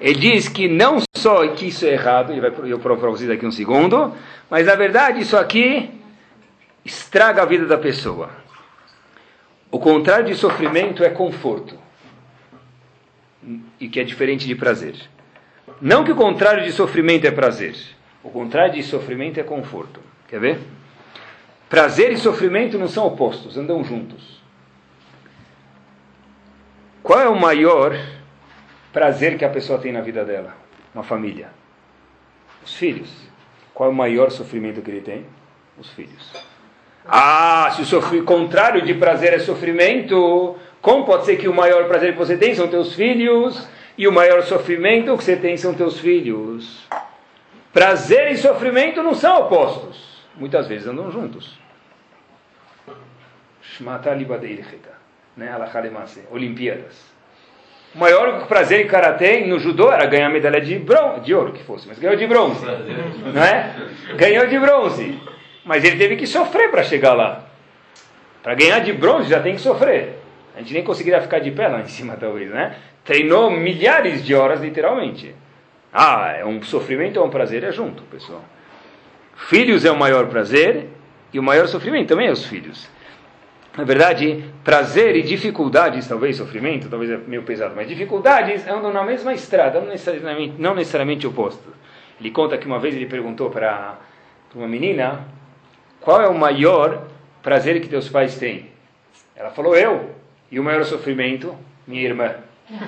Ele 0.00 0.18
diz 0.18 0.48
que 0.48 0.66
não 0.66 1.02
só 1.14 1.46
que 1.48 1.66
isso 1.68 1.84
é 1.84 1.90
errado, 1.90 2.32
e 2.32 2.70
eu 2.70 2.78
provo 2.78 3.00
para 3.00 3.10
vocês 3.10 3.28
daqui 3.28 3.44
um 3.44 3.52
segundo, 3.52 4.14
mas 4.48 4.66
na 4.66 4.74
verdade 4.74 5.20
isso 5.20 5.36
aqui 5.36 5.90
estraga 6.84 7.42
a 7.42 7.44
vida 7.44 7.66
da 7.66 7.76
pessoa. 7.76 8.30
O 9.70 9.78
contrário 9.78 10.26
de 10.26 10.34
sofrimento 10.34 11.04
é 11.04 11.10
conforto, 11.10 11.78
e 13.78 13.88
que 13.88 14.00
é 14.00 14.04
diferente 14.04 14.46
de 14.46 14.54
prazer. 14.54 14.94
Não 15.80 16.02
que 16.02 16.12
o 16.12 16.16
contrário 16.16 16.64
de 16.64 16.72
sofrimento 16.72 17.26
é 17.26 17.30
prazer, 17.30 17.76
o 18.24 18.30
contrário 18.30 18.74
de 18.74 18.82
sofrimento 18.82 19.38
é 19.38 19.42
conforto. 19.42 20.00
Quer 20.28 20.40
ver? 20.40 20.58
Prazer 21.68 22.10
e 22.10 22.16
sofrimento 22.16 22.78
não 22.78 22.88
são 22.88 23.06
opostos, 23.06 23.56
andam 23.58 23.84
juntos. 23.84 24.40
Qual 27.02 27.20
é 27.20 27.28
o 27.28 27.38
maior 27.38 27.96
prazer 28.92 29.36
que 29.38 29.44
a 29.44 29.48
pessoa 29.48 29.78
tem 29.78 29.92
na 29.92 30.00
vida 30.00 30.24
dela? 30.24 30.54
Uma 30.94 31.04
família. 31.04 31.48
Os 32.64 32.74
filhos. 32.74 33.10
Qual 33.72 33.88
é 33.88 33.92
o 33.92 33.96
maior 33.96 34.30
sofrimento 34.30 34.82
que 34.82 34.90
ele 34.90 35.00
tem? 35.00 35.26
Os 35.78 35.90
filhos. 35.90 36.32
Ah, 37.06 37.70
se 37.74 37.96
o 37.96 38.24
contrário 38.24 38.82
de 38.82 38.94
prazer 38.94 39.32
é 39.32 39.38
sofrimento, 39.38 40.56
como 40.82 41.04
pode 41.04 41.24
ser 41.24 41.36
que 41.36 41.48
o 41.48 41.54
maior 41.54 41.88
prazer 41.88 42.12
que 42.12 42.18
você 42.18 42.36
tem 42.36 42.54
são 42.54 42.68
teus 42.68 42.94
filhos 42.94 43.68
e 43.96 44.06
o 44.06 44.12
maior 44.12 44.42
sofrimento 44.42 45.16
que 45.16 45.24
você 45.24 45.36
tem 45.36 45.56
são 45.56 45.74
teus 45.74 45.98
filhos? 45.98 46.86
Prazer 47.72 48.32
e 48.32 48.36
sofrimento 48.36 49.02
não 49.02 49.14
são 49.14 49.40
opostos. 49.42 50.24
Muitas 50.34 50.66
vezes 50.66 50.86
andam 50.86 51.10
juntos. 51.10 51.58
Né? 55.36 55.50
Olimpíadas. 56.30 57.09
O 57.94 57.98
maior 57.98 58.46
prazer 58.46 58.82
que 58.82 58.86
o 58.86 58.90
cara 58.90 59.14
tem 59.14 59.48
no 59.48 59.58
judô 59.58 59.90
era 59.90 60.06
ganhar 60.06 60.28
medalha 60.28 60.60
de, 60.60 60.78
bronze, 60.78 61.20
de 61.22 61.34
ouro, 61.34 61.52
que 61.52 61.64
fosse, 61.64 61.88
mas 61.88 61.98
ganhou 61.98 62.16
de 62.16 62.26
bronze. 62.26 62.64
Não 62.64 63.42
é? 63.42 63.74
Ganhou 64.14 64.46
de 64.46 64.58
bronze. 64.58 65.18
Mas 65.64 65.84
ele 65.84 65.96
teve 65.96 66.16
que 66.16 66.26
sofrer 66.26 66.70
para 66.70 66.84
chegar 66.84 67.14
lá. 67.14 67.46
Para 68.42 68.54
ganhar 68.54 68.78
de 68.78 68.92
bronze 68.92 69.28
já 69.28 69.40
tem 69.40 69.54
que 69.54 69.60
sofrer. 69.60 70.20
A 70.54 70.60
gente 70.60 70.72
nem 70.72 70.84
conseguiria 70.84 71.20
ficar 71.20 71.40
de 71.40 71.50
pé 71.50 71.68
lá 71.68 71.80
em 71.80 71.86
cima, 71.86 72.16
talvez, 72.16 72.50
né? 72.50 72.76
Treinou 73.04 73.50
milhares 73.50 74.24
de 74.24 74.34
horas, 74.34 74.60
literalmente. 74.60 75.34
Ah, 75.92 76.32
é 76.38 76.44
um 76.44 76.62
sofrimento 76.62 77.18
ou 77.18 77.26
um 77.26 77.30
prazer? 77.30 77.64
É 77.64 77.72
junto, 77.72 78.02
pessoal. 78.04 78.44
Filhos 79.48 79.84
é 79.84 79.90
o 79.90 79.96
maior 79.96 80.26
prazer 80.26 80.86
e 81.32 81.38
o 81.38 81.42
maior 81.42 81.66
sofrimento 81.66 82.08
também 82.08 82.28
é 82.28 82.30
os 82.30 82.46
filhos. 82.46 82.88
Na 83.76 83.84
verdade, 83.84 84.44
prazer 84.64 85.14
e 85.16 85.22
dificuldades, 85.22 86.06
talvez 86.08 86.36
sofrimento, 86.36 86.88
talvez 86.88 87.10
é 87.10 87.16
meio 87.16 87.42
pesado, 87.42 87.74
mas 87.76 87.88
dificuldades 87.88 88.66
andam 88.66 88.92
na 88.92 89.04
mesma 89.04 89.32
estrada, 89.32 89.80
não 89.80 89.88
necessariamente, 89.88 90.54
não 90.58 90.74
necessariamente. 90.74 91.26
Ele 92.20 92.30
conta 92.30 92.58
que 92.58 92.66
uma 92.66 92.80
vez 92.80 92.94
ele 92.94 93.06
perguntou 93.06 93.48
para 93.48 93.96
uma 94.54 94.66
menina 94.66 95.24
qual 96.00 96.20
é 96.20 96.28
o 96.28 96.34
maior 96.34 97.06
prazer 97.42 97.80
que 97.80 97.88
teus 97.88 98.08
pais 98.08 98.36
têm. 98.36 98.66
Ela 99.36 99.50
falou 99.50 99.76
eu. 99.76 100.10
E 100.50 100.58
o 100.58 100.64
maior 100.64 100.84
sofrimento, 100.84 101.54
minha 101.86 102.02
irmã. 102.02 102.34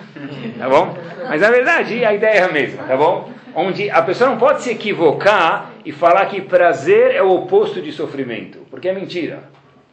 Tá 0.59 0.69
bom? 0.69 0.97
Mas 1.29 1.41
na 1.41 1.51
verdade 1.51 2.05
a 2.05 2.15
ideia 2.15 2.39
é 2.39 2.43
a 2.43 2.53
mesma, 2.53 2.85
tá 2.85 2.97
bom? 2.97 3.33
Onde 3.55 3.91
a 3.91 4.01
pessoa 4.03 4.31
não 4.31 4.39
pode 4.39 4.63
se 4.63 4.71
equivocar 4.71 5.73
e 5.85 5.91
falar 5.91 6.27
que 6.27 6.41
prazer 6.41 7.15
é 7.15 7.23
o 7.23 7.31
oposto 7.31 7.83
de 7.83 7.91
sofrimento, 7.91 8.59
porque 8.71 8.89
é 8.89 8.93
mentira, 8.93 9.43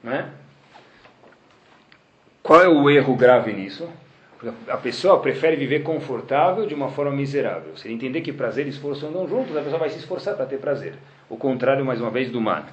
não 0.03 0.13
é? 0.13 0.25
Qual 2.41 2.61
é 2.61 2.67
o 2.67 2.89
erro 2.89 3.15
grave 3.15 3.53
nisso? 3.53 3.87
A 4.69 4.77
pessoa 4.77 5.19
prefere 5.19 5.57
viver 5.57 5.83
confortável 5.83 6.65
de 6.65 6.73
uma 6.73 6.89
forma 6.89 7.11
miserável. 7.11 7.75
Se 7.75 7.87
ele 7.87 7.95
entender 7.95 8.21
que 8.21 8.31
prazer 8.31 8.65
e 8.65 8.69
esforço 8.69 9.05
andam 9.05 9.27
juntos, 9.27 9.55
a 9.55 9.61
pessoa 9.61 9.79
vai 9.79 9.89
se 9.89 9.99
esforçar 9.99 10.35
para 10.35 10.45
ter 10.45 10.57
prazer. 10.57 10.93
O 11.29 11.35
contrário, 11.35 11.85
mais 11.85 11.99
uma 11.99 12.09
vez, 12.09 12.31
do 12.31 12.39
mal. 12.39 12.63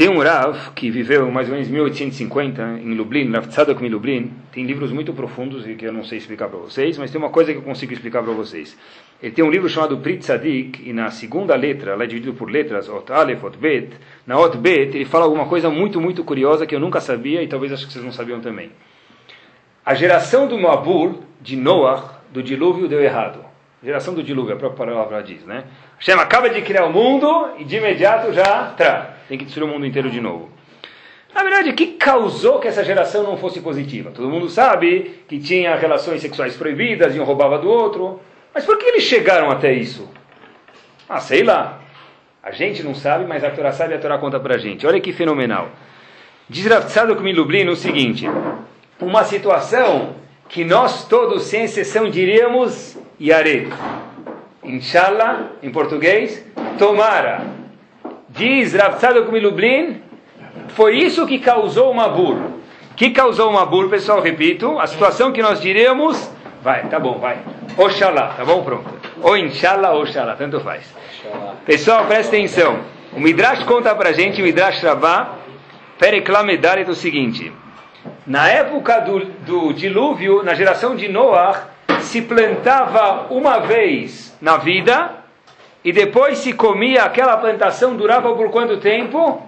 Tem 0.00 0.08
um 0.08 0.18
Rav 0.18 0.72
que 0.74 0.90
viveu 0.90 1.30
mais 1.30 1.46
ou 1.46 1.52
menos 1.52 1.68
em 1.68 1.72
1850 1.72 2.62
em 2.82 2.94
Lublin, 2.94 3.30
Rav 3.32 3.48
Tzadok 3.48 3.84
em 3.84 3.90
Lublin. 3.90 4.32
Tem 4.50 4.64
livros 4.64 4.90
muito 4.90 5.12
profundos 5.12 5.68
e 5.68 5.74
que 5.74 5.84
eu 5.84 5.92
não 5.92 6.02
sei 6.04 6.16
explicar 6.16 6.48
para 6.48 6.58
vocês, 6.58 6.96
mas 6.96 7.10
tem 7.10 7.20
uma 7.20 7.28
coisa 7.28 7.52
que 7.52 7.58
eu 7.58 7.62
consigo 7.62 7.92
explicar 7.92 8.22
para 8.22 8.32
vocês. 8.32 8.78
Ele 9.22 9.30
tem 9.30 9.44
um 9.44 9.50
livro 9.50 9.68
chamado 9.68 9.98
Prit 9.98 10.20
Tzadik 10.20 10.88
e 10.88 10.94
na 10.94 11.10
segunda 11.10 11.54
letra, 11.54 11.90
ela 11.90 12.04
é 12.04 12.06
dividido 12.06 12.32
por 12.32 12.50
letras, 12.50 12.88
Ot 12.88 13.12
Aleph, 13.12 13.44
Ot 13.44 13.58
Bet. 13.58 13.90
Na 14.26 14.38
Ot 14.38 14.56
Bet 14.56 14.96
ele 14.96 15.04
fala 15.04 15.26
alguma 15.26 15.44
coisa 15.44 15.68
muito, 15.68 16.00
muito 16.00 16.24
curiosa 16.24 16.66
que 16.66 16.74
eu 16.74 16.80
nunca 16.80 16.98
sabia 16.98 17.42
e 17.42 17.46
talvez 17.46 17.70
acho 17.70 17.86
que 17.86 17.92
vocês 17.92 18.02
não 18.02 18.10
sabiam 18.10 18.40
também. 18.40 18.72
A 19.84 19.92
geração 19.92 20.48
do 20.48 20.58
Mabul, 20.58 21.20
de 21.42 21.56
Noah, 21.56 22.22
do 22.32 22.42
dilúvio, 22.42 22.88
deu 22.88 23.02
errado. 23.02 23.44
Geração 23.84 24.14
do 24.14 24.22
dilúvio, 24.22 24.54
a 24.54 24.56
própria 24.56 24.86
palavra 24.86 25.22
diz, 25.22 25.44
né? 25.44 25.64
Hashem 25.98 26.14
acaba 26.14 26.48
de 26.48 26.62
criar 26.62 26.86
o 26.86 26.90
mundo 26.90 27.50
e 27.58 27.64
de 27.64 27.76
imediato 27.76 28.32
já 28.32 28.72
tra, 28.74 29.19
tem 29.30 29.38
que 29.38 29.44
destruir 29.44 29.64
o 29.64 29.72
mundo 29.72 29.86
inteiro 29.86 30.10
de 30.10 30.20
novo. 30.20 30.50
Na 31.32 31.44
verdade, 31.44 31.70
o 31.70 31.74
que 31.74 31.86
causou 31.92 32.58
que 32.58 32.66
essa 32.66 32.82
geração 32.82 33.22
não 33.22 33.36
fosse 33.36 33.60
positiva? 33.60 34.10
Todo 34.10 34.28
mundo 34.28 34.48
sabe 34.48 35.22
que 35.28 35.38
tinha 35.38 35.76
relações 35.76 36.20
sexuais 36.20 36.56
proibidas 36.56 37.14
e 37.14 37.20
um 37.20 37.22
roubava 37.22 37.56
do 37.56 37.70
outro. 37.70 38.20
Mas 38.52 38.64
por 38.64 38.76
que 38.76 38.86
eles 38.86 39.04
chegaram 39.04 39.48
até 39.48 39.72
isso? 39.72 40.10
Ah, 41.08 41.20
sei 41.20 41.44
lá. 41.44 41.80
A 42.42 42.50
gente 42.50 42.82
não 42.82 42.92
sabe, 42.92 43.24
mas 43.24 43.44
a 43.44 43.50
Torá 43.50 43.70
sabe 43.70 43.92
e 43.92 43.98
a 43.98 44.00
Torá 44.00 44.18
conta 44.18 44.40
pra 44.40 44.58
gente. 44.58 44.84
Olha 44.84 45.00
que 45.00 45.12
fenomenal. 45.12 45.68
Diz 46.48 46.66
Rav 46.66 47.22
me 47.22 47.32
Lublin 47.32 47.68
o 47.68 47.76
seguinte: 47.76 48.26
uma 48.98 49.22
situação 49.22 50.16
que 50.48 50.64
nós 50.64 51.06
todos, 51.06 51.44
sem 51.44 51.62
exceção, 51.62 52.10
diríamos 52.10 52.98
Yare. 53.20 53.72
Inshallah, 54.64 55.52
em 55.62 55.70
português, 55.70 56.44
tomara. 56.76 57.59
Diz 58.40 58.72
Rav 58.72 58.96
Tzadok 58.96 59.38
Lublin, 59.38 60.00
foi 60.68 60.96
isso 60.96 61.26
que 61.26 61.38
causou 61.40 61.90
o 61.90 61.94
Mabur. 61.94 62.38
que 62.96 63.10
causou 63.10 63.50
o 63.50 63.52
Mabur, 63.52 63.90
pessoal? 63.90 64.22
Repito, 64.22 64.78
a 64.78 64.86
situação 64.86 65.30
que 65.30 65.42
nós 65.42 65.60
diremos, 65.60 66.32
vai, 66.62 66.88
tá 66.88 66.98
bom, 66.98 67.18
vai. 67.18 67.36
Oxalá, 67.76 68.28
tá 68.28 68.42
bom? 68.42 68.64
Pronto. 68.64 68.88
Ou 69.20 69.36
Inshallah, 69.36 69.94
Oxalá, 69.94 70.36
tanto 70.36 70.58
faz. 70.60 70.90
Pessoal, 71.66 72.06
presta 72.06 72.34
atenção. 72.34 72.80
O 73.12 73.20
Midrash 73.20 73.62
conta 73.64 73.94
pra 73.94 74.12
gente, 74.12 74.40
o 74.40 74.44
Midrash 74.44 74.82
Rabá, 74.82 75.34
Pereklamedaret, 75.98 76.88
o 76.88 76.94
seguinte. 76.94 77.52
Na 78.26 78.48
época 78.48 79.00
do, 79.00 79.18
do 79.20 79.72
dilúvio, 79.74 80.42
na 80.42 80.54
geração 80.54 80.96
de 80.96 81.08
Noah, 81.08 81.68
se 82.00 82.22
plantava 82.22 83.26
uma 83.28 83.58
vez 83.58 84.34
na 84.40 84.56
vida 84.56 85.19
e 85.84 85.92
depois 85.92 86.38
se 86.38 86.52
comia, 86.52 87.04
aquela 87.04 87.36
plantação 87.36 87.96
durava 87.96 88.34
por 88.34 88.50
quanto 88.50 88.76
tempo? 88.76 89.42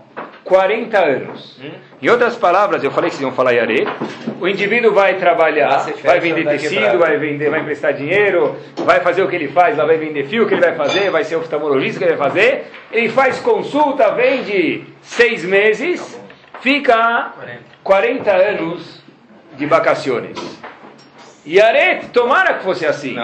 40 0.45 0.99
anos. 0.99 1.59
Hum? 1.63 1.71
Em 2.03 2.09
outras 2.09 2.37
palavras, 2.37 2.83
eu 2.83 2.91
falei 2.91 3.11
que 3.11 3.17
vocês 3.17 3.23
iam 3.23 3.33
falar 3.33 3.53
Yare, 3.53 3.87
o 4.41 4.49
indivíduo 4.49 4.93
vai 4.93 5.15
trabalhar, 5.15 5.87
vai 6.03 6.19
vender 6.19 6.47
tecido, 6.49 6.99
vai 6.99 7.17
vender, 7.17 7.49
vai 7.49 7.61
emprestar 7.61 7.93
dinheiro, 7.93 8.57
vai 8.79 9.01
fazer 9.01 9.23
o 9.23 9.29
que 9.29 9.37
ele 9.37 9.49
faz, 9.49 9.77
lá 9.77 9.85
vai 9.85 9.97
vender 9.99 10.27
fio, 10.27 10.47
que 10.47 10.55
ele 10.55 10.61
vai 10.61 10.75
fazer, 10.75 11.11
vai 11.11 11.23
ser 11.23 11.37
oftalmologista, 11.37 11.99
que 11.99 12.05
ele 12.05 12.17
vai 12.17 12.29
fazer. 12.29 12.73
Ele 12.91 13.09
faz 13.09 13.39
consulta, 13.39 14.11
vende 14.11 14.85
seis 15.01 15.45
meses, 15.45 16.21
fica 16.61 17.33
40 17.85 18.31
anos 18.33 19.03
de 19.57 19.67
vacações. 19.67 20.61
Yaret, 21.47 22.09
tomara 22.09 22.55
que 22.55 22.65
fosse 22.65 22.85
assim. 22.85 23.17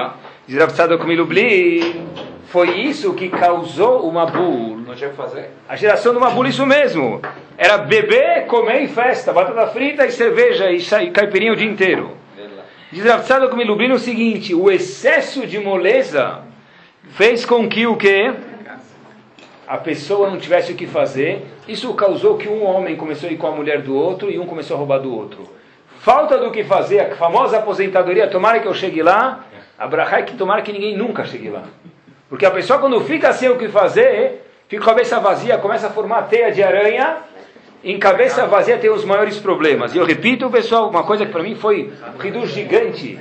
Diz 0.47 0.59
Rav 0.59 0.73
Tzadok 0.73 1.05
Milubli, 1.05 2.01
foi 2.49 2.81
isso 2.81 3.15
que 3.15 3.29
causou 3.29 4.09
o 4.09 4.13
Mabul. 4.13 4.79
Não 4.79 4.95
tinha 4.95 5.11
que 5.11 5.17
fazer? 5.17 5.51
A 5.69 5.77
geração 5.77 6.13
do 6.13 6.21
Mabul, 6.21 6.47
isso 6.47 6.67
mesmo. 6.67 7.21
Era 7.57 7.79
beber, 7.79 8.47
comer 8.47 8.83
e 8.83 8.89
festa, 8.89 9.33
batata 9.33 9.67
frita 9.69 10.07
e 10.07 10.13
cerveja 10.13 10.71
e, 10.71 10.79
e 10.79 11.11
caipirinha 11.11 11.53
o 11.53 11.57
dia 11.57 11.69
inteiro. 11.69 12.17
Diz 12.91 13.05
Rav 13.05 13.23
Tzadok 13.23 13.55
Milubli 13.55 13.93
o 13.93 13.99
seguinte, 13.99 14.55
o 14.55 14.71
excesso 14.71 15.47
de 15.47 15.59
moleza 15.59 16.41
fez 17.11 17.45
com 17.45 17.69
que 17.69 17.87
o 17.87 17.97
quê? 17.97 18.33
A 19.67 19.77
pessoa 19.77 20.31
não 20.31 20.39
tivesse 20.39 20.73
o 20.73 20.75
que 20.75 20.87
fazer. 20.87 21.45
Isso 21.67 21.93
causou 21.93 22.39
que 22.39 22.49
um 22.49 22.65
homem 22.65 22.97
começou 22.97 23.29
a 23.29 23.33
ir 23.33 23.37
com 23.37 23.47
a 23.47 23.51
mulher 23.51 23.83
do 23.83 23.95
outro 23.95 24.31
e 24.31 24.39
um 24.39 24.47
começou 24.47 24.75
a 24.75 24.79
roubar 24.79 24.99
do 24.99 25.15
outro 25.15 25.59
falta 26.09 26.39
do 26.39 26.51
que 26.51 26.65
fazer, 26.65 27.01
a 27.01 27.17
famosa 27.17 27.59
aposentadoria, 27.59 28.29
tomara 28.29 28.61
que 28.61 28.67
eu 28.67 28.73
chegue 28.73 29.03
lá, 29.03 29.45
a 29.79 30.23
que 30.23 30.35
tomara 30.35 30.63
que 30.63 30.73
ninguém 30.73 30.97
nunca 30.97 31.25
chegue 31.25 31.51
lá. 31.51 31.65
Porque 32.29 32.45
a 32.45 32.51
pessoa 32.51 32.79
quando 32.79 33.01
fica 33.01 33.33
sem 33.33 33.49
o 33.49 33.57
que 33.57 33.69
fazer, 33.69 34.45
fica 34.69 34.85
com 34.85 34.91
a 34.91 34.95
cabeça 34.95 35.19
vazia, 35.19 35.59
começa 35.59 35.87
a 35.87 35.91
formar 35.91 36.23
teia 36.23 36.53
de 36.53 36.63
aranha, 36.63 37.19
em 37.83 37.99
cabeça 37.99 38.47
vazia 38.47 38.77
tem 38.77 38.91
os 38.91 39.05
maiores 39.05 39.39
problemas. 39.39 39.95
E 39.95 39.99
eu 39.99 40.05
repito, 40.05 40.51
pessoal, 40.51 40.91
uma 40.91 41.05
coisa 41.05 41.25
que 41.25 41.33
para 41.33 41.43
mim 41.43 41.55
foi 41.55 41.93
um 42.35 42.47
gigante. 42.47 43.19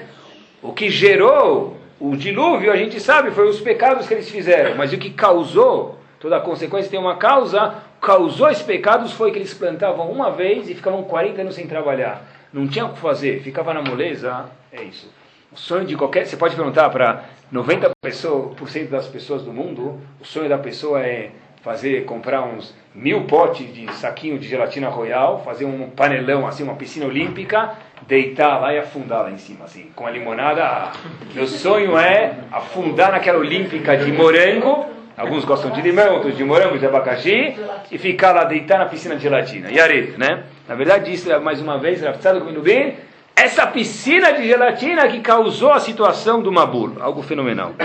O 0.61 0.73
que 0.73 0.89
gerou 0.89 1.77
o 1.99 2.15
dilúvio, 2.15 2.71
a 2.71 2.75
gente 2.75 2.99
sabe, 2.99 3.31
foi 3.31 3.47
os 3.47 3.59
pecados 3.59 4.07
que 4.07 4.13
eles 4.13 4.29
fizeram. 4.29 4.75
Mas 4.75 4.91
o 4.91 4.97
que 4.97 5.11
causou, 5.11 5.97
toda 6.19 6.37
a 6.37 6.41
consequência 6.41 6.89
tem 6.89 6.99
uma 6.99 7.15
causa, 7.15 7.75
causou 8.01 8.49
esses 8.49 8.63
pecados 8.63 9.13
foi 9.13 9.31
que 9.31 9.37
eles 9.37 9.53
plantavam 9.53 10.09
uma 10.11 10.31
vez 10.31 10.69
e 10.69 10.75
ficavam 10.75 11.03
40 11.03 11.41
anos 11.41 11.55
sem 11.55 11.67
trabalhar. 11.67 12.23
Não 12.51 12.67
tinha 12.67 12.85
o 12.85 12.93
que 12.93 12.99
fazer, 12.99 13.41
ficava 13.41 13.73
na 13.73 13.81
moleza, 13.81 14.45
é 14.71 14.83
isso. 14.83 15.11
O 15.51 15.57
sonho 15.57 15.85
de 15.85 15.95
qualquer. 15.95 16.25
Você 16.25 16.35
pode 16.35 16.55
perguntar 16.55 16.89
para 16.89 17.23
90% 17.53 18.89
das 18.89 19.07
pessoas 19.07 19.43
do 19.43 19.53
mundo, 19.53 19.99
o 20.19 20.25
sonho 20.25 20.49
da 20.49 20.57
pessoa 20.57 21.01
é 21.01 21.31
fazer, 21.61 22.05
comprar 22.05 22.43
uns 22.43 22.73
mil 22.93 23.23
potes 23.23 23.73
de 23.73 23.91
saquinho 23.93 24.39
de 24.39 24.47
gelatina 24.47 24.89
royal, 24.89 25.41
fazer 25.43 25.65
um 25.65 25.89
panelão 25.89 26.47
assim, 26.47 26.63
uma 26.63 26.75
piscina 26.75 27.05
olímpica, 27.05 27.71
deitar 28.07 28.59
lá 28.59 28.73
e 28.73 28.79
afundar 28.79 29.23
lá 29.23 29.31
em 29.31 29.37
cima, 29.37 29.65
assim, 29.65 29.91
com 29.95 30.05
a 30.05 30.11
limonada. 30.11 30.91
Meu 31.33 31.47
sonho 31.47 31.97
é 31.97 32.35
afundar 32.51 33.11
naquela 33.11 33.39
olímpica 33.39 33.97
de 33.97 34.11
morango, 34.11 34.85
alguns 35.17 35.43
gostam 35.43 35.71
de 35.71 35.81
limão, 35.81 36.15
outros 36.15 36.37
de 36.37 36.43
morango, 36.43 36.77
de 36.77 36.85
abacaxi, 36.85 37.55
e 37.91 37.97
ficar 37.97 38.33
lá 38.33 38.43
deitar 38.43 38.77
na 38.79 38.85
piscina 38.85 39.15
de 39.15 39.23
gelatina. 39.23 39.69
E 39.71 39.79
areia, 39.79 40.13
né? 40.17 40.43
Na 40.67 40.75
verdade, 40.75 41.13
isso 41.13 41.31
é 41.31 41.39
mais 41.39 41.61
uma 41.61 41.77
vez, 41.77 42.01
Raftzado 42.01 42.41
bem, 42.61 42.95
essa 43.37 43.67
piscina 43.67 44.33
de 44.33 44.47
gelatina 44.47 45.07
que 45.07 45.21
causou 45.21 45.71
a 45.71 45.79
situação 45.79 46.41
do 46.41 46.51
Mabul, 46.51 46.97
algo 46.99 47.21
fenomenal. 47.21 47.75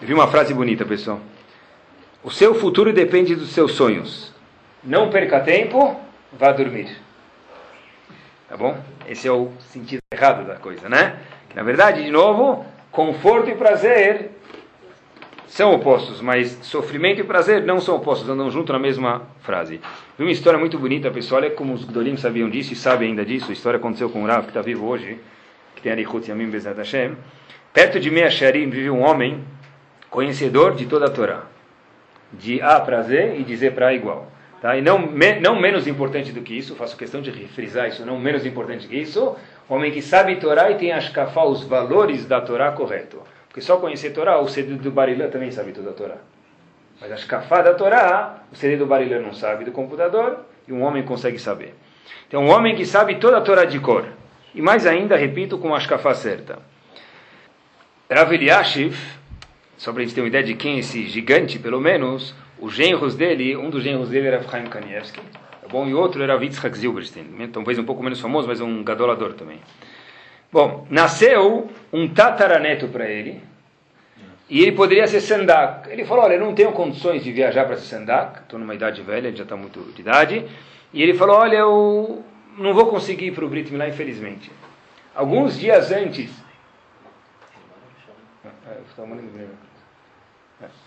Eu 0.00 0.08
vi 0.08 0.14
uma 0.14 0.26
frase 0.26 0.54
bonita, 0.54 0.86
pessoal. 0.86 1.20
O 2.24 2.30
seu 2.30 2.54
futuro 2.54 2.94
depende 2.94 3.36
dos 3.36 3.50
seus 3.50 3.72
sonhos. 3.72 4.32
Não 4.82 5.10
perca 5.10 5.40
tempo, 5.40 6.00
vá 6.32 6.50
dormir. 6.50 6.96
Tá 8.48 8.56
bom? 8.56 8.74
Esse 9.06 9.28
é 9.28 9.32
o 9.32 9.52
sentido 9.60 10.00
errado 10.10 10.46
da 10.46 10.54
coisa, 10.54 10.88
né? 10.88 11.18
Na 11.54 11.62
verdade, 11.62 12.02
de 12.02 12.10
novo, 12.10 12.64
conforto 12.90 13.50
e 13.50 13.54
prazer 13.54 14.30
são 15.58 15.74
opostos, 15.74 16.20
mas 16.20 16.56
sofrimento 16.62 17.20
e 17.20 17.24
prazer 17.24 17.64
não 17.64 17.80
são 17.80 17.96
opostos, 17.96 18.28
andam 18.28 18.48
junto 18.48 18.72
na 18.72 18.78
mesma 18.78 19.22
frase. 19.40 19.80
Vi 20.16 20.22
uma 20.22 20.30
história 20.30 20.56
muito 20.56 20.78
bonita, 20.78 21.10
pessoal, 21.10 21.40
olha 21.42 21.50
como 21.50 21.74
os 21.74 21.82
Gdolim 21.82 22.16
sabiam 22.16 22.48
disso 22.48 22.74
e 22.74 22.76
sabem 22.76 23.08
ainda 23.08 23.24
disso. 23.24 23.50
A 23.50 23.52
história 23.52 23.76
aconteceu 23.76 24.08
com 24.08 24.22
o 24.22 24.26
Rav, 24.28 24.44
que 24.44 24.50
está 24.50 24.62
vivo 24.62 24.86
hoje, 24.86 25.18
que 25.74 25.82
tem 25.82 25.90
Arichut 25.90 26.30
Yamim 26.30 26.48
Bezat 26.48 26.78
Hashem. 26.78 27.16
Perto 27.72 27.98
de 27.98 28.08
Mea 28.08 28.30
Sharim 28.30 28.70
vive 28.70 28.88
um 28.88 29.00
homem 29.00 29.42
conhecedor 30.08 30.76
de 30.76 30.86
toda 30.86 31.06
a 31.06 31.10
Torá 31.10 31.42
de 32.32 32.62
A 32.62 32.78
para 32.78 33.02
Z 33.02 33.34
e 33.40 33.42
de 33.42 33.56
Z 33.56 33.72
para 33.72 33.88
A 33.88 33.92
igual. 33.92 34.30
Tá? 34.62 34.76
E 34.76 34.80
não, 34.80 34.96
me, 34.96 35.40
não 35.40 35.60
menos 35.60 35.88
importante 35.88 36.30
do 36.30 36.40
que 36.40 36.56
isso, 36.56 36.76
faço 36.76 36.96
questão 36.96 37.20
de 37.20 37.32
frisar 37.48 37.88
isso, 37.88 38.06
não 38.06 38.16
menos 38.20 38.46
importante 38.46 38.86
que 38.86 38.96
isso, 38.96 39.34
homem 39.68 39.90
que 39.90 40.02
sabe 40.02 40.36
Torá 40.36 40.70
e 40.70 40.76
tem 40.76 40.92
ashkafá, 40.92 41.42
os 41.42 41.64
valores 41.64 42.26
da 42.26 42.40
Torá 42.40 42.70
correto. 42.70 43.20
Porque 43.48 43.60
só 43.60 43.78
conhecer 43.78 44.10
Torá, 44.10 44.38
o 44.40 44.48
CD 44.48 44.74
do 44.74 44.90
Barilã 44.90 45.28
também 45.28 45.50
sabe 45.50 45.72
toda 45.72 45.90
a 45.90 45.92
Torá. 45.92 46.16
Mas 47.00 47.10
a 47.10 47.14
ashkafá 47.14 47.62
da 47.62 47.74
Torá, 47.74 48.42
o 48.52 48.56
CD 48.56 48.76
do 48.76 48.86
Barilã 48.86 49.20
não 49.20 49.32
sabe 49.32 49.64
do 49.64 49.72
computador 49.72 50.44
e 50.66 50.72
um 50.72 50.82
homem 50.82 51.02
consegue 51.02 51.38
saber. 51.38 51.74
Então, 52.26 52.44
um 52.44 52.50
homem 52.50 52.74
que 52.74 52.84
sabe 52.84 53.16
toda 53.16 53.38
a 53.38 53.40
Torá 53.40 53.64
de 53.64 53.78
cor. 53.80 54.06
E 54.54 54.60
mais 54.60 54.86
ainda, 54.86 55.16
repito, 55.16 55.58
com 55.58 55.74
a 55.74 55.78
ashkafá 55.78 56.14
certa. 56.14 56.58
Rav 58.10 58.32
Eliashiv, 58.32 58.98
só 59.76 59.92
para 59.92 60.02
a 60.02 60.04
gente 60.04 60.14
ter 60.14 60.22
uma 60.22 60.28
ideia 60.28 60.44
de 60.44 60.54
quem 60.54 60.76
é 60.76 60.78
esse 60.80 61.06
gigante, 61.06 61.58
pelo 61.58 61.80
menos, 61.80 62.34
os 62.58 62.74
genros 62.74 63.14
dele, 63.14 63.56
um 63.56 63.70
dos 63.70 63.82
genros 63.82 64.08
dele 64.08 64.26
era 64.26 64.42
Chaim 64.42 64.64
Kanievski, 64.64 65.20
tá 65.20 65.68
bom? 65.70 65.86
E 65.86 65.94
outro 65.94 66.22
era 66.22 66.34
Yitzhak 66.42 66.76
Zilberstein, 66.76 67.24
né? 67.24 67.48
talvez 67.52 67.78
um 67.78 67.84
pouco 67.84 68.02
menos 68.02 68.20
famoso, 68.20 68.48
mas 68.48 68.60
um 68.60 68.82
gadolador 68.82 69.34
também. 69.34 69.60
Bom, 70.50 70.86
nasceu 70.88 71.70
um 71.92 72.08
tataraneto 72.08 72.88
para 72.88 73.06
ele, 73.06 73.42
e 74.48 74.62
ele 74.62 74.72
poderia 74.72 75.06
ser 75.06 75.20
sandak. 75.20 75.90
Ele 75.90 76.06
falou, 76.06 76.24
olha, 76.24 76.34
eu 76.34 76.40
não 76.40 76.54
tenho 76.54 76.72
condições 76.72 77.22
de 77.22 77.30
viajar 77.32 77.66
para 77.66 77.76
ser 77.76 77.86
sandak, 77.86 78.40
estou 78.40 78.58
numa 78.58 78.74
idade 78.74 79.02
velha, 79.02 79.34
já 79.34 79.42
está 79.42 79.56
muito 79.56 79.80
de 79.92 80.00
idade, 80.00 80.46
e 80.92 81.02
ele 81.02 81.14
falou, 81.14 81.36
olha, 81.36 81.56
eu 81.56 82.24
não 82.56 82.72
vou 82.72 82.86
conseguir 82.86 83.26
ir 83.26 83.32
para 83.32 83.44
o 83.44 83.48
Brit 83.48 83.70
Milá, 83.70 83.88
infelizmente. 83.88 84.50
Alguns 85.14 85.58
dias 85.58 85.92
antes... 85.92 86.30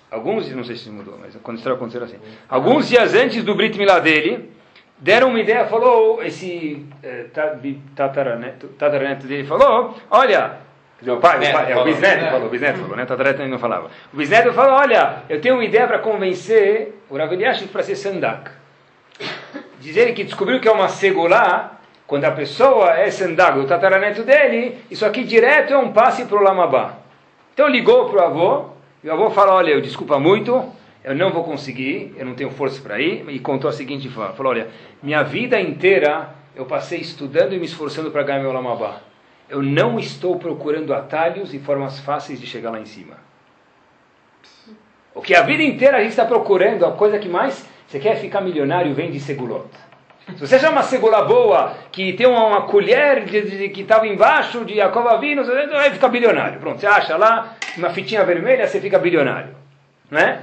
Alguns, 0.10 0.50
não 0.54 0.63
sei 0.63 0.76
se 0.76 0.89
mudou, 0.89 1.17
mas 1.19 1.36
acontecendo 1.36 2.04
assim. 2.04 2.17
Alguns 2.50 2.89
dias 2.89 3.13
antes 3.13 3.43
do 3.43 3.56
Brit 3.56 3.78
Milá 3.78 4.00
dele, 4.00 4.52
deram 5.01 5.29
uma 5.29 5.39
ideia, 5.39 5.65
falou, 5.65 6.23
esse 6.23 6.85
eh, 7.01 7.25
tataraneto, 7.95 8.67
tataraneto 8.77 9.25
dele 9.25 9.43
falou, 9.45 9.95
olha, 10.11 10.59
o 11.01 11.17
pai, 11.17 11.51
pai, 11.51 11.71
é, 11.71 11.75
o 11.75 11.83
bisneto 11.83 12.25
falou, 12.25 12.45
o 12.45 12.49
bisneto 12.49 12.79
falou, 12.79 12.95
né? 12.95 13.05
Tataraneto 13.05 13.43
não 13.47 13.57
falava. 13.57 13.89
O 14.13 14.17
bisneto 14.17 14.53
falou, 14.53 14.75
olha, 14.75 15.23
eu 15.27 15.41
tenho 15.41 15.55
uma 15.55 15.65
ideia 15.65 15.87
para 15.87 15.97
convencer 15.97 17.01
o 17.09 17.17
Rav 17.17 17.31
para 17.71 17.83
ser 17.83 17.95
sandak. 17.95 18.51
Diz 19.79 19.97
ele 19.97 20.13
que 20.13 20.23
descobriu 20.23 20.59
que 20.59 20.67
é 20.67 20.71
uma 20.71 20.87
segulá, 20.87 21.79
quando 22.05 22.25
a 22.25 22.31
pessoa 22.31 22.95
é 22.95 23.09
sandak, 23.09 23.57
o 23.57 23.65
tataraneto 23.65 24.21
dele, 24.21 24.77
isso 24.91 25.03
aqui 25.03 25.23
direto 25.23 25.73
é 25.73 25.77
um 25.77 25.91
passe 25.91 26.25
para 26.25 26.37
o 26.37 26.43
Lamabá. 26.43 26.97
Então 27.53 27.67
ligou 27.67 28.07
para 28.07 28.21
o 28.21 28.25
avô, 28.25 28.65
e 29.03 29.09
o 29.09 29.13
avô 29.13 29.31
fala, 29.31 29.55
olha, 29.55 29.71
eu 29.71 29.81
desculpa 29.81 30.19
muito, 30.19 30.71
eu 31.03 31.15
não 31.15 31.31
vou 31.31 31.43
conseguir, 31.43 32.13
eu 32.17 32.25
não 32.25 32.35
tenho 32.35 32.51
força 32.51 32.81
para 32.81 32.99
ir, 32.99 33.27
e 33.29 33.39
contou 33.39 33.69
a 33.69 33.73
seguinte 33.73 34.07
fala, 34.09 34.33
falou, 34.33 34.51
olha, 34.51 34.67
minha 35.01 35.23
vida 35.23 35.59
inteira 35.59 36.29
eu 36.55 36.65
passei 36.65 36.99
estudando 36.99 37.53
e 37.53 37.59
me 37.59 37.65
esforçando 37.65 38.11
para 38.11 38.23
ganhar 38.23 38.41
meu 38.41 38.51
lamabá. 38.51 39.01
Eu 39.49 39.61
não 39.61 39.99
estou 39.99 40.37
procurando 40.37 40.93
atalhos 40.93 41.53
e 41.53 41.59
formas 41.59 41.99
fáceis 41.99 42.39
de 42.39 42.47
chegar 42.47 42.71
lá 42.71 42.79
em 42.79 42.85
cima. 42.85 43.15
O 45.13 45.21
que 45.21 45.35
a 45.35 45.41
vida 45.41 45.61
inteira 45.63 45.97
a 45.97 46.01
gente 46.01 46.11
está 46.11 46.25
procurando, 46.25 46.85
a 46.85 46.91
coisa 46.91 47.19
que 47.19 47.27
mais 47.27 47.67
você 47.87 47.99
quer 47.99 48.15
ficar 48.15 48.39
milionário, 48.39 48.93
vem 48.93 49.11
de 49.11 49.19
segulot. 49.19 49.67
Se 50.37 50.47
você 50.47 50.57
chama 50.59 50.73
uma 50.73 50.83
segula 50.83 51.23
boa, 51.23 51.75
que 51.91 52.13
tem 52.13 52.25
uma, 52.25 52.45
uma 52.45 52.61
colher 52.61 53.25
de, 53.25 53.41
de, 53.41 53.69
que 53.69 53.81
estava 53.81 54.07
embaixo 54.07 54.63
de 54.63 54.75
Jacob 54.75 55.05
Avino, 55.07 55.43
você 55.43 55.67
vai 55.67 55.91
ficar 55.91 56.07
bilionário. 56.07 56.59
Pronto, 56.59 56.79
você 56.79 56.87
acha 56.87 57.17
lá 57.17 57.55
uma 57.75 57.89
fitinha 57.89 58.23
vermelha, 58.23 58.65
você 58.65 58.79
fica 58.79 58.97
bilionário. 58.97 59.53
Né? 60.09 60.41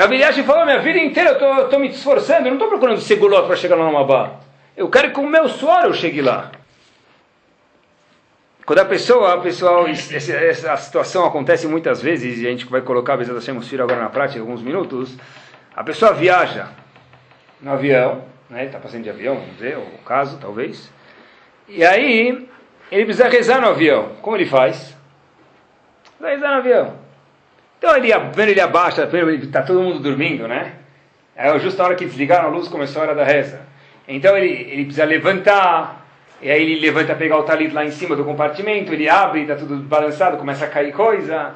A 0.00 0.04
Eliashi 0.06 0.42
falou, 0.44 0.64
minha 0.64 0.78
vida 0.78 0.98
inteira 0.98 1.32
eu 1.32 1.64
estou 1.64 1.78
me 1.78 1.88
esforçando, 1.88 2.46
eu 2.46 2.52
não 2.52 2.54
estou 2.54 2.68
procurando 2.68 2.98
segulot 3.02 3.46
para 3.46 3.54
chegar 3.54 3.76
lá 3.76 3.84
no 3.84 3.92
Mabá. 3.92 4.36
Eu 4.74 4.88
quero 4.88 5.08
que 5.08 5.14
com 5.14 5.20
o 5.20 5.28
meu 5.28 5.46
suor 5.46 5.84
eu 5.84 5.92
chegue 5.92 6.22
lá. 6.22 6.50
Quando 8.64 8.78
a 8.78 8.86
pessoa, 8.86 9.38
pessoal, 9.42 9.86
essa 9.86 10.74
situação 10.78 11.26
acontece 11.26 11.66
muitas 11.66 12.00
vezes, 12.00 12.40
e 12.40 12.46
a 12.46 12.50
gente 12.50 12.64
vai 12.64 12.80
colocar 12.80 13.12
a 13.12 13.16
Bezat 13.18 13.34
Hashem 13.34 13.60
filho 13.60 13.84
agora 13.84 14.00
na 14.00 14.08
prática, 14.08 14.38
em 14.38 14.40
alguns 14.40 14.62
minutos, 14.62 15.18
a 15.76 15.84
pessoa 15.84 16.14
viaja 16.14 16.68
no 17.60 17.72
avião, 17.72 18.24
né? 18.48 18.64
Está 18.64 18.78
passando 18.78 19.02
de 19.02 19.10
avião, 19.10 19.34
vamos 19.34 19.52
dizer, 19.56 19.76
o 19.76 19.98
caso, 20.06 20.38
talvez. 20.38 20.90
E 21.68 21.84
aí, 21.84 22.48
ele 22.90 23.04
precisa 23.04 23.28
rezar 23.28 23.60
no 23.60 23.68
avião. 23.68 24.12
Como 24.22 24.34
ele 24.34 24.46
faz? 24.46 24.96
Vai 26.18 26.36
rezar 26.36 26.52
no 26.52 26.56
avião. 26.56 26.99
Então, 27.80 27.96
ele, 27.96 28.12
vendo 28.34 28.50
ele 28.50 28.60
abaixa, 28.60 29.08
está 29.42 29.62
todo 29.62 29.80
mundo 29.80 30.00
dormindo, 30.00 30.46
né? 30.46 30.72
É 31.34 31.58
justo 31.58 31.80
a 31.80 31.86
hora 31.86 31.94
que 31.94 32.04
desligaram 32.04 32.48
a 32.48 32.50
luz, 32.50 32.68
começou 32.68 33.00
a 33.00 33.06
hora 33.06 33.14
da 33.14 33.24
reza. 33.24 33.62
Então, 34.06 34.36
ele, 34.36 34.48
ele 34.70 34.84
precisa 34.84 35.06
levantar, 35.06 36.06
e 36.42 36.50
aí 36.50 36.60
ele 36.60 36.78
levanta 36.78 37.14
pegar 37.14 37.38
o 37.38 37.42
talit 37.42 37.72
lá 37.72 37.82
em 37.82 37.90
cima 37.90 38.14
do 38.14 38.22
compartimento, 38.22 38.92
ele 38.92 39.08
abre, 39.08 39.40
está 39.40 39.54
tudo 39.54 39.76
balançado, 39.76 40.36
começa 40.36 40.66
a 40.66 40.68
cair 40.68 40.92
coisa. 40.92 41.54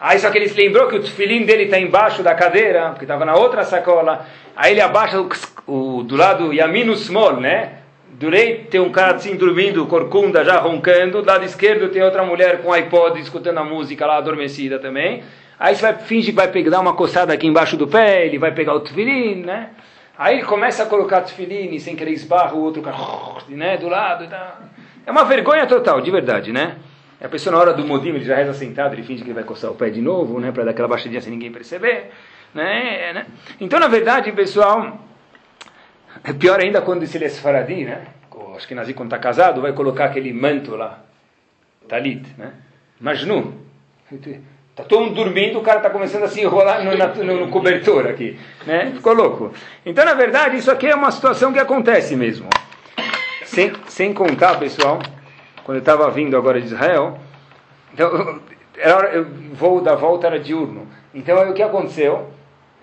Aí 0.00 0.16
só 0.20 0.30
que 0.30 0.38
ele 0.38 0.48
se 0.48 0.56
lembrou 0.56 0.86
que 0.86 0.94
o 0.94 1.02
tefilim 1.02 1.44
dele 1.44 1.64
está 1.64 1.76
embaixo 1.76 2.22
da 2.22 2.36
cadeira, 2.36 2.90
porque 2.90 3.04
estava 3.04 3.24
na 3.24 3.34
outra 3.34 3.64
sacola. 3.64 4.24
Aí 4.54 4.74
ele 4.74 4.80
abaixa 4.80 5.20
o, 5.20 5.28
o 5.66 6.04
do 6.04 6.14
lado 6.14 6.52
Yamino 6.52 6.94
Small, 6.94 7.40
né? 7.40 7.78
Do 8.10 8.30
direito 8.30 8.70
tem 8.70 8.80
um 8.80 8.92
cara 8.92 9.16
assim 9.16 9.34
dormindo, 9.34 9.84
corcunda, 9.86 10.44
já 10.44 10.60
roncando. 10.60 11.20
Do 11.20 11.26
lado 11.26 11.44
esquerdo 11.44 11.88
tem 11.88 12.00
outra 12.00 12.22
mulher 12.22 12.62
com 12.62 12.72
iPod 12.72 13.20
escutando 13.20 13.58
a 13.58 13.64
música 13.64 14.06
lá 14.06 14.18
adormecida 14.18 14.78
também. 14.78 15.24
Aí 15.58 15.74
você 15.74 15.82
vai 15.82 15.94
fingir 15.98 16.32
que 16.32 16.36
vai 16.36 16.48
pegar 16.48 16.80
uma 16.80 16.94
coçada 16.94 17.32
aqui 17.32 17.46
embaixo 17.46 17.76
do 17.76 17.86
pé, 17.86 18.26
ele 18.26 18.38
vai 18.38 18.52
pegar 18.52 18.74
o 18.74 18.80
tefilim, 18.80 19.42
né? 19.42 19.70
Aí 20.18 20.36
ele 20.36 20.44
começa 20.44 20.82
a 20.82 20.86
colocar 20.86 21.22
tefilim 21.22 21.78
sem 21.78 21.96
querer 21.96 22.12
esbarra 22.12 22.54
o 22.54 22.62
outro 22.62 22.82
cara, 22.82 22.96
né, 23.48 23.76
do 23.76 23.88
lado. 23.88 24.28
Tá. 24.28 24.60
É 25.06 25.10
uma 25.10 25.24
vergonha 25.24 25.66
total, 25.66 26.00
de 26.00 26.10
verdade, 26.10 26.52
né? 26.52 26.76
A 27.20 27.28
pessoa 27.28 27.54
na 27.54 27.60
hora 27.60 27.72
do 27.72 27.84
modim, 27.86 28.10
ele 28.10 28.24
já 28.24 28.36
reza 28.36 28.52
sentado, 28.52 28.94
ele 28.94 29.02
finge 29.02 29.22
que 29.22 29.28
ele 29.28 29.34
vai 29.34 29.44
coçar 29.44 29.70
o 29.70 29.74
pé 29.74 29.88
de 29.88 30.00
novo, 30.00 30.38
né, 30.40 30.52
para 30.52 30.64
dar 30.64 30.72
aquela 30.72 30.88
baixadinha 30.88 31.20
sem 31.20 31.32
ninguém 31.32 31.50
perceber, 31.50 32.10
né, 32.52 33.12
né? 33.12 33.26
Então, 33.60 33.80
na 33.80 33.88
verdade, 33.88 34.30
pessoal, 34.32 34.98
é 36.22 36.32
pior 36.32 36.60
ainda 36.60 36.82
quando 36.82 37.06
se 37.06 37.16
ele 37.16 37.24
é 37.24 37.30
faradi, 37.30 37.84
né? 37.84 38.06
Acho 38.56 38.68
que 38.68 38.74
Nazi 38.74 38.94
quando 38.94 39.08
está 39.08 39.18
casado 39.18 39.60
vai 39.60 39.72
colocar 39.72 40.06
aquele 40.06 40.32
manto 40.32 40.76
lá, 40.76 41.00
talit, 41.88 42.24
né? 42.38 42.52
Majnu. 43.00 43.52
Tá 44.74 44.82
todo 44.82 45.02
mundo 45.02 45.14
dormindo, 45.14 45.58
o 45.58 45.62
cara 45.62 45.78
está 45.78 45.88
começando 45.88 46.24
a 46.24 46.28
se 46.28 46.40
enrolar 46.40 46.84
no, 46.84 46.96
no, 46.96 47.40
no, 47.46 47.48
cobertor 47.48 48.08
aqui. 48.08 48.36
Né? 48.66 48.92
Ficou 48.96 49.12
louco. 49.12 49.52
Então, 49.86 50.04
na 50.04 50.14
verdade, 50.14 50.56
isso 50.56 50.70
aqui 50.70 50.88
é 50.88 50.94
uma 50.96 51.12
situação 51.12 51.52
que 51.52 51.60
acontece 51.60 52.16
mesmo. 52.16 52.48
Sem, 53.44 53.72
sem 53.86 54.12
contar, 54.12 54.58
pessoal, 54.58 54.98
quando 55.62 55.76
eu 55.76 55.80
estava 55.80 56.10
vindo 56.10 56.36
agora 56.36 56.60
de 56.60 56.66
Israel, 56.66 57.20
então, 57.92 58.40
era, 58.76 59.20
o 59.20 59.54
voo 59.54 59.80
da 59.80 59.94
volta 59.94 60.26
era 60.26 60.40
diurno. 60.40 60.88
Então, 61.14 61.38
o 61.48 61.54
que 61.54 61.62
aconteceu? 61.62 62.30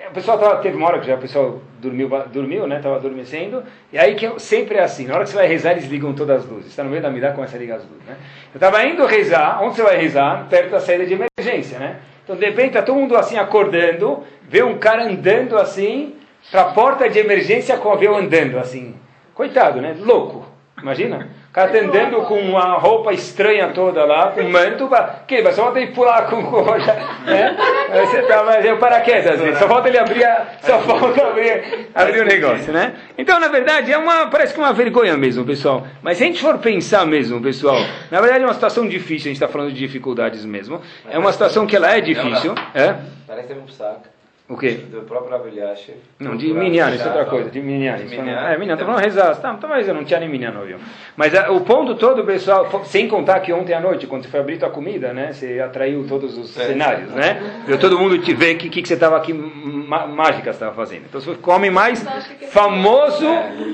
O 0.09 0.13
pessoal 0.13 0.37
tava, 0.37 0.61
teve 0.61 0.75
uma 0.75 0.87
hora 0.87 0.99
que 0.99 1.07
já 1.07 1.15
o 1.15 1.19
pessoal 1.19 1.61
dormiu, 1.79 2.09
dormiu 2.31 2.67
né? 2.67 2.77
Estava 2.77 2.95
adormecendo. 2.95 3.63
E 3.93 3.97
aí 3.97 4.15
que 4.15 4.39
sempre 4.39 4.77
é 4.77 4.83
assim: 4.83 5.05
na 5.05 5.15
hora 5.15 5.23
que 5.23 5.29
você 5.29 5.35
vai 5.35 5.47
rezar, 5.47 5.71
eles 5.71 5.85
ligam 5.85 6.13
todas 6.13 6.43
as 6.43 6.49
luzes. 6.49 6.67
Está 6.67 6.83
no 6.83 6.89
meio 6.89 7.01
da 7.01 7.09
midá, 7.09 7.31
começa 7.31 7.55
a 7.55 7.59
ligar 7.59 7.77
as 7.77 7.83
luzes. 7.83 8.03
Né? 8.05 8.15
Eu 8.53 8.57
estava 8.57 8.83
indo 8.83 9.05
rezar, 9.05 9.61
onde 9.63 9.75
você 9.75 9.83
vai 9.83 9.97
rezar? 9.97 10.47
Perto 10.49 10.71
da 10.71 10.79
saída 10.79 11.05
de 11.05 11.13
emergência, 11.13 11.79
né? 11.79 11.99
Então, 12.23 12.35
de 12.35 12.45
repente, 12.45 12.69
está 12.69 12.81
todo 12.81 12.97
mundo 12.97 13.17
assim 13.17 13.37
acordando, 13.37 14.23
vê 14.43 14.63
um 14.63 14.77
cara 14.77 15.03
andando 15.03 15.57
assim, 15.57 16.15
para 16.49 16.61
a 16.61 16.71
porta 16.71 17.09
de 17.09 17.19
emergência 17.19 17.77
com 17.77 17.89
o 17.89 17.93
avião 17.93 18.15
andando 18.15 18.57
assim. 18.57 18.95
Coitado, 19.33 19.81
né? 19.81 19.95
Louco. 19.99 20.45
Imagina? 20.81 21.29
O 21.51 21.53
cara 21.53 21.69
tá 21.69 21.79
andando 21.79 22.21
com 22.27 22.39
uma 22.39 22.77
roupa 22.77 23.11
estranha 23.11 23.73
toda 23.73 24.05
lá, 24.05 24.31
com 24.31 24.41
manto, 24.43 24.89
que 25.27 25.41
vai 25.41 25.51
só 25.51 25.63
falta 25.63 25.81
ele 25.81 25.91
pular 25.91 26.29
com 26.29 26.45
coxa, 26.45 26.93
né? 27.25 27.57
Você 27.89 28.21
tá, 28.21 28.41
mas 28.45 28.63
é 28.63 28.71
o 28.71 28.77
paraquedas, 28.77 29.37
né? 29.37 29.53
só 29.55 29.67
falta 29.67 29.89
ele 29.89 29.97
abrir, 29.97 30.25
só 30.61 30.79
falta 30.79 31.27
abrir, 31.27 31.89
abrir 31.93 32.21
o 32.21 32.25
negócio, 32.25 32.71
né? 32.71 32.93
Então, 33.17 33.37
na 33.37 33.49
verdade, 33.49 33.91
é 33.91 33.97
uma, 33.97 34.27
parece 34.27 34.53
que 34.53 34.61
uma 34.61 34.71
vergonha 34.71 35.17
mesmo, 35.17 35.43
pessoal. 35.43 35.85
Mas 36.01 36.19
se 36.19 36.23
a 36.23 36.27
gente 36.27 36.39
for 36.39 36.57
pensar 36.57 37.05
mesmo, 37.05 37.41
pessoal, 37.41 37.81
na 38.09 38.21
verdade 38.21 38.45
é 38.45 38.47
uma 38.47 38.53
situação 38.53 38.87
difícil, 38.87 39.25
a 39.25 39.33
gente 39.33 39.43
está 39.43 39.49
falando 39.49 39.73
de 39.73 39.77
dificuldades 39.77 40.45
mesmo. 40.45 40.79
É 41.09 41.19
uma 41.19 41.33
situação 41.33 41.67
que 41.67 41.75
ela 41.75 41.93
é 41.93 41.99
difícil. 41.99 42.55
É? 42.73 42.95
Parece 43.27 43.51
um 43.51 43.67
saco. 43.67 44.10
O 44.51 44.57
quê? 44.57 44.71
Do 44.91 45.03
próprio 45.03 45.33
Avilhache. 45.33 45.93
Não, 46.19 46.35
de 46.35 46.53
Minyan, 46.53 46.89
isso 46.93 47.05
é 47.05 47.07
outra 47.07 47.23
coisa, 47.23 47.49
de 47.49 47.61
Minyan. 47.61 47.95
De 47.95 48.03
Minyan. 48.03 48.37
É, 48.49 48.57
Minyan, 48.57 48.73
estou 48.73 48.85
falando 48.85 49.01
rezar. 49.01 49.33
Tá, 49.37 49.53
talvez 49.53 49.87
eu 49.87 49.93
não 49.93 50.03
tinha 50.03 50.19
nem 50.19 50.27
Minyan 50.27 50.51
no 50.51 50.61
avião. 50.63 50.77
Mas 51.15 51.33
a, 51.33 51.49
o 51.53 51.61
ponto 51.61 51.95
todo, 51.95 52.25
pessoal, 52.25 52.83
sem 52.83 53.07
contar 53.07 53.39
que 53.39 53.53
ontem 53.53 53.73
à 53.73 53.79
noite, 53.79 54.07
quando 54.07 54.23
você 54.23 54.29
foi 54.29 54.41
abrir 54.41 54.59
tua 54.59 54.69
comida, 54.69 55.13
né, 55.13 55.31
você 55.31 55.61
atraiu 55.61 56.05
todos 56.05 56.37
os 56.37 56.57
é, 56.57 56.67
cenários, 56.67 57.11
né? 57.11 57.61
Viu 57.65 57.79
todo 57.79 57.97
mundo 57.97 58.17
te 58.19 58.33
ver 58.33 58.55
o 58.55 58.57
que, 58.57 58.67
que, 58.67 58.81
que 58.81 58.87
você 58.89 58.95
estava 58.95 59.15
aqui, 59.15 59.31
mágica 59.31 60.49
estava 60.49 60.75
fazendo. 60.75 61.03
Então 61.07 61.21
você 61.21 61.31
ficou 61.31 61.53
o 61.53 61.55
homem 61.55 61.71
mais 61.71 62.05
famoso 62.51 63.25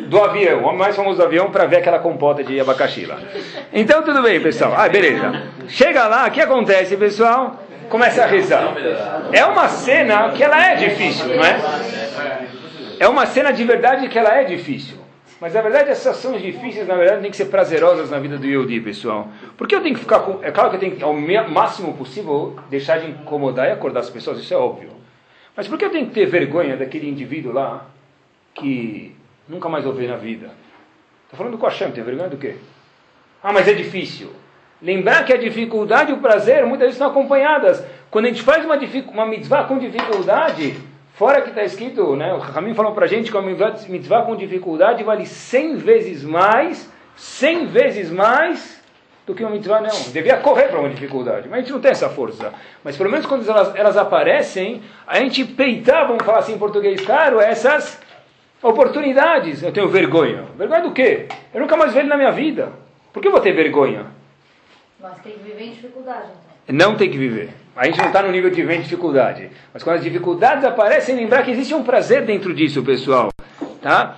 do 0.09 0.23
avião, 0.23 0.61
o 0.61 0.65
homem 0.65 0.77
mais 0.77 0.95
famoso 0.95 1.17
do 1.17 1.23
avião 1.23 1.49
para 1.49 1.65
ver 1.65 1.77
aquela 1.77 1.97
compota 1.97 2.43
de 2.43 2.59
abacaxi 2.59 3.03
lá. 3.07 3.17
Então 3.73 4.03
tudo 4.03 4.21
bem, 4.21 4.39
pessoal. 4.39 4.75
Ah, 4.77 4.87
beleza. 4.87 5.41
Chega 5.67 6.07
lá, 6.07 6.27
o 6.27 6.31
que 6.31 6.39
acontece, 6.39 6.95
pessoal? 6.95 7.63
Começa 7.89 8.23
a 8.23 8.27
rezar. 8.27 8.73
É 9.31 9.45
uma 9.45 9.67
cena 9.67 10.31
que 10.31 10.43
ela 10.43 10.71
é 10.71 10.75
difícil, 10.75 11.27
não 11.27 11.43
é? 11.43 12.47
É 12.99 13.07
uma 13.07 13.25
cena 13.25 13.51
de 13.51 13.63
verdade 13.63 14.07
que 14.07 14.17
ela 14.17 14.35
é 14.35 14.43
difícil. 14.43 14.97
Mas 15.39 15.53
na 15.53 15.61
verdade 15.61 15.89
essas 15.89 16.17
ações 16.17 16.41
difíceis, 16.41 16.87
na 16.87 16.95
verdade, 16.95 17.21
têm 17.21 17.29
que 17.29 17.37
ser 17.37 17.45
prazerosas 17.45 18.09
na 18.09 18.17
vida 18.17 18.37
do 18.37 18.47
Yodi, 18.47 18.81
pessoal. 18.81 19.27
Porque 19.55 19.75
eu 19.75 19.81
tenho 19.81 19.93
que 19.93 20.01
ficar 20.01 20.21
com. 20.21 20.43
É 20.43 20.51
claro 20.51 20.71
que 20.71 20.77
eu 20.77 20.79
tenho 20.79 20.95
que, 20.95 21.03
ao 21.03 21.13
máximo 21.13 21.93
possível, 21.95 22.57
deixar 22.69 22.99
de 22.99 23.11
incomodar 23.11 23.67
e 23.67 23.71
acordar 23.71 23.99
as 23.99 24.09
pessoas, 24.09 24.39
isso 24.39 24.53
é 24.53 24.57
óbvio. 24.57 24.89
Mas 25.55 25.67
por 25.67 25.77
que 25.77 25.85
eu 25.85 25.91
tenho 25.91 26.07
que 26.07 26.13
ter 26.13 26.25
vergonha 26.25 26.75
daquele 26.75 27.07
indivíduo 27.07 27.53
lá 27.53 27.85
que 28.55 29.15
nunca 29.47 29.69
mais 29.69 29.83
vou 29.83 29.93
ver 29.93 30.07
na 30.07 30.15
vida? 30.15 30.51
Estou 31.25 31.37
falando 31.37 31.57
com 31.57 31.65
a 31.65 31.69
Hashem, 31.69 31.91
tem 31.91 32.03
vergonha 32.03 32.29
do 32.29 32.37
quê? 32.37 32.55
Ah, 33.43 33.53
mas 33.53 33.67
é 33.67 33.73
difícil. 33.73 34.31
Lembrar 34.81 35.25
que 35.25 35.33
a 35.33 35.37
dificuldade 35.37 36.11
e 36.11 36.13
o 36.13 36.17
prazer 36.17 36.63
muitas 36.65 36.87
vezes 36.87 36.95
estão 36.95 37.09
acompanhadas. 37.09 37.83
Quando 38.11 38.25
a 38.25 38.27
gente 38.29 38.43
faz 38.43 38.63
uma, 38.63 38.77
uma 39.11 39.25
mitzvah 39.25 39.63
com 39.63 39.79
dificuldade, 39.79 40.75
fora 41.15 41.41
que 41.41 41.49
está 41.49 41.63
escrito, 41.63 42.15
né, 42.15 42.33
o 42.33 42.37
Ramin 42.37 42.75
falou 42.75 42.91
para 42.91 43.05
a 43.05 43.07
gente 43.07 43.31
que 43.31 43.37
uma 43.37 43.49
mitzvah 43.89 44.21
com 44.21 44.35
dificuldade 44.35 45.03
vale 45.03 45.25
100 45.25 45.77
vezes 45.77 46.23
mais, 46.23 46.91
100 47.15 47.65
vezes 47.65 48.11
mais 48.11 48.77
do 49.25 49.33
que 49.33 49.43
uma 49.43 49.51
mitzvah 49.51 49.81
não. 49.81 50.11
Devia 50.11 50.37
correr 50.37 50.69
para 50.69 50.79
uma 50.79 50.89
dificuldade, 50.89 51.49
mas 51.49 51.57
a 51.57 51.61
gente 51.61 51.73
não 51.73 51.81
tem 51.81 51.91
essa 51.91 52.09
força. 52.09 52.53
Mas 52.83 52.95
pelo 52.95 53.09
menos 53.09 53.25
quando 53.25 53.49
elas, 53.49 53.75
elas 53.75 53.97
aparecem, 53.97 54.83
a 55.07 55.19
gente 55.19 55.43
peitar, 55.43 56.07
vamos 56.07 56.23
falar 56.23 56.39
assim 56.39 56.53
em 56.53 56.59
português 56.59 57.01
caro, 57.01 57.41
essas 57.41 57.99
oportunidades. 58.61 59.63
Eu 59.63 59.71
tenho 59.71 59.87
vergonha. 59.89 60.45
Vergonha 60.55 60.81
do 60.81 60.91
quê? 60.91 61.25
Eu 61.53 61.61
nunca 61.61 61.75
mais 61.75 61.93
vejo 61.93 62.07
na 62.07 62.15
minha 62.15 62.31
vida. 62.31 62.71
Por 63.11 63.21
que 63.21 63.27
eu 63.27 63.31
vou 63.31 63.41
ter 63.41 63.53
vergonha? 63.53 64.16
Mas 64.99 65.19
tem 65.19 65.33
que 65.33 65.43
viver 65.43 65.63
em 65.63 65.71
dificuldade, 65.71 66.27
então. 66.65 66.75
Não 66.75 66.95
tem 66.97 67.09
que 67.09 67.17
viver. 67.17 67.49
A 67.75 67.85
gente 67.85 67.99
não 67.99 68.07
está 68.07 68.23
no 68.23 68.31
nível 68.31 68.49
de 68.49 68.55
viver 68.55 68.75
em 68.75 68.81
dificuldade. 68.81 69.49
Mas 69.73 69.83
quando 69.83 69.97
as 69.97 70.03
dificuldades 70.03 70.65
aparecem, 70.65 71.15
lembrar 71.15 71.43
que 71.43 71.51
existe 71.51 71.73
um 71.73 71.83
prazer 71.83 72.25
dentro 72.25 72.53
disso, 72.53 72.83
pessoal. 72.83 73.29
Tá? 73.81 74.17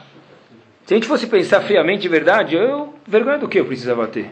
Se 0.85 0.93
a 0.93 0.97
gente 0.97 1.07
fosse 1.07 1.27
pensar 1.27 1.61
friamente 1.61 2.01
de 2.01 2.07
verdade, 2.09 2.55
eu, 2.55 2.95
vergonha 3.05 3.37
do 3.37 3.47
que 3.47 3.59
eu 3.59 3.65
precisava 3.65 4.07
ter? 4.07 4.31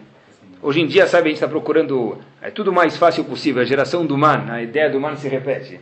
Hoje 0.62 0.82
em 0.82 0.88
dia, 0.88 1.06
sabe, 1.06 1.26
a 1.26 1.28
gente 1.28 1.36
está 1.36 1.48
procurando 1.48 2.18
é 2.42 2.50
tudo 2.50 2.72
mais 2.72 2.96
fácil 2.98 3.24
possível. 3.26 3.62
A 3.62 3.66
geração 3.66 4.06
do 4.06 4.18
man, 4.18 4.46
a 4.50 4.62
ideia 4.62 4.90
do 4.90 5.00
man 5.00 5.16
se 5.16 5.28
repete. 5.28 5.80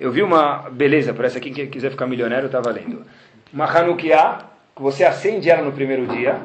Eu 0.00 0.10
vi 0.10 0.22
uma 0.22 0.68
beleza, 0.70 1.14
para 1.14 1.26
essa 1.26 1.38
aqui 1.38 1.50
que 1.50 1.66
quiser 1.66 1.90
ficar 1.90 2.06
milionário, 2.06 2.46
está 2.46 2.60
valendo. 2.60 3.04
Uma 3.52 3.64
Hanukkah, 3.64 4.46
que 4.74 4.82
você 4.82 5.04
acende 5.04 5.48
ela 5.48 5.62
no 5.62 5.72
primeiro 5.72 6.06
dia, 6.08 6.40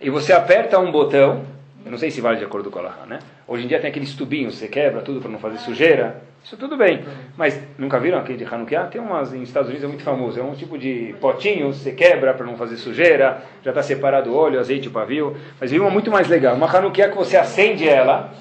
e 0.00 0.10
você 0.10 0.32
aperta 0.32 0.78
um 0.78 0.92
botão, 0.92 1.44
eu 1.86 1.90
não 1.92 1.98
sei 1.98 2.10
se 2.10 2.20
vale 2.20 2.36
de 2.36 2.44
acordo 2.44 2.68
com 2.68 2.80
a 2.80 2.82
Laha, 2.82 3.06
né? 3.06 3.20
Hoje 3.46 3.64
em 3.64 3.68
dia 3.68 3.78
tem 3.78 3.88
aqueles 3.88 4.12
tubinhos, 4.12 4.56
você 4.56 4.66
quebra 4.66 5.02
tudo 5.02 5.20
para 5.20 5.30
não 5.30 5.38
fazer 5.38 5.58
sujeira. 5.58 6.20
Isso 6.42 6.56
tudo 6.56 6.76
bem. 6.76 7.04
Mas 7.36 7.60
nunca 7.78 8.00
viram 8.00 8.18
aquele 8.18 8.38
de 8.38 8.44
Hanukkah? 8.44 8.88
Tem 8.88 9.00
umas 9.00 9.32
em 9.32 9.44
Estados 9.44 9.68
Unidos 9.68 9.84
é 9.84 9.86
muito 9.86 10.02
famoso. 10.02 10.40
É 10.40 10.42
um 10.42 10.52
tipo 10.52 10.76
de 10.76 11.14
potinho, 11.20 11.72
você 11.72 11.92
quebra 11.92 12.34
para 12.34 12.44
não 12.44 12.56
fazer 12.56 12.76
sujeira. 12.76 13.40
Já 13.62 13.70
está 13.70 13.84
separado 13.84 14.32
o 14.32 14.36
óleo, 14.36 14.58
azeite, 14.58 14.88
o 14.88 14.90
pavio. 14.90 15.36
Mas 15.60 15.70
vi 15.70 15.78
uma 15.78 15.88
muito 15.88 16.10
mais 16.10 16.26
legal. 16.26 16.56
Uma 16.56 16.66
Hanukkah 16.66 17.08
que 17.08 17.16
você 17.16 17.36
acende 17.36 17.88
ela 17.88 18.32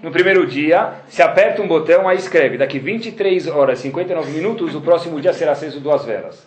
no 0.00 0.12
primeiro 0.12 0.46
dia, 0.46 0.92
se 1.08 1.20
aperta 1.20 1.60
um 1.62 1.66
botão, 1.66 2.08
aí 2.08 2.16
escreve: 2.16 2.56
daqui 2.56 2.78
23 2.78 3.48
horas 3.48 3.80
e 3.80 3.82
59 3.82 4.30
minutos, 4.30 4.72
o 4.72 4.80
próximo 4.80 5.20
dia 5.20 5.32
será 5.32 5.50
aceso 5.50 5.80
duas 5.80 6.04
velas. 6.04 6.46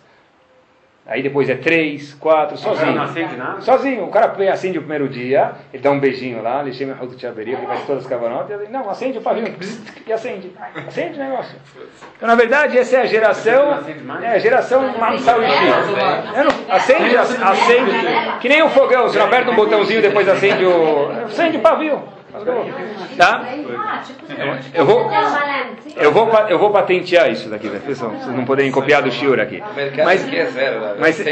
Aí 1.08 1.24
depois 1.24 1.50
é 1.50 1.56
três, 1.56 2.14
quatro, 2.16 2.58
sozinho. 2.58 2.92
Não 2.92 3.04
acende 3.04 3.38
nada? 3.38 3.62
Sozinho. 3.62 4.04
O 4.04 4.12
cara 4.12 4.36
acende 4.52 4.78
o 4.78 4.82
primeiro 4.82 5.08
dia, 5.08 5.54
ele 5.74 5.82
dá 5.82 5.90
um 5.90 6.02
beijinho 6.02 6.44
lá, 6.44 6.62
ele 6.62 6.74
chama 6.74 7.02
o 7.02 7.08
Tchaberia, 7.16 7.58
ele 7.58 7.66
faz 7.66 7.86
todas 7.86 8.04
as 8.04 8.10
cavanotas, 8.10 8.60
ele, 8.60 8.70
não, 8.70 8.90
acende 8.90 9.18
o 9.18 9.22
pavio, 9.22 9.46
e 10.06 10.12
acende. 10.12 10.52
Acende 10.86 11.18
o 11.18 11.24
negócio. 11.24 11.58
Então, 12.18 12.28
na 12.28 12.36
verdade, 12.36 12.78
essa 12.78 12.98
é 12.98 13.02
a 13.04 13.06
geração, 13.06 13.80
é 14.22 14.28
a 14.28 14.40
geração 14.40 14.82
Mamsal 15.00 15.42
e 15.42 15.46
Acende, 16.70 17.16
acende, 17.16 17.92
que 18.42 18.50
nem 18.50 18.62
um 18.62 18.70
fogão, 18.70 19.04
você 19.04 19.18
não 19.18 19.28
aperta 19.28 19.50
um 19.50 19.56
botãozinho 19.56 20.00
e 20.00 20.02
depois 20.02 20.28
acende 20.28 20.66
o, 20.66 21.10
acende 21.26 21.56
o 21.56 21.62
pavio. 21.62 22.17
Tá? 23.18 23.46
Eu 24.74 24.86
vou, 24.86 25.10
eu 25.96 26.12
vou, 26.12 26.32
eu 26.50 26.60
vou 26.60 26.72
patentear 26.72 27.32
isso 27.32 27.50
daqui, 27.50 27.68
né? 27.68 27.82
pessoal. 27.86 28.12
Vocês 28.12 28.36
não 28.36 28.46
poderem 28.46 28.72
copiar 28.72 29.02
do 29.02 29.12
Shiur 29.12 29.40
aqui. 29.40 29.62
Mas, 30.04 30.26
mas, 31.00 31.26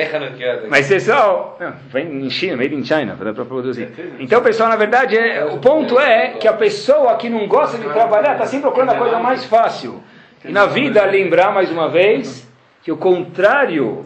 mas 0.70 0.88
pessoal, 0.88 1.58
vem 1.90 2.26
em 2.26 2.30
China, 2.30 2.58
made 2.58 2.76
in 2.76 2.84
China, 2.84 3.16
para 3.16 3.34
produzir. 3.46 3.90
Então, 4.20 4.42
pessoal, 4.42 4.70
na 4.70 4.76
verdade, 4.76 5.18
é, 5.18 5.46
o 5.46 5.58
ponto 5.58 6.00
é 6.00 6.30
que 6.40 6.48
a 6.48 6.54
pessoa 6.54 7.16
que 7.16 7.30
não 7.30 7.48
gosta 7.48 7.78
de 7.78 7.88
trabalhar 7.90 8.34
está 8.34 8.46
sempre 8.46 8.64
procurando 8.64 8.92
a 8.92 8.98
coisa 8.98 9.20
mais 9.20 9.46
fácil. 9.46 10.02
E 10.44 10.52
na 10.52 10.66
vida, 10.66 11.04
lembrar 11.06 11.52
mais 11.52 11.72
uma 11.72 11.90
vez 11.90 12.48
que 12.84 12.92
o 12.92 12.98
contrário 12.98 14.06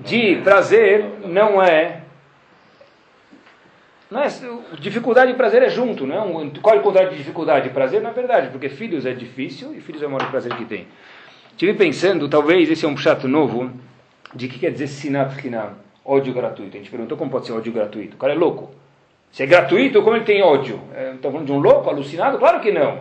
de 0.00 0.36
prazer 0.42 1.04
não 1.24 1.62
é 1.62 2.03
não 4.14 4.22
é, 4.22 4.28
dificuldade 4.78 5.32
e 5.32 5.34
prazer 5.34 5.60
é 5.62 5.68
junto, 5.68 6.06
não 6.06 6.14
é? 6.14 6.50
Qual 6.62 6.76
é 6.76 6.78
o 6.78 6.82
contrário 6.82 7.10
de 7.10 7.16
dificuldade 7.16 7.68
e 7.68 7.70
prazer? 7.72 8.00
Na 8.00 8.10
é 8.10 8.12
verdade, 8.12 8.48
porque 8.48 8.68
filhos 8.68 9.04
é 9.04 9.12
difícil 9.12 9.74
e 9.74 9.80
filhos 9.80 10.00
é 10.02 10.06
o 10.06 10.10
maior 10.10 10.30
prazer 10.30 10.54
que 10.54 10.64
tem. 10.64 10.86
Estive 11.50 11.74
pensando, 11.74 12.28
talvez 12.28 12.70
esse 12.70 12.84
é 12.84 12.88
um 12.88 12.96
chato 12.96 13.26
novo, 13.26 13.72
de 14.32 14.46
que 14.46 14.60
quer 14.60 14.70
dizer 14.70 14.86
sinat 14.86 15.34
ódio 16.04 16.32
gratuito. 16.32 16.76
A 16.76 16.78
gente 16.78 16.90
perguntou 16.90 17.18
como 17.18 17.28
pode 17.28 17.46
ser 17.46 17.52
ódio 17.52 17.72
gratuito. 17.72 18.14
O 18.14 18.18
cara 18.18 18.34
é 18.34 18.36
louco. 18.36 18.70
Se 19.32 19.42
é 19.42 19.46
gratuito, 19.46 20.00
como 20.02 20.16
ele 20.16 20.24
tem 20.24 20.42
ódio? 20.42 20.80
É, 20.94 21.14
Estão 21.14 21.32
falando 21.32 21.46
de 21.46 21.52
um 21.52 21.58
louco, 21.58 21.90
alucinado? 21.90 22.38
Claro 22.38 22.60
que 22.60 22.70
não. 22.70 23.00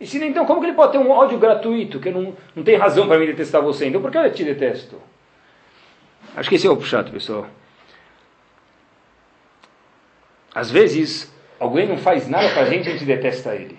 E 0.00 0.06
se 0.06 0.22
então, 0.24 0.46
como 0.46 0.60
que 0.60 0.66
ele 0.66 0.74
pode 0.74 0.92
ter 0.92 0.98
um 0.98 1.10
ódio 1.10 1.38
gratuito, 1.38 2.00
que 2.00 2.10
não, 2.10 2.34
não 2.56 2.62
tem 2.62 2.76
razão 2.76 3.06
para 3.06 3.18
me 3.18 3.26
detestar 3.26 3.60
você? 3.60 3.86
Então, 3.86 4.00
por 4.00 4.10
que 4.10 4.16
eu 4.16 4.32
te 4.32 4.44
detesto? 4.44 4.96
Acho 6.34 6.48
que 6.48 6.54
esse 6.54 6.66
é 6.66 6.70
o 6.70 6.80
chato, 6.80 7.12
pessoal. 7.12 7.46
Às 10.54 10.70
vezes, 10.70 11.32
alguém 11.58 11.88
não 11.88 11.98
faz 11.98 12.28
nada 12.28 12.48
para 12.50 12.62
a 12.62 12.70
gente 12.70 12.86
e 12.86 12.88
a 12.90 12.92
gente 12.92 13.04
detesta 13.04 13.54
ele. 13.54 13.78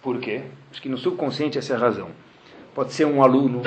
Por 0.00 0.18
quê? 0.18 0.42
Acho 0.70 0.80
que 0.80 0.88
no 0.88 0.96
subconsciente 0.96 1.58
essa 1.58 1.74
é 1.74 1.76
a 1.76 1.78
razão. 1.78 2.08
Pode 2.74 2.92
ser 2.92 3.04
um 3.04 3.22
aluno, 3.22 3.62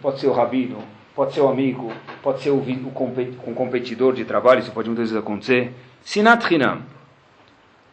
pode 0.00 0.20
ser 0.20 0.26
o 0.26 0.32
rabino, 0.32 0.78
pode 1.14 1.32
ser 1.32 1.40
o 1.40 1.48
amigo, 1.48 1.90
pode 2.22 2.42
ser 2.42 2.50
o 2.50 2.56
um 2.56 3.54
competidor 3.54 4.14
de 4.14 4.24
trabalho, 4.24 4.60
isso 4.60 4.70
pode 4.72 4.88
muitas 4.88 5.10
vezes 5.10 5.22
acontecer. 5.22 5.72
Sinat 6.02 6.50
Hinam. 6.52 6.82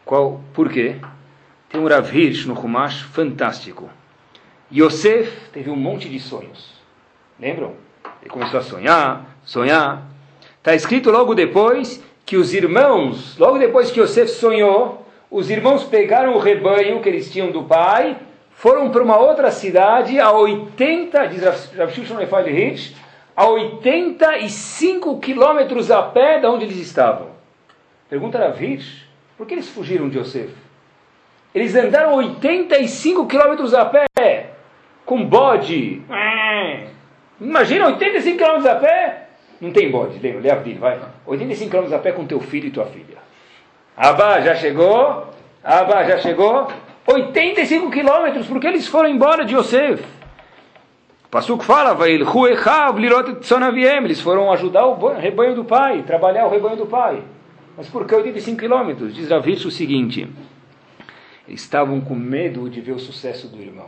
Qual, 0.05 0.41
por 0.53 0.70
quê? 0.70 0.97
Tem 1.70 1.80
um 1.80 1.88
Rav 1.88 2.15
Hirsch 2.15 2.45
no 2.45 2.59
Humash 2.59 3.01
fantástico. 3.01 3.89
Yosef 4.72 5.49
teve 5.51 5.70
um 5.70 5.76
monte 5.76 6.09
de 6.09 6.20
sonhos. 6.20 6.74
Lembram? 7.39 7.74
Ele 8.22 8.30
começou 8.30 8.59
a 8.59 8.63
sonhar, 8.63 9.38
sonhar. 9.43 10.07
Está 10.57 10.76
escrito 10.76 11.09
logo 11.09 11.34
depois 11.34 12.03
que 12.30 12.38
os 12.38 12.54
irmãos, 12.54 13.36
logo 13.40 13.58
depois 13.58 13.90
que 13.90 14.00
Yosef 14.00 14.30
sonhou, 14.30 15.04
os 15.32 15.50
irmãos 15.50 15.84
pegaram 15.86 16.36
o 16.36 16.38
rebanho 16.38 17.02
que 17.02 17.10
eles 17.10 17.32
tinham 17.32 17.50
do 17.50 17.64
pai, 17.64 18.18
foram 18.52 18.92
para 18.92 19.02
uma 19.02 19.18
outra 19.18 19.50
cidade 19.50 20.20
a 20.20 20.32
80, 20.32 21.26
diz 21.26 21.44
Rav 21.76 21.92
Shimshon 21.92 22.22
Hitch, 22.22 22.96
a 23.36 23.48
85 23.48 25.20
quilômetros 25.20 25.90
a 25.90 26.04
pé 26.04 26.40
de 26.40 26.46
onde 26.46 26.66
eles 26.66 26.78
estavam. 26.78 27.30
Pergunta 28.08 28.38
Rav 28.38 28.64
Hitch, 28.64 29.08
por 29.36 29.48
que 29.48 29.56
eles 29.56 29.68
fugiram 29.68 30.08
de 30.08 30.20
Yosef? 30.20 30.54
Eles 31.56 31.76
andaram 31.76 32.14
85 32.14 33.26
quilômetros 33.26 33.74
a 33.74 33.86
pé, 33.86 34.52
com 35.04 35.26
bode. 35.26 36.04
Imagina 37.42 37.88
85 37.88 38.38
quilômetros 38.38 38.68
a 38.68 38.76
pé? 38.76 39.29
Não 39.60 39.72
tem 39.72 39.91
bode, 39.91 40.20
lembra? 40.20 40.41
Leavdil, 40.41 40.78
vai. 40.78 40.99
85 41.26 41.70
quilômetros 41.70 41.99
a 41.99 42.01
pé 42.01 42.12
com 42.12 42.26
teu 42.26 42.39
filho 42.39 42.68
e 42.68 42.72
tua 42.72 42.86
filha. 42.86 43.18
Abba 43.95 44.41
já 44.41 44.55
chegou? 44.55 45.28
Abba 45.64 46.05
já 46.05 46.18
chegou? 46.20 46.68
85 47.05 47.91
quilômetros, 47.91 48.47
porque 48.47 48.68
eles 48.68 48.88
foram 48.88 49.10
embora 49.10 49.43
de 49.43 49.55
Yosef. 49.55 50.03
Passuco 51.30 51.64
fala, 51.64 51.97
eles 52.07 52.28
foram 54.22 54.51
ajudar 54.51 54.86
o 54.86 55.14
rebanho 55.14 55.55
do 55.55 55.64
pai, 55.64 56.03
trabalhar 56.03 56.47
o 56.47 56.49
rebanho 56.49 56.78
do 56.78 56.86
pai. 56.88 57.22
Mas 57.78 57.88
por 57.88 58.05
que 58.05 58.16
85 58.16 58.57
quilômetros? 58.57 59.14
Diz 59.14 59.30
Ravish 59.30 59.66
o 59.66 59.72
seguinte, 59.72 60.28
estavam 61.47 62.01
com 62.01 62.16
medo 62.16 62.70
de 62.70 62.82
ver 62.82 62.93
o 62.93 62.99
sucesso 62.99 63.47
do 63.47 63.62
irmão. 63.62 63.88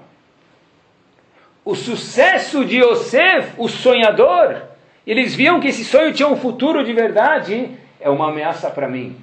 O 1.63 1.75
sucesso 1.75 2.65
de 2.65 2.77
Yosef, 2.79 3.53
o 3.57 3.67
sonhador, 3.67 4.70
eles 5.05 5.33
viam 5.33 5.59
que 5.59 5.67
esse 5.67 5.83
sonho 5.83 6.13
tinha 6.13 6.27
um 6.27 6.35
futuro 6.35 6.83
de 6.83 6.93
verdade, 6.93 7.69
é 7.99 8.09
uma 8.09 8.29
ameaça 8.29 8.69
para 8.69 8.87
mim. 8.87 9.15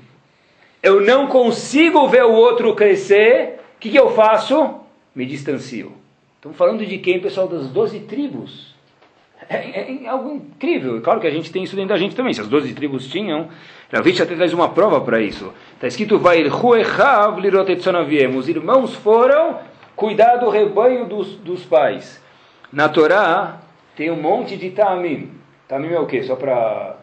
Eu 0.82 1.00
não 1.00 1.26
consigo 1.26 2.08
ver 2.08 2.24
o 2.24 2.32
outro 2.32 2.74
crescer, 2.74 3.60
o 3.76 3.80
que, 3.80 3.90
que 3.90 3.98
eu 3.98 4.10
faço? 4.10 4.74
Me 5.14 5.26
distancio. 5.26 5.92
Estamos 6.36 6.56
falando 6.56 6.86
de 6.86 6.98
quem, 6.98 7.20
pessoal? 7.20 7.48
Das 7.48 7.68
doze 7.68 8.00
tribos. 8.00 8.74
É, 9.48 9.56
é, 9.56 10.04
é, 10.04 10.08
algo 10.08 10.34
incrível. 10.34 11.00
Claro 11.00 11.20
que 11.20 11.26
a 11.26 11.30
gente 11.30 11.50
tem 11.50 11.62
isso 11.62 11.74
dentro 11.74 11.90
da 11.90 11.98
gente 11.98 12.14
também. 12.14 12.34
Se 12.34 12.40
as 12.40 12.48
doze 12.48 12.72
tribos 12.74 13.08
tinham, 13.08 13.48
Ravitch 13.90 14.20
até 14.20 14.34
traz 14.34 14.52
uma 14.52 14.68
prova 14.68 15.00
para 15.00 15.20
isso. 15.20 15.52
Está 15.74 15.88
escrito, 15.88 16.20
Os 18.36 18.48
irmãos 18.48 18.94
foram 18.96 19.58
cuidar 19.96 20.36
do 20.36 20.50
rebanho 20.50 21.06
dos, 21.06 21.36
dos 21.36 21.64
pais. 21.64 22.22
Na 22.72 22.88
Torá 22.88 23.60
tem 23.96 24.10
um 24.10 24.20
monte 24.20 24.56
de 24.56 24.70
tamim. 24.70 25.37
Tamim 25.68 25.92
é 25.92 26.00
o 26.00 26.06
quê? 26.06 26.22
Só 26.22 26.34
para 26.34 26.96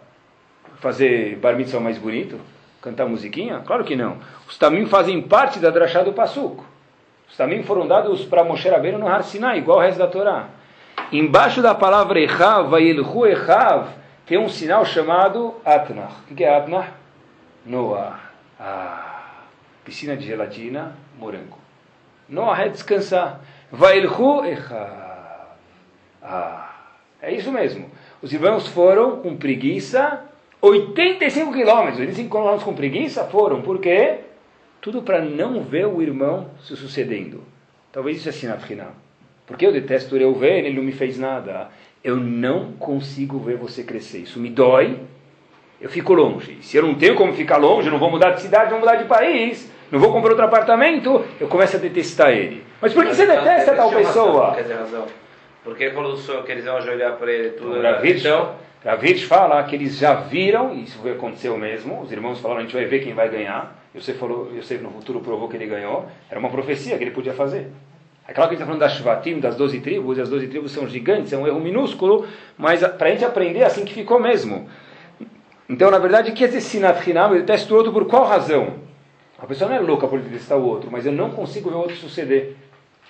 fazer 0.78 1.36
bar 1.38 1.56
mitzvah 1.56 1.80
mais 1.80 2.00
bonito? 2.00 2.40
Cantar 2.82 3.08
musiquinha? 3.08 3.62
Claro 3.66 3.84
que 3.84 3.96
não. 3.96 4.18
Os 4.48 4.58
tamim 4.58 4.88
fazem 4.88 5.22
parte 5.22 5.60
da 5.60 5.70
drachá 5.70 6.02
do 6.02 6.14
Passuco. 6.14 6.66
Os 7.28 7.38
tamim 7.38 7.64
foram 7.64 7.88
dados 7.88 8.26
para 8.26 8.44
Moshe 8.44 8.68
Rabbeinu 8.68 8.98
no 8.98 9.08
Har 9.08 9.24
Sinai, 9.24 9.60
igual 9.60 9.78
o 9.78 9.82
resto 9.82 10.00
da 10.00 10.08
Torá. 10.08 10.50
Embaixo 11.12 11.62
da 11.62 11.76
palavra 11.76 12.20
Echav, 12.20 12.70
Vayelhu 12.70 13.26
Echav, 13.28 13.90
tem 14.26 14.38
um 14.38 14.50
sinal 14.50 14.86
chamado 14.86 15.56
Atnach. 15.64 16.14
O 16.30 16.36
que 16.36 16.44
é 16.44 16.56
Atnach? 16.56 16.90
Noah. 17.66 18.20
Ah, 18.60 19.42
piscina 19.84 20.16
de 20.16 20.26
gelatina, 20.26 20.96
morango. 21.18 21.58
Noah 22.28 22.66
é 22.66 22.70
descansar. 22.70 23.42
Vayelhu 23.72 24.46
Echav. 24.46 25.06
Ah, 26.22 26.70
é 27.22 27.34
isso 27.34 27.52
mesmo. 27.52 27.90
Os 28.26 28.34
irmãos 28.34 28.66
foram 28.66 29.18
com 29.18 29.38
preguiça 29.38 30.20
85 30.60 31.54
quilômetros, 31.54 32.00
85 32.00 32.28
quilômetros 32.28 32.64
com 32.64 32.74
preguiça 32.74 33.24
foram, 33.26 33.62
por 33.62 33.78
quê? 33.78 34.22
Tudo 34.82 35.04
para 35.04 35.22
não 35.22 35.62
ver 35.62 35.86
o 35.86 36.02
irmão 36.02 36.48
se 36.64 36.76
sucedendo. 36.76 37.44
Talvez 37.92 38.18
isso 38.18 38.28
é 38.28 38.32
sinat 38.32 38.64
Porque 39.46 39.64
eu 39.64 39.72
detesto 39.72 40.18
eu 40.18 40.34
ver, 40.34 40.66
ele 40.66 40.76
não 40.76 40.82
me 40.82 40.92
fez 40.92 41.20
nada. 41.20 41.70
Eu 42.04 42.16
não 42.16 42.72
consigo 42.72 43.38
ver 43.38 43.58
você 43.58 43.84
crescer. 43.84 44.22
Isso 44.22 44.40
me 44.40 44.50
dói. 44.50 45.02
Eu 45.80 45.92
fico 45.92 46.12
longe. 46.16 46.58
Se 46.62 46.78
eu 46.78 46.82
não 46.82 46.96
tenho 46.96 47.14
como 47.14 47.32
ficar 47.32 47.58
longe, 47.58 47.92
não 47.92 48.00
vou 48.00 48.10
mudar 48.10 48.32
de 48.32 48.42
cidade, 48.42 48.72
não 48.72 48.80
vou 48.80 48.90
mudar 48.90 48.96
de 48.96 49.08
país, 49.08 49.72
não 49.92 50.00
vou 50.00 50.12
comprar 50.12 50.32
outro 50.32 50.46
apartamento, 50.46 51.24
eu 51.40 51.48
começo 51.48 51.76
a 51.76 51.80
detestar 51.80 52.32
ele. 52.32 52.64
Mas 52.82 52.92
por 52.92 53.04
que 53.04 53.10
Mas 53.10 53.18
você 53.18 53.24
então, 53.26 53.36
detesta 53.36 53.76
tal 53.76 53.92
pessoa? 53.92 54.58
Porque 55.66 55.84
ele 55.84 55.94
falou 55.96 56.16
que 56.44 56.52
eles 56.52 56.64
vão 56.64 56.78
ajoelhar 56.78 57.18
para 57.18 57.32
ele 57.32 57.50
tudo. 57.50 57.82
Então, 58.20 58.56
Ravitch 58.86 59.26
fala 59.26 59.64
que 59.64 59.76
eles 59.76 59.98
já 59.98 60.14
viram, 60.14 60.72
e 60.74 60.84
isso 60.84 61.02
aconteceu 61.10 61.58
mesmo, 61.58 62.02
os 62.02 62.12
irmãos 62.12 62.40
falaram, 62.40 62.62
a 62.62 62.64
gente 62.64 62.76
vai 62.76 62.86
ver 62.86 63.00
quem 63.00 63.16
vai 63.16 63.28
ganhar. 63.28 63.84
Você 63.96 64.14
falou, 64.14 64.52
eu 64.56 64.62
sei 64.62 64.78
no 64.78 64.92
futuro 64.92 65.22
provou 65.22 65.50
que 65.50 65.58
ele 65.58 65.66
ganhou. 65.66 66.06
Era 66.30 66.40
uma 66.40 66.50
profecia 66.50 66.98
que 66.98 67.04
ele 67.04 67.12
podia 67.12 67.34
fazer. 67.34 67.72
É 68.28 68.34
claro 68.34 68.50
que 68.50 68.56
ele 68.56 68.62
está 68.62 68.66
falando 68.66 68.82
das 68.82 68.94
Shvatim, 68.94 69.40
das 69.40 69.56
12 69.56 69.80
tribos, 69.82 70.18
e 70.18 70.22
as 70.22 70.30
12 70.30 70.48
tribos 70.48 70.72
são 70.72 70.88
gigantes, 70.88 71.34
é 71.34 71.38
um 71.38 71.48
erro 71.48 71.60
minúsculo, 71.60 72.28
mas 72.58 72.86
para 72.86 73.08
a 73.08 73.12
gente 73.12 73.26
aprender 73.26 73.60
é 73.60 73.66
assim 73.66 73.86
que 73.86 73.94
ficou 73.94 74.20
mesmo. 74.20 74.70
Então, 75.68 75.90
na 75.90 75.98
verdade, 75.98 76.32
que 76.32 76.44
esse 76.44 76.62
Sinat 76.62 77.10
Hinam, 77.10 77.34
ele 77.34 77.44
testa 77.44 77.74
o 77.74 77.78
outro 77.78 77.92
por 77.92 78.06
qual 78.06 78.26
razão? 78.26 78.74
A 79.40 79.48
pessoa 79.48 79.70
não 79.70 79.78
é 79.78 79.80
louca 79.80 80.08
por 80.08 80.20
detestar 80.20 80.58
o 80.58 80.66
outro, 80.66 80.90
mas 80.92 81.06
eu 81.06 81.12
não 81.12 81.32
consigo 81.32 81.70
ver 81.70 81.76
o 81.76 81.80
outro 81.80 81.96
suceder. 81.96 82.56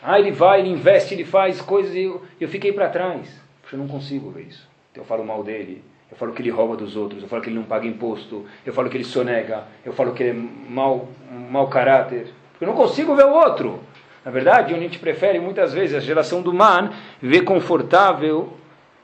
Ah, 0.02 0.20
ele 0.20 0.32
vai, 0.32 0.60
ele 0.60 0.70
investe, 0.70 1.14
ele 1.14 1.26
faz 1.26 1.62
coisas 1.62 1.96
e 1.96 2.04
eu, 2.04 2.24
eu 2.40 2.48
fiquei 2.48 2.72
para 2.72 2.90
trás. 2.90 3.42
Eu 3.72 3.80
não 3.80 3.88
consigo 3.88 4.30
ver 4.30 4.44
isso. 4.44 4.68
Então 4.92 5.04
eu 5.04 5.08
falo 5.08 5.26
mal 5.26 5.44
dele, 5.44 5.84
eu 6.10 6.16
falo 6.16 6.34
que 6.34 6.42
ele 6.42 6.50
rouba 6.50 6.78
dos 6.78 6.96
outros, 6.96 7.22
eu 7.22 7.28
falo 7.28 7.42
que 7.42 7.50
ele 7.50 7.58
não 7.58 7.64
paga 7.64 7.86
imposto, 7.86 8.46
eu 8.66 8.74
falo 8.74 8.90
que 8.90 8.96
ele 8.96 9.04
sonega, 9.04 9.64
eu 9.84 9.92
falo 9.92 10.14
que 10.14 10.24
ele 10.24 10.30
é 10.38 10.70
mau, 10.72 11.10
mau 11.50 11.68
caráter. 11.68 12.28
Porque 12.52 12.64
eu 12.64 12.68
não 12.68 12.76
consigo 12.76 13.16
ver 13.16 13.26
o 13.26 13.34
outro. 13.34 13.80
Na 14.24 14.32
verdade, 14.32 14.74
a 14.74 14.80
gente 14.80 14.98
prefere 14.98 15.40
muitas 15.40 15.74
vezes 15.74 15.96
a 15.96 16.00
geração 16.00 16.42
do 16.42 16.54
man 16.54 16.92
ver 17.22 17.42
confortável, 17.42 18.54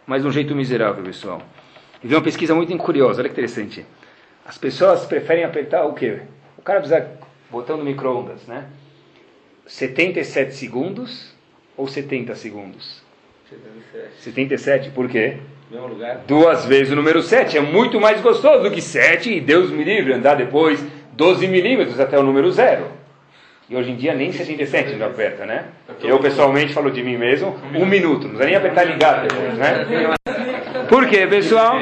mas 0.05 0.21
de 0.21 0.27
um 0.27 0.31
jeito 0.31 0.55
miserável, 0.55 1.03
pessoal. 1.03 1.41
E 2.03 2.07
vi 2.07 2.15
uma 2.15 2.21
pesquisa 2.21 2.55
muito 2.55 2.75
curiosa, 2.77 3.21
olha 3.21 3.29
que 3.29 3.33
interessante. 3.33 3.85
As 4.45 4.57
pessoas 4.57 5.05
preferem 5.05 5.43
apertar 5.43 5.85
o 5.85 5.93
quê? 5.93 6.21
O 6.57 6.61
cara 6.61 6.79
precisa 6.79 7.11
botando 7.49 7.79
no 7.79 7.85
micro-ondas, 7.85 8.47
né? 8.47 8.65
77 9.65 10.55
segundos 10.55 11.33
ou 11.77 11.87
70 11.87 12.35
segundos? 12.35 13.01
77. 13.49 14.23
77, 14.23 14.89
por 14.91 15.09
quê? 15.09 15.37
Mesmo 15.69 15.87
lugar. 15.87 16.23
Duas 16.27 16.65
vezes 16.65 16.91
o 16.91 16.95
número 16.95 17.21
7. 17.21 17.57
É 17.57 17.61
muito 17.61 17.99
mais 17.99 18.21
gostoso 18.21 18.63
do 18.63 18.71
que 18.71 18.81
7, 18.81 19.31
e 19.31 19.41
Deus 19.41 19.71
me 19.71 19.83
livre, 19.83 20.13
andar 20.13 20.35
depois 20.35 20.83
12 21.13 21.47
milímetros 21.47 21.99
até 21.99 22.17
o 22.17 22.23
número 22.23 22.51
0. 22.51 22.85
E 23.69 23.75
hoje 23.75 23.91
em 23.91 23.95
dia 23.95 24.13
nem 24.13 24.33
77 24.33 24.95
não 24.95 25.07
aperta, 25.07 25.45
né? 25.45 25.65
Eu 26.03 26.19
pessoalmente 26.19 26.73
falo 26.73 26.91
de 26.91 27.01
mim 27.01 27.17
mesmo, 27.17 27.55
um 27.73 27.85
minuto, 27.85 28.23
não 28.23 28.35
precisa 28.35 28.45
nem 28.45 28.55
apertar 28.55 28.83
ligar 28.83 29.25
depois, 29.25 29.53
né? 29.57 29.85
Por 30.91 31.07
quê, 31.07 31.25
pessoal? 31.25 31.77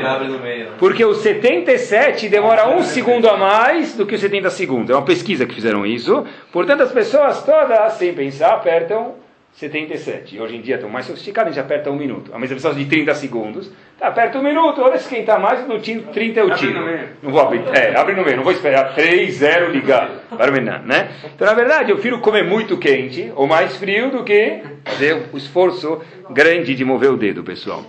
Porque 0.78 1.04
o 1.04 1.16
77 1.16 2.30
demora 2.30 2.70
um 2.70 2.84
segundo 2.84 3.28
a 3.28 3.36
mais 3.36 3.96
do 3.96 4.06
que 4.06 4.14
o 4.14 4.20
70 4.20 4.52
segundos. 4.52 4.92
É 4.92 4.94
uma 4.94 5.02
pesquisa 5.02 5.48
que 5.48 5.56
fizeram 5.56 5.84
isso. 5.84 6.24
Portanto, 6.54 6.84
as 6.84 6.92
pessoas 6.92 7.44
todas, 7.44 7.94
sem 7.94 8.14
pensar, 8.14 8.54
apertam 8.54 9.16
77. 9.54 10.36
E 10.36 10.40
hoje 10.40 10.58
em 10.58 10.62
dia 10.62 10.76
estão 10.76 10.92
mais 10.92 11.08
sofisticados, 11.08 11.52
a 11.52 11.56
gente 11.56 11.66
aperta 11.66 11.90
um 11.90 11.96
minuto. 11.96 12.32
A 12.36 12.38
mesma 12.38 12.58
pessoa 12.58 12.76
de 12.76 12.86
30 12.86 13.16
segundos. 13.16 13.72
Tá, 13.98 14.10
aperta 14.10 14.38
um 14.38 14.44
minuto, 14.44 14.80
olha 14.80 15.00
se 15.00 15.10
quem 15.10 15.22
está 15.22 15.40
mais, 15.40 15.68
no 15.68 15.80
tiro, 15.80 16.04
30 16.14 16.40
eu 16.40 16.54
tiro. 16.54 16.80
Não 17.24 17.32
vou 17.32 17.42
abrir, 17.42 17.64
é, 17.74 17.98
abre 17.98 18.14
no 18.14 18.24
meio, 18.24 18.38
não 18.38 18.44
vou 18.44 18.54
esperar 18.54 18.94
3, 18.94 19.34
0 19.34 19.72
ligar. 19.72 20.08
Para 20.30 20.52
né? 20.52 21.10
Então, 21.34 21.48
na 21.48 21.56
verdade, 21.56 21.90
eu 21.90 21.96
prefiro 21.96 22.20
comer 22.20 22.44
muito 22.44 22.78
quente 22.78 23.32
ou 23.36 23.48
mais 23.48 23.76
frio 23.76 24.12
do 24.12 24.24
que 24.24 24.62
fazer 24.86 25.30
o 25.34 25.38
esforço 25.38 26.00
grande 26.30 26.76
de 26.76 26.86
mover 26.86 27.10
o 27.10 27.18
dedo, 27.18 27.44
pessoal. 27.44 27.84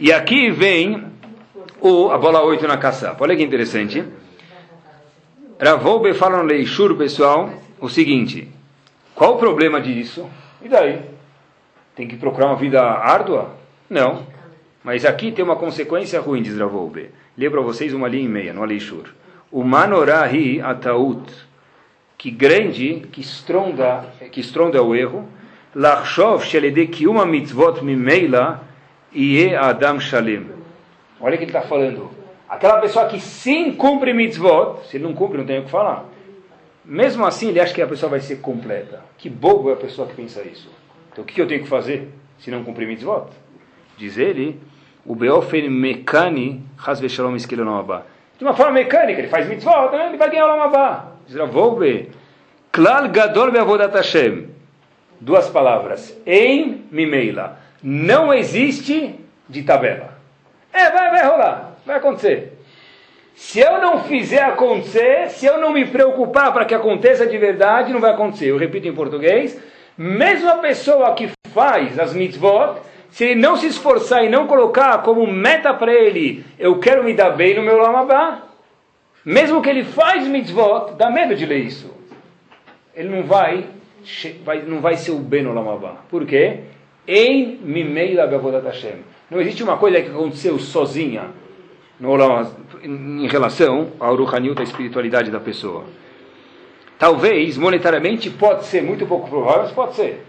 E 0.00 0.12
aqui 0.12 0.50
vem 0.50 1.04
o, 1.80 2.10
a 2.10 2.18
bola 2.18 2.42
8 2.42 2.66
na 2.66 2.76
caçapa. 2.76 3.22
Olha 3.24 3.36
que 3.36 3.42
interessante. 3.42 4.04
Ravoube 5.60 6.12
fala 6.12 6.38
no 6.38 6.44
Leishur, 6.44 6.96
pessoal, 6.96 7.50
o 7.80 7.88
seguinte: 7.88 8.48
qual 9.14 9.34
o 9.34 9.38
problema 9.38 9.80
disso? 9.80 10.28
E 10.62 10.68
daí? 10.68 11.00
Tem 11.94 12.06
que 12.06 12.16
procurar 12.16 12.48
uma 12.48 12.56
vida 12.56 12.82
árdua? 12.82 13.56
Não. 13.88 14.26
Mas 14.84 15.04
aqui 15.04 15.32
tem 15.32 15.44
uma 15.44 15.56
consequência 15.56 16.20
ruim, 16.20 16.42
diz 16.42 16.58
Ravolbe. 16.58 17.10
Leio 17.36 17.50
para 17.50 17.60
vocês 17.60 17.94
uma 17.94 18.08
linha 18.08 18.24
e 18.24 18.28
meia, 18.28 18.52
no 18.52 18.62
Aleixur. 18.62 19.14
O 19.50 19.64
manorahi 19.64 20.60
ataut, 20.60 21.32
que 22.18 22.30
grande, 22.30 23.06
que 23.10 23.20
estronda, 23.20 24.04
que 24.30 24.40
estronda 24.40 24.82
o 24.82 24.94
erro, 24.94 25.26
lachshov 25.74 26.44
shelede 26.44 27.06
uma 27.06 27.24
mitzvot 27.24 27.82
mimeila 27.82 28.65
e 29.16 29.54
adam 29.54 29.98
shalim. 29.98 30.46
Olha 31.20 31.34
o 31.34 31.38
que 31.38 31.44
ele 31.44 31.50
está 31.50 31.62
falando. 31.62 32.10
Aquela 32.48 32.80
pessoa 32.80 33.06
que 33.06 33.18
sim 33.18 33.72
cumpre 33.72 34.12
mitzvot, 34.12 34.84
se 34.86 34.96
ele 34.96 35.04
não 35.04 35.14
cumpre, 35.14 35.38
não 35.38 35.46
tem 35.46 35.58
o 35.58 35.64
que 35.64 35.70
falar 35.70 36.06
mesmo 36.86 37.26
assim 37.26 37.48
ele 37.48 37.60
acha 37.60 37.74
que 37.74 37.82
a 37.82 37.86
pessoa 37.86 38.08
vai 38.08 38.20
ser 38.20 38.36
completa. 38.36 39.02
Que 39.18 39.28
bobo 39.28 39.70
é 39.70 39.72
a 39.72 39.76
pessoa 39.76 40.06
que 40.06 40.14
pensa 40.14 40.42
isso. 40.42 40.70
Então 41.12 41.24
o 41.24 41.26
que 41.26 41.40
eu 41.40 41.48
tenho 41.48 41.62
que 41.62 41.68
fazer 41.68 42.08
se 42.38 42.50
não 42.50 42.62
cumprir 42.62 42.86
mitzvot? 42.86 43.26
Diz 43.98 44.16
ele, 44.16 44.60
o 45.04 45.14
Beofen 45.14 45.68
Mekani 45.68 46.64
Hasve 46.84 47.08
Shalom. 47.08 47.36
De 47.36 48.44
uma 48.44 48.54
forma 48.54 48.72
mecânica, 48.72 49.18
ele 49.18 49.28
faz 49.28 49.48
mitzvot, 49.48 49.90
né? 49.92 50.08
ele 50.08 50.16
vai 50.16 50.30
ganhar 50.30 50.44
o 50.44 50.48
Lamabá. 50.48 51.12
Diz 51.26 51.36
Ravoube, 51.36 52.10
Klal 52.70 53.08
Gadol 53.08 53.50
Beavodat 53.50 53.94
Hashem. 53.94 54.48
Duas 55.20 55.48
palavras. 55.48 56.16
Em 56.26 56.84
Mimeila. 56.90 57.58
Não 57.82 58.32
existe 58.32 59.14
de 59.48 59.62
tabela. 59.62 60.16
É, 60.72 60.90
vai, 60.90 61.10
vai 61.10 61.24
rolar, 61.24 61.76
vai 61.84 61.96
acontecer. 61.96 62.52
Se 63.34 63.60
eu 63.60 63.80
não 63.80 64.04
fizer 64.04 64.42
acontecer, 64.42 65.28
se 65.30 65.44
eu 65.44 65.58
não 65.58 65.72
me 65.72 65.84
preocupar 65.84 66.52
para 66.52 66.64
que 66.64 66.74
aconteça 66.74 67.26
de 67.26 67.36
verdade, 67.36 67.92
não 67.92 68.00
vai 68.00 68.12
acontecer. 68.12 68.46
Eu 68.46 68.56
repito 68.56 68.88
em 68.88 68.94
português, 68.94 69.60
mesmo 69.96 70.48
a 70.48 70.56
pessoa 70.56 71.14
que 71.14 71.30
faz 71.52 71.98
as 71.98 72.14
mitzvot, 72.14 72.80
se 73.10 73.24
ele 73.24 73.40
não 73.40 73.56
se 73.56 73.66
esforçar 73.66 74.24
e 74.24 74.28
não 74.28 74.46
colocar 74.46 75.02
como 75.02 75.26
meta 75.26 75.72
para 75.72 75.92
ele, 75.92 76.44
eu 76.58 76.78
quero 76.78 77.04
me 77.04 77.14
dar 77.14 77.30
bem 77.30 77.54
no 77.54 77.62
meu 77.62 77.78
Lamabá, 77.78 78.42
mesmo 79.24 79.60
que 79.60 79.68
ele 79.68 79.84
faz 79.84 80.26
mitzvot, 80.26 80.94
dá 80.96 81.10
medo 81.10 81.34
de 81.34 81.44
ler 81.44 81.58
isso. 81.58 81.94
Ele 82.94 83.08
não 83.08 83.22
vai, 83.22 83.66
vai 84.44 84.62
não 84.62 84.80
vai 84.80 84.96
ser 84.96 85.10
o 85.10 85.18
bem 85.18 85.42
no 85.42 85.52
Lamabá. 85.52 85.96
Por 86.08 86.24
quê? 86.24 86.60
Em 87.06 87.58
mimei 87.62 88.14
da 88.14 88.26
Hashem. 88.26 89.04
Não 89.30 89.40
existe 89.40 89.62
uma 89.62 89.76
coisa 89.76 90.00
que 90.00 90.08
aconteceu 90.08 90.58
sozinha 90.58 91.30
no 91.98 92.10
Olam, 92.10 92.50
em 92.82 93.26
relação 93.26 93.92
ao 93.98 94.14
Ruhaniut, 94.16 94.60
a 94.60 94.64
espiritualidade 94.64 95.30
da 95.30 95.40
pessoa. 95.40 95.84
Talvez, 96.98 97.56
monetariamente, 97.56 98.30
pode 98.30 98.64
ser 98.64 98.82
muito 98.82 99.06
pouco 99.06 99.28
provável, 99.28 99.62
mas 99.62 99.72
pode 99.72 99.94
ser. 99.94 100.24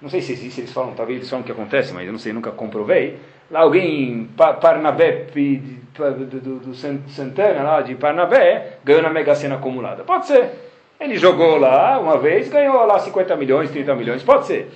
Não 0.00 0.08
sei 0.08 0.20
se 0.20 0.32
existe, 0.32 0.60
eles 0.60 0.72
falam, 0.72 0.94
talvez 0.94 1.18
eles 1.18 1.30
falam 1.30 1.44
que 1.44 1.50
acontece, 1.50 1.92
mas 1.94 2.06
eu 2.06 2.12
não 2.12 2.18
sei, 2.18 2.32
nunca 2.32 2.50
comprovei. 2.50 3.18
Lá 3.50 3.60
alguém 3.60 4.28
Parnabé, 4.36 5.26
do, 5.34 6.26
do, 6.26 6.58
do 6.58 6.74
Santana, 6.74 7.62
lá 7.62 7.80
de 7.80 7.94
Parnabé, 7.94 8.78
ganhou 8.84 9.02
na 9.02 9.10
Mega 9.10 9.34
Sena 9.34 9.56
acumulada. 9.56 10.04
Pode 10.04 10.26
ser. 10.26 10.50
Ele 10.98 11.16
jogou 11.16 11.58
lá 11.58 11.98
uma 11.98 12.18
vez, 12.18 12.48
ganhou 12.48 12.84
lá 12.84 12.98
50 12.98 13.36
milhões, 13.36 13.70
30 13.70 13.94
milhões, 13.94 14.22
pode 14.22 14.46
ser. 14.46 14.70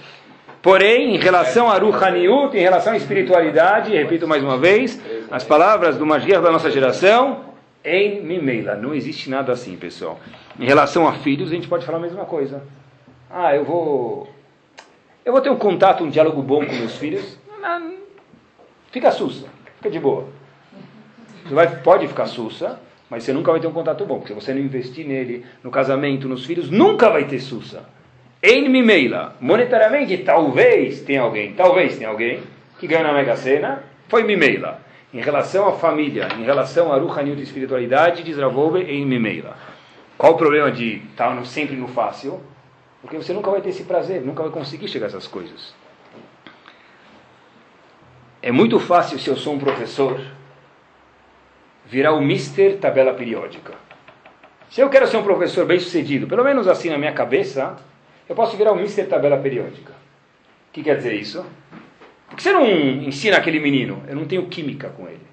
Porém, 0.63 1.15
em 1.15 1.19
relação 1.19 1.71
a 1.71 1.79
Ruhaniut, 1.79 2.55
em 2.57 2.61
relação 2.61 2.93
à 2.93 2.97
espiritualidade, 2.97 3.93
repito 3.93 4.29
mais 4.29 4.43
uma 4.43 4.59
vez, 4.59 5.01
as 5.31 5.43
palavras 5.43 5.97
do 5.97 6.05
Magiar 6.05 6.43
da 6.43 6.51
nossa 6.51 6.71
geração, 6.71 7.47
em 7.83 8.23
Mimeila, 8.23 8.75
não 8.75 8.95
existe 8.95 9.31
nada 9.31 9.53
assim, 9.53 9.75
pessoal. 9.77 10.21
Em 10.59 10.67
relação 10.67 11.09
a 11.09 11.15
filhos, 11.15 11.51
a 11.51 11.55
gente 11.55 11.67
pode 11.67 11.87
falar 11.87 11.97
a 11.97 12.03
mesma 12.03 12.27
coisa. 12.27 12.63
Ah, 13.31 13.57
eu 13.57 13.65
vou. 13.65 14.29
Eu 15.25 15.33
vou 15.33 15.41
ter 15.41 15.49
um 15.49 15.57
contato, 15.57 16.05
um 16.05 16.11
diálogo 16.11 16.43
bom 16.43 16.65
com 16.67 16.75
meus 16.75 16.97
filhos. 16.97 17.39
Fica 18.91 19.11
sussa, 19.11 19.47
fica 19.77 19.89
de 19.89 19.99
boa. 19.99 20.29
Você 21.45 21.55
vai, 21.55 21.81
pode 21.81 22.07
ficar 22.07 22.27
sussa, 22.27 22.79
mas 23.09 23.25
você 23.25 23.33
nunca 23.33 23.51
vai 23.51 23.61
ter 23.61 23.67
um 23.67 23.73
contato 23.73 24.05
bom, 24.05 24.19
porque 24.19 24.35
se 24.35 24.41
você 24.41 24.53
não 24.53 24.61
investir 24.61 25.07
nele, 25.07 25.47
no 25.65 25.71
casamento, 25.71 26.29
nos 26.29 26.45
filhos, 26.45 26.69
nunca 26.69 27.09
vai 27.09 27.25
ter 27.25 27.41
sussa. 27.41 27.85
Em 28.43 28.70
Mimeila, 28.70 29.36
monetariamente, 29.38 30.16
talvez 30.18 31.03
tenha 31.03 31.20
alguém, 31.20 31.53
talvez 31.53 31.99
tenha 31.99 32.09
alguém 32.09 32.43
que 32.78 32.86
ganha 32.86 33.03
na 33.03 33.12
Mega 33.12 33.36
Sena, 33.36 33.82
foi 34.09 34.22
Mimeila. 34.22 34.80
Em 35.12 35.20
relação 35.20 35.68
à 35.68 35.72
família, 35.72 36.28
em 36.38 36.45
relação 36.45 36.91
a 36.91 36.97
Ruhanil 36.97 37.36
de 37.36 37.43
espiritualidade, 37.43 38.22
diz 38.22 38.38
em 38.38 39.05
Mimeila. 39.05 39.57
Qual 40.16 40.32
o 40.32 40.36
problema 40.36 40.72
de 40.72 41.03
estar 41.11 41.45
sempre 41.45 41.76
no 41.76 41.88
fácil? 41.88 42.41
Porque 43.03 43.16
você 43.16 43.32
nunca 43.34 43.51
vai 43.51 43.61
ter 43.61 43.70
esse 43.70 43.84
prazer, 43.84 44.22
nunca 44.22 44.43
vai 44.43 44.53
conseguir 44.53 44.88
chegar 44.88 45.07
a 45.07 45.09
essas 45.09 45.26
coisas. 45.26 45.74
É 48.41 48.51
muito 48.51 48.80
fácil, 48.80 49.18
se 49.18 49.28
eu 49.28 49.36
sou 49.36 49.55
um 49.55 49.59
professor, 49.59 50.18
virar 51.84 52.12
o 52.12 52.22
Mister 52.22 52.78
Tabela 52.78 53.12
Periódica. 53.12 53.74
Se 54.70 54.80
eu 54.80 54.88
quero 54.88 55.07
ser 55.07 55.18
um 55.18 55.22
professor 55.22 55.66
bem 55.66 55.78
sucedido, 55.78 56.26
pelo 56.26 56.45
menos 56.45 56.68
assim 56.68 56.88
na 56.88 56.97
minha 56.97 57.12
cabeça, 57.12 57.76
eu 58.31 58.37
posso 58.37 58.57
virar 58.57 58.72
um 58.72 58.76
Mister 58.76 59.09
Tabela 59.09 59.37
Periódica. 59.39 59.91
O 59.91 60.72
que 60.72 60.85
quer 60.85 60.97
dizer 60.97 61.14
isso? 61.14 61.45
Porque 62.28 62.41
você 62.41 62.53
não 62.53 62.64
ensina 62.64 63.37
aquele 63.37 63.59
menino, 63.59 64.05
eu 64.07 64.14
não 64.14 64.24
tenho 64.24 64.47
química 64.47 64.89
com 64.91 65.09
ele. 65.09 65.26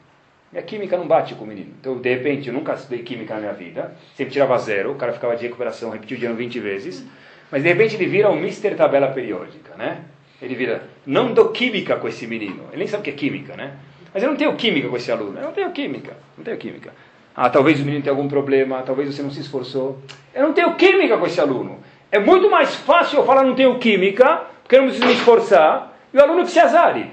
Minha 0.51 0.63
química 0.63 0.97
não 0.97 1.07
bate 1.07 1.35
com 1.35 1.43
o 1.43 1.47
menino. 1.47 1.73
Então, 1.79 1.99
de 1.99 2.09
repente, 2.09 2.47
eu 2.47 2.53
nunca 2.55 2.73
estudei 2.73 3.03
química 3.03 3.35
na 3.35 3.41
minha 3.41 3.53
vida, 3.53 3.95
sempre 4.15 4.33
tirava 4.33 4.57
zero, 4.57 4.93
o 4.93 4.95
cara 4.95 5.13
ficava 5.13 5.35
de 5.35 5.43
recuperação, 5.43 5.91
repetiu 5.91 6.17
o 6.17 6.19
dia 6.19 6.33
20 6.33 6.59
vezes, 6.59 7.05
mas 7.51 7.61
de 7.61 7.69
repente 7.69 7.95
ele 7.95 8.07
vira 8.07 8.31
um 8.31 8.35
Mister 8.35 8.75
Tabela 8.75 9.09
Periódica, 9.09 9.75
né? 9.77 10.05
Ele 10.41 10.55
vira, 10.55 10.81
não 11.05 11.35
dou 11.35 11.49
química 11.49 11.97
com 11.97 12.07
esse 12.07 12.25
menino. 12.25 12.63
Ele 12.69 12.79
nem 12.79 12.87
sabe 12.87 13.01
o 13.01 13.03
que 13.03 13.11
é 13.11 13.13
química, 13.13 13.55
né? 13.55 13.75
Mas 14.11 14.23
eu 14.23 14.29
não 14.29 14.35
tenho 14.35 14.55
química 14.55 14.89
com 14.89 14.97
esse 14.97 15.11
aluno. 15.11 15.37
Eu 15.37 15.43
não 15.43 15.51
tenho 15.51 15.69
química. 15.71 16.17
Não 16.35 16.43
tenho 16.43 16.57
química. 16.57 16.91
Ah, 17.35 17.51
talvez 17.51 17.79
o 17.79 17.85
menino 17.85 18.01
tenha 18.01 18.15
algum 18.15 18.27
problema, 18.27 18.81
talvez 18.81 19.13
você 19.13 19.21
não 19.21 19.29
se 19.29 19.41
esforçou. 19.41 19.99
Eu 20.33 20.41
não 20.41 20.53
tenho 20.53 20.73
química 20.75 21.15
com 21.15 21.27
esse 21.27 21.39
aluno. 21.39 21.79
É 22.11 22.19
muito 22.19 22.49
mais 22.49 22.75
fácil 22.75 23.19
eu 23.19 23.25
falar 23.25 23.43
não 23.43 23.55
tenho 23.55 23.77
química, 23.79 24.43
porque 24.63 24.75
eu 24.75 24.81
não 24.81 24.87
preciso 24.87 25.07
me 25.07 25.13
esforçar, 25.13 25.97
e 26.13 26.17
o 26.17 26.21
aluno 26.21 26.43
que 26.43 26.51
se 26.51 26.59
azare. 26.59 27.11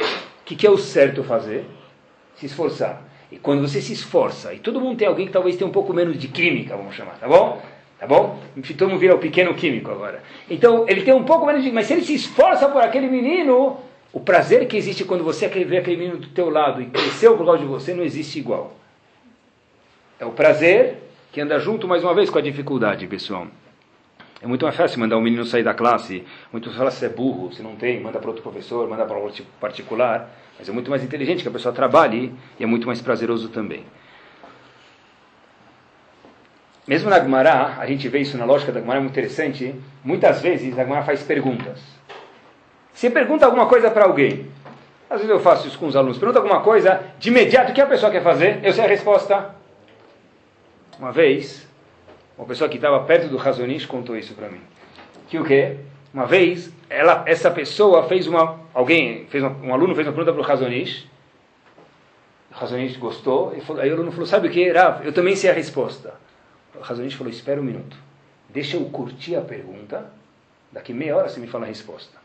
O 0.00 0.44
que, 0.44 0.54
que 0.54 0.66
é 0.66 0.70
o 0.70 0.78
certo 0.78 1.24
fazer? 1.24 1.64
Se 2.36 2.46
esforçar. 2.46 3.02
E 3.30 3.36
quando 3.36 3.60
você 3.60 3.80
se 3.80 3.92
esforça, 3.92 4.54
e 4.54 4.58
todo 4.58 4.80
mundo 4.80 4.96
tem 4.96 5.08
alguém 5.08 5.26
que 5.26 5.32
talvez 5.32 5.56
tenha 5.56 5.68
um 5.68 5.72
pouco 5.72 5.92
menos 5.92 6.18
de 6.18 6.28
química, 6.28 6.76
vamos 6.76 6.94
chamar, 6.94 7.18
tá 7.18 7.28
bom? 7.28 7.60
Tá 7.98 8.06
bom? 8.06 8.38
Todo 8.76 8.90
mundo 8.90 9.00
vira 9.00 9.14
o 9.14 9.18
pequeno 9.18 9.52
químico 9.54 9.90
agora. 9.90 10.22
Então, 10.48 10.86
ele 10.88 11.02
tem 11.02 11.12
um 11.12 11.24
pouco 11.24 11.44
menos 11.44 11.64
de... 11.64 11.72
Mas 11.72 11.86
se 11.86 11.94
ele 11.94 12.04
se 12.04 12.14
esforça 12.14 12.68
por 12.68 12.80
aquele 12.80 13.08
menino, 13.08 13.76
o 14.12 14.20
prazer 14.20 14.68
que 14.68 14.76
existe 14.76 15.04
quando 15.04 15.24
você 15.24 15.48
vê 15.48 15.78
aquele 15.78 15.96
menino 15.96 16.16
do 16.16 16.28
teu 16.28 16.48
lado 16.48 16.80
e 16.80 16.86
cresceu 16.86 17.36
por 17.36 17.44
causa 17.44 17.58
de 17.58 17.66
você 17.66 17.92
não 17.92 18.04
existe 18.04 18.38
igual. 18.38 18.72
É 20.20 20.24
o 20.24 20.30
prazer 20.30 20.98
que 21.32 21.40
anda 21.40 21.58
junto, 21.58 21.88
mais 21.88 22.04
uma 22.04 22.14
vez, 22.14 22.30
com 22.30 22.38
a 22.38 22.42
dificuldade, 22.42 23.06
pessoal. 23.08 23.48
É 24.40 24.46
muito 24.46 24.64
mais 24.64 24.76
fácil 24.76 25.00
mandar 25.00 25.16
um 25.16 25.20
menino 25.20 25.44
sair 25.44 25.64
da 25.64 25.74
classe, 25.74 26.24
muito 26.52 26.66
mais 26.66 26.78
fácil 26.78 27.00
se 27.00 27.06
é 27.06 27.08
burro, 27.08 27.52
se 27.52 27.60
não 27.60 27.74
tem, 27.74 28.00
manda 28.00 28.20
para 28.20 28.28
outro 28.28 28.42
professor, 28.42 28.88
manda 28.88 29.04
para 29.04 29.18
outro 29.18 29.44
particular, 29.60 30.30
mas 30.56 30.68
é 30.68 30.72
muito 30.72 30.90
mais 30.90 31.02
inteligente 31.02 31.42
que 31.42 31.48
a 31.48 31.52
pessoa 31.52 31.74
trabalhe 31.74 32.32
e 32.58 32.62
é 32.62 32.66
muito 32.66 32.86
mais 32.86 33.02
prazeroso 33.02 33.48
também. 33.48 33.84
Mesmo 36.86 37.10
na 37.10 37.20
Gemara, 37.20 37.76
a 37.78 37.86
gente 37.86 38.08
vê 38.08 38.20
isso 38.20 38.38
na 38.38 38.44
lógica 38.44 38.70
da 38.70 38.80
Gemara, 38.80 38.98
é 38.98 39.02
muito 39.02 39.12
interessante, 39.12 39.74
muitas 40.04 40.40
vezes 40.40 40.78
a 40.78 40.84
Gemara 40.84 41.02
faz 41.02 41.22
perguntas. 41.22 41.80
Você 42.94 43.10
pergunta 43.10 43.44
alguma 43.44 43.66
coisa 43.66 43.90
para 43.90 44.04
alguém, 44.04 44.48
às 45.10 45.18
vezes 45.20 45.30
eu 45.30 45.40
faço 45.40 45.66
isso 45.66 45.78
com 45.78 45.86
os 45.86 45.96
alunos, 45.96 46.16
pergunta 46.16 46.38
alguma 46.38 46.60
coisa, 46.62 47.02
de 47.18 47.28
imediato 47.28 47.72
o 47.72 47.74
que 47.74 47.80
a 47.80 47.86
pessoa 47.86 48.10
quer 48.10 48.22
fazer, 48.22 48.60
eu 48.62 48.72
sei 48.72 48.84
a 48.84 48.88
resposta. 48.88 49.54
Uma 50.98 51.12
vez, 51.12 51.67
uma 52.38 52.46
pessoa 52.46 52.70
que 52.70 52.76
estava 52.76 53.00
perto 53.00 53.28
do 53.28 53.36
Razonish 53.36 53.84
contou 53.84 54.16
isso 54.16 54.32
para 54.34 54.48
mim. 54.48 54.60
Que 55.28 55.38
o 55.38 55.44
quê? 55.44 55.76
Uma 56.14 56.24
vez, 56.24 56.72
ela, 56.88 57.24
essa 57.26 57.50
pessoa 57.50 58.04
fez 58.04 58.28
uma, 58.28 58.60
alguém, 58.72 59.26
fez 59.26 59.42
uma, 59.42 59.50
um 59.50 59.74
aluno 59.74 59.94
fez 59.94 60.06
uma 60.06 60.12
pergunta 60.12 60.32
para 60.32 60.40
o 60.40 60.44
Razonish, 60.44 61.06
o 62.50 62.54
Razonish 62.54 62.96
gostou, 62.96 63.54
e 63.56 63.60
falou, 63.60 63.82
aí 63.82 63.90
o 63.90 63.94
aluno 63.94 64.12
falou, 64.12 64.24
sabe 64.24 64.46
o 64.46 64.50
que, 64.50 64.70
Rav? 64.70 65.04
Eu 65.04 65.12
também 65.12 65.34
sei 65.34 65.50
a 65.50 65.52
resposta. 65.52 66.14
O 66.74 66.80
Razonish 66.80 67.14
falou, 67.14 67.30
espera 67.30 67.60
um 67.60 67.64
minuto, 67.64 67.96
deixa 68.48 68.76
eu 68.76 68.84
curtir 68.86 69.34
a 69.34 69.42
pergunta, 69.42 70.06
daqui 70.70 70.94
meia 70.94 71.16
hora 71.16 71.28
você 71.28 71.40
me 71.40 71.48
fala 71.48 71.64
a 71.64 71.68
resposta. 71.68 72.16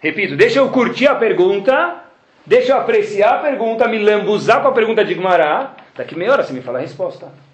Repito, 0.00 0.36
deixa 0.36 0.58
eu 0.58 0.68
curtir 0.70 1.06
a 1.06 1.14
pergunta, 1.14 2.04
deixa 2.44 2.72
eu 2.72 2.76
apreciar 2.76 3.36
a 3.36 3.38
pergunta, 3.38 3.88
me 3.88 3.98
lambuzar 3.98 4.60
com 4.60 4.68
a 4.68 4.72
pergunta 4.72 5.04
de 5.04 5.14
Gmará, 5.14 5.76
daqui 5.94 6.16
meia 6.16 6.32
hora 6.32 6.42
você 6.42 6.52
me 6.52 6.60
fala 6.60 6.78
a 6.78 6.82
resposta. 6.82 7.45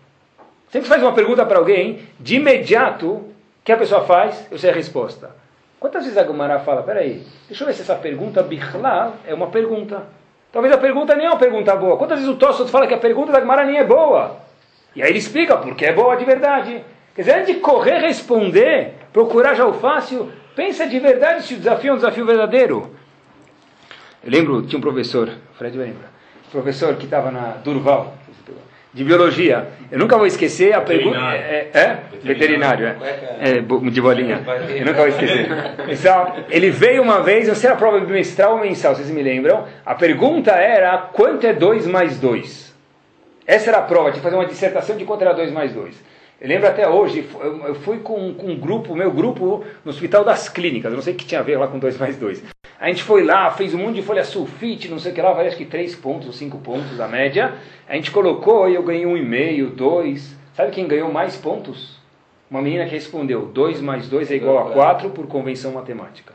Sempre 0.73 0.89
faz 0.89 1.03
uma 1.03 1.13
pergunta 1.13 1.45
para 1.45 1.59
alguém, 1.59 2.01
de 2.19 2.37
imediato, 2.37 3.07
o 3.11 3.35
que 3.63 3.71
a 3.71 3.77
pessoa 3.77 4.07
faz? 4.07 4.47
Eu 4.51 4.57
sei 4.57 4.71
a 4.71 4.73
resposta. 4.73 5.31
Quantas 5.79 6.05
vezes 6.05 6.17
a 6.17 6.23
Gumara 6.23 6.61
fala, 6.61 6.83
peraí, 6.83 7.23
deixa 7.47 7.63
eu 7.63 7.67
ver 7.67 7.75
se 7.75 7.83
essa 7.83 7.95
pergunta 7.95 8.43
Bichlal 8.43 9.17
é 9.27 9.35
uma 9.35 9.49
pergunta. 9.49 10.07
Talvez 10.51 10.73
a 10.73 10.79
pergunta 10.79 11.15
nem 11.15 11.27
é 11.27 11.29
uma 11.29 11.39
pergunta 11.39 11.77
boa. 11.77 11.99
Quantas 11.99 12.21
vezes 12.21 12.33
o 12.33 12.39
Tosso 12.39 12.67
fala 12.69 12.87
que 12.87 12.95
a 12.95 12.99
pergunta 12.99 13.31
da 13.31 13.41
Gumara 13.41 13.67
nem 13.67 13.77
é 13.77 13.85
boa? 13.85 14.39
E 14.97 15.03
aí 15.03 15.11
ele 15.11 15.19
explica 15.19 15.59
porque 15.59 15.85
é 15.85 15.93
boa 15.93 16.17
de 16.17 16.25
verdade. 16.25 16.83
Quer 17.15 17.21
dizer, 17.21 17.35
antes 17.35 17.55
de 17.55 17.61
correr 17.61 17.99
responder, 17.99 18.95
procurar 19.13 19.53
já 19.53 19.67
o 19.67 19.75
fácil, 19.75 20.33
pensa 20.57 20.87
de 20.87 20.99
verdade 20.99 21.43
se 21.43 21.53
o 21.53 21.59
desafio 21.59 21.91
é 21.91 21.93
um 21.93 21.97
desafio 21.97 22.25
verdadeiro. 22.25 22.97
Eu 24.25 24.31
lembro, 24.31 24.63
tinha 24.63 24.79
um 24.79 24.83
professor, 24.83 25.29
Fred 25.59 25.77
lembra, 25.77 26.09
professor 26.51 26.97
que 26.97 27.05
estava 27.05 27.31
na 27.31 27.59
Durval, 27.63 28.15
de 28.93 29.05
biologia. 29.05 29.69
Eu 29.91 29.99
nunca 29.99 30.17
vou 30.17 30.27
esquecer 30.27 30.75
a 30.75 30.81
pergunta. 30.81 31.19
É, 31.19 31.71
é? 31.73 31.99
Veterinário, 32.23 32.87
é. 32.87 32.95
é. 33.41 33.91
De 33.91 34.01
bolinha. 34.01 34.43
Eu 34.69 34.87
nunca 34.87 34.99
vou 34.99 35.09
esquecer. 35.09 35.49
Então, 35.89 36.35
ele 36.51 36.71
veio 36.71 37.03
uma 37.03 37.23
vez, 37.23 37.49
não 37.49 37.55
sei 37.55 37.71
a 37.71 37.77
prova 37.77 38.01
bimestral 38.01 38.53
ou 38.53 38.61
mensal, 38.61 38.95
vocês 38.95 39.11
me 39.11 39.23
lembram? 39.23 39.67
A 39.85 39.95
pergunta 39.95 40.53
era: 40.53 40.99
quanto 40.99 41.47
é 41.47 41.53
2 41.53 41.87
mais 41.87 42.19
2? 42.19 42.73
Essa 43.47 43.71
era 43.71 43.79
a 43.79 43.83
prova, 43.83 44.11
tinha 44.11 44.15
que 44.15 44.21
fazer 44.21 44.37
uma 44.37 44.47
dissertação 44.47 44.97
de 44.97 45.05
quanto 45.05 45.23
era 45.23 45.33
2 45.33 45.51
mais 45.51 45.73
2. 45.73 46.12
Eu 46.43 46.49
lembro 46.49 46.67
até 46.67 46.89
hoje, 46.89 47.25
eu 47.41 47.75
fui 47.77 48.01
com, 48.01 48.35
com 48.35 48.49
um 48.49 48.59
grupo, 48.59 48.97
meu 48.97 49.13
grupo, 49.13 49.65
no 49.85 49.93
Hospital 49.93 50.25
das 50.25 50.49
Clínicas, 50.49 50.91
eu 50.91 50.97
não 50.97 51.03
sei 51.03 51.15
o 51.15 51.17
que 51.17 51.25
tinha 51.25 51.39
a 51.39 51.43
ver 51.45 51.57
lá 51.57 51.69
com 51.69 51.79
2 51.79 51.97
mais 51.99 52.17
2. 52.17 52.43
A 52.81 52.89
gente 52.89 53.05
foi 53.05 53.23
lá, 53.23 53.49
fez 53.53 53.73
um 53.73 53.79
monte 53.79 53.95
de 53.95 54.03
folha 54.03 54.25
sulfite, 54.25 54.89
não 54.89 54.99
sei 54.99 55.13
o 55.13 55.15
que 55.15 55.23
lá, 55.23 55.33
vai 55.35 55.47
acho 55.47 55.57
que 55.57 55.65
3 55.65 55.95
pontos 55.95 56.27
ou 56.27 56.33
5 56.33 56.59
pontos 56.59 56.99
a 56.99 57.07
média. 57.07 57.55
A 57.89 57.95
gente 57.95 58.11
colocou 58.11 58.69
e 58.69 58.75
eu 58.75 58.83
ganhei 58.83 59.07
um 59.07 59.17
e 59.17 59.25
meio, 59.25 59.71
dois. 59.71 60.35
Sabe 60.53 60.73
quem 60.73 60.89
ganhou 60.89 61.13
mais 61.13 61.37
pontos? 61.37 62.01
Uma 62.51 62.61
menina 62.61 62.87
que 62.87 62.91
respondeu, 62.91 63.47
2 63.47 63.81
mais 63.81 64.09
2 64.09 64.33
é 64.33 64.35
igual 64.35 64.67
a 64.67 64.73
4 64.73 65.11
por 65.11 65.29
convenção 65.29 65.71
matemática. 65.71 66.35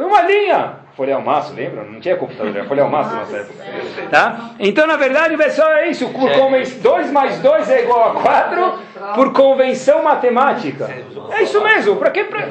Foi 0.00 0.08
uma 0.08 0.22
linha. 0.22 0.76
Folha 0.96 1.14
ao 1.14 1.20
maço, 1.20 1.52
lembra? 1.52 1.84
Não 1.84 2.00
tinha 2.00 2.16
computador, 2.16 2.56
era 2.56 2.64
folha 2.64 2.84
ao 2.84 2.88
maço 2.88 3.14
nessa 3.14 3.36
época. 3.36 3.64
Tá? 4.10 4.50
Então, 4.58 4.86
na 4.86 4.96
verdade, 4.96 5.36
pessoal, 5.36 5.72
é 5.72 5.88
isso. 5.90 6.06
2 6.08 7.12
mais 7.12 7.38
2 7.38 7.70
é 7.70 7.82
igual 7.82 8.10
a 8.10 8.22
4 8.22 8.78
por 9.14 9.30
convenção 9.34 10.02
matemática. 10.02 10.88
É 11.30 11.42
isso 11.42 11.62
mesmo. 11.62 11.96
Para 11.96 12.10
que? 12.10 12.24
Pra... 12.24 12.48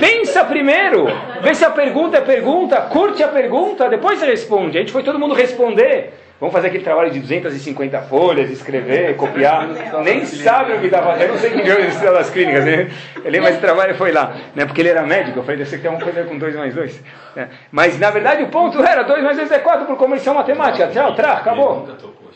Pensa 0.00 0.44
primeiro. 0.44 1.06
Vê 1.42 1.54
se 1.54 1.64
a 1.64 1.70
pergunta 1.70 2.18
é 2.18 2.20
pergunta, 2.20 2.80
curte 2.80 3.22
a 3.22 3.28
pergunta, 3.28 3.88
depois 3.88 4.18
você 4.18 4.26
responde. 4.26 4.76
A 4.76 4.80
gente 4.80 4.90
foi 4.92 5.04
todo 5.04 5.16
mundo 5.16 5.32
responder. 5.32 6.12
Vamos 6.40 6.52
fazer 6.52 6.66
aquele 6.66 6.82
trabalho 6.82 7.12
de 7.12 7.20
250 7.20 8.02
folhas, 8.02 8.50
escrever, 8.50 9.14
copiar. 9.16 9.68
Nem 10.02 10.26
sabe 10.26 10.72
o 10.72 10.80
que 10.80 10.86
está 10.86 11.00
fazendo. 11.00 11.28
Eu 11.28 11.32
não 11.32 11.38
sei 11.38 11.50
quem 11.50 11.64
ganhou 11.64 11.80
o 11.80 12.12
das 12.12 12.28
clínicas. 12.28 12.64
Né? 12.64 12.90
Ele, 13.24 13.40
mas 13.40 13.56
o 13.56 13.60
trabalho 13.60 13.94
foi 13.94 14.10
lá. 14.10 14.36
Né? 14.54 14.66
Porque 14.66 14.80
ele 14.82 14.88
era 14.88 15.02
médico. 15.02 15.38
Eu 15.38 15.42
falei, 15.44 15.58
deve 15.58 15.70
ser 15.70 15.76
que 15.76 15.82
tem 15.82 15.90
uma 15.90 16.00
coisa 16.00 16.24
com 16.24 16.36
2 16.36 16.56
mais 16.56 16.74
2. 16.74 17.02
Né? 17.36 17.48
Mas, 17.70 17.98
na 18.00 18.10
verdade, 18.10 18.42
o 18.42 18.48
ponto 18.48 18.82
era 18.82 19.04
2 19.04 19.22
mais 19.22 19.36
2 19.36 19.52
é 19.52 19.58
4 19.60 19.86
por 19.86 19.96
convenção 19.96 20.34
matemática. 20.34 20.88
Tchau, 20.88 21.14
tra, 21.14 21.34
acabou. 21.34 21.88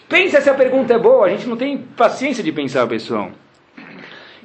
Pensa 0.09 0.41
se 0.41 0.49
a 0.49 0.55
pergunta 0.55 0.95
é 0.95 0.99
boa. 0.99 1.27
A 1.27 1.31
gente 1.31 1.49
não 1.49 1.57
tem 1.57 1.77
paciência 1.77 2.43
de 2.43 2.53
pensar, 2.53 2.87
pessoal. 2.87 3.31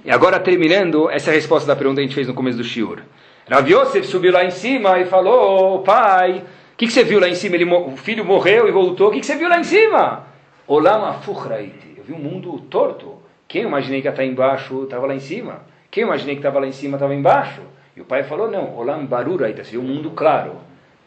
E 0.04 0.12
agora, 0.12 0.40
terminando, 0.40 1.12
essa 1.12 1.30
é 1.30 1.32
a 1.32 1.36
resposta 1.36 1.68
da 1.68 1.76
pergunta 1.76 1.98
que 1.98 2.02
a 2.02 2.08
gente 2.08 2.16
fez 2.16 2.28
no 2.28 2.34
começo 2.34 2.58
do 2.58 2.64
Shiur. 2.64 3.02
Rav 3.48 3.70
Yosef 3.70 4.08
subiu 4.08 4.34
lá 4.34 4.44
em 4.44 4.52
cima 4.52 5.00
e 5.00 5.06
falou, 5.06 5.84
pai... 5.84 6.44
O 6.74 6.76
que, 6.76 6.88
que, 6.88 6.94
você 6.94 7.04
viu 7.04 7.20
lá 7.20 7.30
em 7.30 7.36
cima? 7.36 7.56
Ele, 7.56 7.66
o 7.66 7.96
filho 7.96 8.26
morreu 8.26 8.68
e 8.68 8.72
voltou. 8.72 9.10
O 9.10 9.12
que, 9.12 9.20
que 9.20 9.26
você 9.26 9.36
viu 9.36 9.48
lá 9.48 9.60
em 9.60 9.64
cima? 9.64 10.26
Olama 10.68 11.14
fuhraiti. 11.14 11.94
Eu 11.96 12.04
vi 12.04 12.14
um 12.14 12.20
mundo 12.20 12.60
torto. 12.70 13.22
Quem 13.48 13.64
imaginei 13.64 14.02
que 14.02 14.08
estar 14.08 14.26
embaixo 14.26 14.84
estava 14.84 15.06
lá 15.06 15.14
em 15.14 15.20
cima. 15.20 15.62
Quem 15.92 16.04
imaginei 16.04 16.36
que 16.36 16.40
estava 16.40 16.60
lá 16.60 16.66
em 16.66 16.72
cima 16.72 16.98
estava 16.98 17.14
embaixo. 17.14 17.62
E 17.96 18.02
o 18.02 18.06
pai 18.06 18.24
falou, 18.24 18.50
não, 18.50 18.76
Olam 18.76 19.06
baruraita. 19.06 19.64
Você 19.64 19.72
viu 19.72 19.82
um 19.82 19.84
mundo 19.84 20.12
claro. 20.12 20.56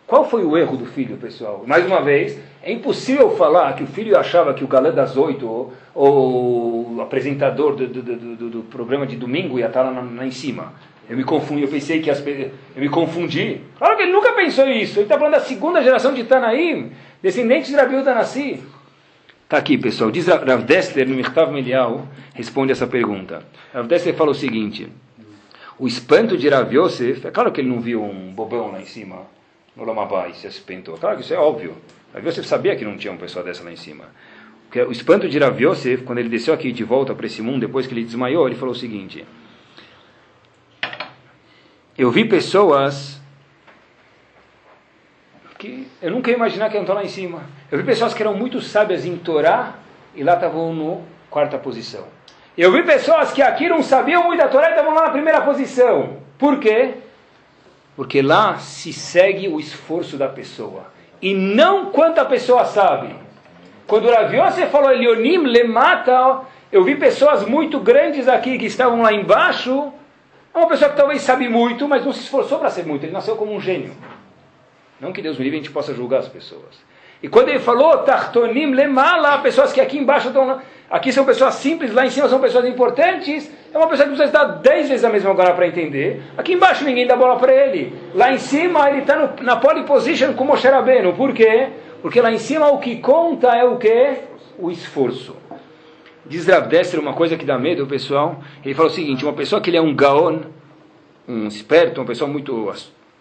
Qual 0.06 0.24
foi 0.24 0.44
o 0.44 0.56
erro 0.56 0.76
do 0.76 0.86
filho, 0.86 1.16
pessoal? 1.16 1.64
Mais 1.66 1.84
uma 1.84 2.00
vez, 2.00 2.38
é 2.62 2.70
impossível 2.70 3.36
falar 3.36 3.74
que 3.74 3.82
o 3.82 3.88
filho 3.88 4.16
achava 4.16 4.54
que 4.54 4.62
o 4.62 4.68
galã 4.68 4.92
das 4.92 5.16
oito 5.16 5.72
ou, 5.92 6.94
o 6.96 7.00
apresentador 7.00 7.74
do, 7.74 7.88
do, 7.88 8.02
do, 8.02 8.50
do, 8.50 8.62
programa 8.62 9.04
de 9.04 9.16
domingo 9.16 9.58
ia 9.58 9.66
estar 9.66 9.82
lá, 9.82 9.90
lá 9.90 10.24
em 10.24 10.30
cima. 10.30 10.74
Eu 11.08 11.16
me 11.16 11.22
confundi, 11.22 11.62
eu 11.62 11.68
pensei 11.68 12.00
que 12.00 12.10
as, 12.10 12.24
eu 12.26 12.50
me 12.76 12.88
confundi. 12.88 13.60
Claro 13.78 13.96
que 13.96 14.02
ele 14.02 14.12
nunca 14.12 14.32
pensou 14.32 14.68
isso. 14.68 14.98
Ele 14.98 15.04
está 15.04 15.16
falando 15.16 15.34
da 15.34 15.40
segunda 15.40 15.82
geração 15.82 16.12
de 16.12 16.24
Tanaim, 16.24 16.90
descendentes 17.22 17.70
de 17.70 17.76
Rabi 17.76 17.96
Udanassi. 17.96 18.60
Está 19.44 19.58
aqui, 19.58 19.78
pessoal. 19.78 20.10
Diz 20.10 20.26
Rav 20.26 20.44
no 21.06 21.14
Mirtav 21.14 21.52
Melial, 21.52 22.08
responde 22.34 22.72
essa 22.72 22.88
pergunta. 22.88 23.44
Rav 23.72 23.86
Dessler 23.86 24.16
fala 24.16 24.32
o 24.32 24.34
seguinte: 24.34 24.88
o 25.78 25.86
espanto 25.86 26.36
de 26.36 26.48
Rav 26.48 26.74
Yosef, 26.74 27.24
é 27.24 27.30
claro 27.30 27.52
que 27.52 27.60
ele 27.60 27.68
não 27.68 27.80
viu 27.80 28.02
um 28.02 28.32
bobão 28.32 28.72
lá 28.72 28.80
em 28.80 28.86
cima, 28.86 29.22
no 29.76 29.84
Lamabá, 29.84 30.26
e 30.28 30.34
se 30.34 30.48
espantou. 30.48 30.96
Claro 30.98 31.18
que 31.18 31.22
isso 31.22 31.32
é 31.32 31.38
óbvio. 31.38 31.76
Rav 32.12 32.26
Yosef 32.26 32.48
sabia 32.48 32.74
que 32.74 32.84
não 32.84 32.96
tinha 32.96 33.12
uma 33.12 33.20
pessoa 33.20 33.44
dessa 33.44 33.62
lá 33.62 33.70
em 33.70 33.76
cima. 33.76 34.06
O 34.88 34.90
espanto 34.90 35.28
de 35.28 35.38
Rav 35.38 35.62
Yosef, 35.62 36.02
quando 36.02 36.18
ele 36.18 36.28
desceu 36.28 36.52
aqui 36.52 36.72
de 36.72 36.82
volta 36.82 37.14
para 37.14 37.26
esse 37.26 37.40
mundo, 37.40 37.60
depois 37.60 37.86
que 37.86 37.94
ele 37.94 38.02
desmaiou, 38.02 38.48
ele 38.48 38.56
falou 38.56 38.74
o 38.74 38.76
seguinte 38.76 39.24
eu 41.98 42.10
vi 42.10 42.24
pessoas 42.24 43.20
que 45.58 45.88
eu 46.02 46.10
nunca 46.10 46.30
ia 46.30 46.36
imaginar 46.36 46.68
que 46.68 46.76
iam 46.76 46.82
estar 46.82 46.94
lá 46.94 47.02
em 47.02 47.08
cima. 47.08 47.42
Eu 47.70 47.78
vi 47.78 47.84
pessoas 47.84 48.12
que 48.12 48.22
eram 48.22 48.34
muito 48.34 48.60
sábias 48.60 49.06
em 49.06 49.16
Torá 49.16 49.74
e 50.14 50.22
lá 50.22 50.34
estavam 50.34 50.74
no 50.74 51.02
quarta 51.30 51.56
posição. 51.58 52.04
Eu 52.56 52.72
vi 52.72 52.82
pessoas 52.82 53.32
que 53.32 53.40
aqui 53.42 53.68
não 53.68 53.82
sabiam 53.82 54.24
muito 54.24 54.40
da 54.40 54.48
Torá 54.48 54.68
e 54.68 54.70
estavam 54.70 54.94
lá 54.94 55.04
na 55.04 55.10
primeira 55.10 55.40
posição. 55.40 56.18
Por 56.38 56.58
quê? 56.58 56.94
Porque 57.94 58.20
lá 58.20 58.58
se 58.58 58.92
segue 58.92 59.48
o 59.48 59.58
esforço 59.58 60.18
da 60.18 60.28
pessoa 60.28 60.92
e 61.22 61.34
não 61.34 61.86
quanto 61.86 62.18
a 62.18 62.24
pessoa 62.26 62.66
sabe. 62.66 63.14
Quando 63.86 64.06
o 64.06 64.12
Rav 64.12 64.34
você 64.34 64.66
falou 64.66 64.90
Elionim 64.90 65.38
lemata, 65.38 66.40
eu 66.70 66.84
vi 66.84 66.96
pessoas 66.96 67.46
muito 67.46 67.80
grandes 67.80 68.28
aqui 68.28 68.58
que 68.58 68.66
estavam 68.66 69.00
lá 69.00 69.12
embaixo 69.12 69.92
é 70.56 70.58
uma 70.58 70.68
pessoa 70.68 70.90
que 70.90 70.96
talvez 70.96 71.20
sabe 71.20 71.48
muito, 71.48 71.86
mas 71.86 72.02
não 72.02 72.12
se 72.12 72.20
esforçou 72.20 72.58
para 72.58 72.70
ser 72.70 72.86
muito. 72.86 73.04
Ele 73.04 73.12
nasceu 73.12 73.36
como 73.36 73.54
um 73.54 73.60
gênio. 73.60 73.92
Não 74.98 75.12
que 75.12 75.20
Deus 75.20 75.36
me 75.36 75.44
livre 75.44 75.58
a 75.58 75.62
gente 75.62 75.70
possa 75.70 75.92
julgar 75.92 76.20
as 76.20 76.28
pessoas. 76.28 76.82
E 77.22 77.28
quando 77.28 77.50
ele 77.50 77.58
falou, 77.58 77.98
Tartonim 77.98 78.72
lemala, 78.72 79.38
pessoas 79.38 79.72
que 79.72 79.80
aqui 79.80 79.98
embaixo 79.98 80.28
estão. 80.28 80.60
Aqui 80.88 81.12
são 81.12 81.24
pessoas 81.24 81.54
simples, 81.56 81.92
lá 81.92 82.06
em 82.06 82.10
cima 82.10 82.28
são 82.28 82.40
pessoas 82.40 82.64
importantes. 82.64 83.50
É 83.74 83.76
uma 83.76 83.86
pessoa 83.88 84.08
que 84.08 84.14
precisa 84.14 84.32
dar 84.32 84.44
dez 84.44 84.88
vezes 84.88 85.04
a 85.04 85.10
mesma 85.10 85.34
bola 85.34 85.52
para 85.52 85.66
entender. 85.66 86.22
Aqui 86.38 86.54
embaixo 86.54 86.84
ninguém 86.84 87.06
dá 87.06 87.16
bola 87.16 87.36
para 87.36 87.52
ele. 87.52 87.92
Lá 88.14 88.32
em 88.32 88.38
cima 88.38 88.88
ele 88.88 89.00
está 89.00 89.34
na 89.42 89.56
pole 89.56 89.82
position 89.82 90.32
com 90.32 90.44
Moshe 90.44 90.66
Rabbeinu. 90.66 91.12
Por 91.12 91.34
quê? 91.34 91.68
Porque 92.00 92.20
lá 92.20 92.30
em 92.30 92.38
cima 92.38 92.68
o 92.68 92.78
que 92.78 92.96
conta 92.96 93.48
é 93.48 93.64
o 93.64 93.76
quê? 93.76 94.20
O 94.58 94.70
esforço. 94.70 95.36
Diz 96.28 96.46
Rav 96.46 96.68
Dessler 96.68 97.00
uma 97.00 97.14
coisa 97.14 97.36
que 97.36 97.44
dá 97.44 97.58
medo, 97.58 97.86
pessoal. 97.86 98.42
Ele 98.64 98.74
fala 98.74 98.88
o 98.88 98.92
seguinte: 98.92 99.24
uma 99.24 99.32
pessoa 99.32 99.60
que 99.60 99.70
ele 99.70 99.76
é 99.76 99.80
um 99.80 99.94
gaon, 99.94 100.40
um 101.28 101.46
esperto, 101.46 102.00
uma 102.00 102.06
pessoa 102.06 102.28
muito 102.28 102.68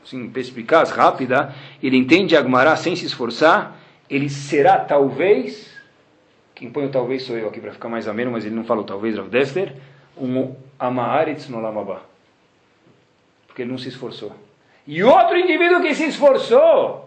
assim, 0.03 0.30
perspicaz, 0.30 0.91
rápida, 0.91 1.53
ele 1.82 1.97
entende 1.97 2.36
Agmará 2.36 2.76
sem 2.76 2.95
se 2.95 3.06
esforçar, 3.06 3.78
ele 4.10 4.30
será 4.30 4.78
talvez, 4.78 5.72
quem 6.53 6.70
põe 6.70 6.86
o 6.86 6.89
talvez 6.89 7.24
sou 7.24 7.38
eu 7.38 7.47
aqui 7.47 7.60
para 7.60 7.72
ficar 7.72 7.89
mais 7.89 8.08
ameno, 8.08 8.32
mas 8.32 8.45
ele 8.45 8.56
não 8.56 8.64
fala 8.64 8.82
o 8.82 8.86
talvez, 8.86 9.16
Rav 9.18 9.30
Dessler, 9.30 9.76
um 10.18 10.56
Amaharetz 10.80 11.49
no 11.49 11.60
Lamabá. 11.60 12.01
Porque 13.47 13.62
ele 13.62 13.72
não 13.72 13.78
se 13.78 13.89
esforçou. 13.89 14.34
E 14.88 15.03
outro 15.03 15.38
indivíduo 15.38 15.82
que 15.82 15.95
se 15.95 16.06
esforçou 16.06 17.05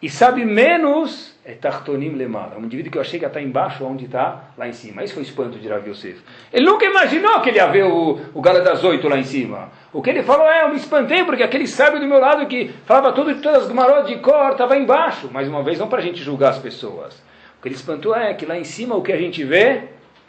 e 0.00 0.08
sabe 0.08 0.44
menos 0.44 1.36
é 1.44 1.54
Tartonim 1.54 2.10
Lemala. 2.10 2.58
Um 2.58 2.64
indivíduo 2.66 2.92
que 2.92 2.98
eu 2.98 3.02
achei 3.02 3.18
que 3.18 3.24
estar 3.24 3.40
embaixo, 3.40 3.82
onde 3.82 4.04
está, 4.04 4.50
lá 4.56 4.68
em 4.68 4.72
cima. 4.72 5.02
Esse 5.02 5.14
foi 5.14 5.22
o 5.22 5.24
espanto 5.24 5.58
de 5.58 5.66
Rav 5.66 5.88
Yosef. 5.88 6.20
Ele 6.52 6.66
nunca 6.66 6.84
imaginou 6.84 7.40
que 7.40 7.48
ele 7.48 7.56
ia 7.56 7.66
ver 7.66 7.84
o, 7.84 8.20
o 8.34 8.40
Gala 8.42 8.60
das 8.60 8.84
Oito 8.84 9.08
lá 9.08 9.16
em 9.16 9.24
cima. 9.24 9.70
O 9.90 10.02
que 10.02 10.10
ele 10.10 10.22
falou 10.22 10.46
é, 10.46 10.64
eu 10.64 10.68
me 10.68 10.76
espantei, 10.76 11.24
porque 11.24 11.42
aquele 11.42 11.66
sábio 11.66 12.00
do 12.00 12.06
meu 12.06 12.20
lado 12.20 12.46
que 12.46 12.68
falava 12.84 13.12
tudo 13.12 13.34
de 13.34 13.40
todas 13.40 13.62
as 13.62 13.68
gumarotas 13.68 14.08
de 14.08 14.16
cor, 14.18 14.52
estava 14.52 14.76
embaixo. 14.76 15.30
Mais 15.32 15.48
uma 15.48 15.62
vez, 15.62 15.78
não 15.78 15.88
para 15.88 16.00
a 16.00 16.02
gente 16.02 16.22
julgar 16.22 16.50
as 16.50 16.58
pessoas. 16.58 17.14
O 17.58 17.62
que 17.62 17.68
ele 17.68 17.74
espantou 17.74 18.14
é 18.14 18.34
que 18.34 18.44
lá 18.44 18.58
em 18.58 18.64
cima 18.64 18.94
o 18.94 19.02
que 19.02 19.10
a 19.10 19.16
gente 19.16 19.42
vê 19.42 19.84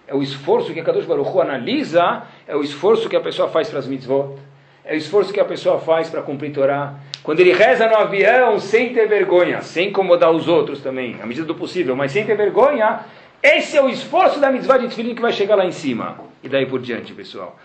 é 0.07 0.15
o 0.15 0.23
esforço 0.23 0.73
que 0.73 0.79
a 0.79 0.83
Kadosh 0.83 1.05
Baruch 1.05 1.29
Hu 1.29 1.41
analisa, 1.41 2.23
é 2.47 2.55
o 2.55 2.63
esforço 2.63 3.07
que 3.09 3.15
a 3.15 3.21
pessoa 3.21 3.49
faz 3.49 3.69
para 3.69 3.79
as 3.79 3.85
mitzvot, 3.85 4.39
é 4.83 4.93
o 4.93 4.97
esforço 4.97 5.31
que 5.31 5.39
a 5.39 5.45
pessoa 5.45 5.79
faz 5.79 6.09
para 6.09 6.21
cumprir 6.21 6.51
Torá, 6.51 6.95
quando 7.23 7.39
ele 7.39 7.53
reza 7.53 7.87
no 7.87 7.95
avião 7.95 8.59
sem 8.59 8.93
ter 8.93 9.07
vergonha, 9.07 9.61
sem 9.61 9.89
incomodar 9.89 10.31
os 10.31 10.47
outros 10.47 10.81
também, 10.81 11.17
à 11.21 11.25
medida 11.25 11.45
do 11.45 11.55
possível, 11.55 11.95
mas 11.95 12.11
sem 12.11 12.25
ter 12.25 12.35
vergonha, 12.35 13.01
esse 13.41 13.77
é 13.77 13.81
o 13.81 13.89
esforço 13.89 14.39
da 14.39 14.51
mitzvah 14.51 14.77
de 14.77 14.87
Tfilin 14.87 15.15
que 15.15 15.21
vai 15.21 15.31
chegar 15.31 15.55
lá 15.55 15.65
em 15.65 15.71
cima. 15.71 16.17
E 16.43 16.49
daí 16.49 16.65
por 16.65 16.81
diante, 16.81 17.13
pessoal. 17.13 17.57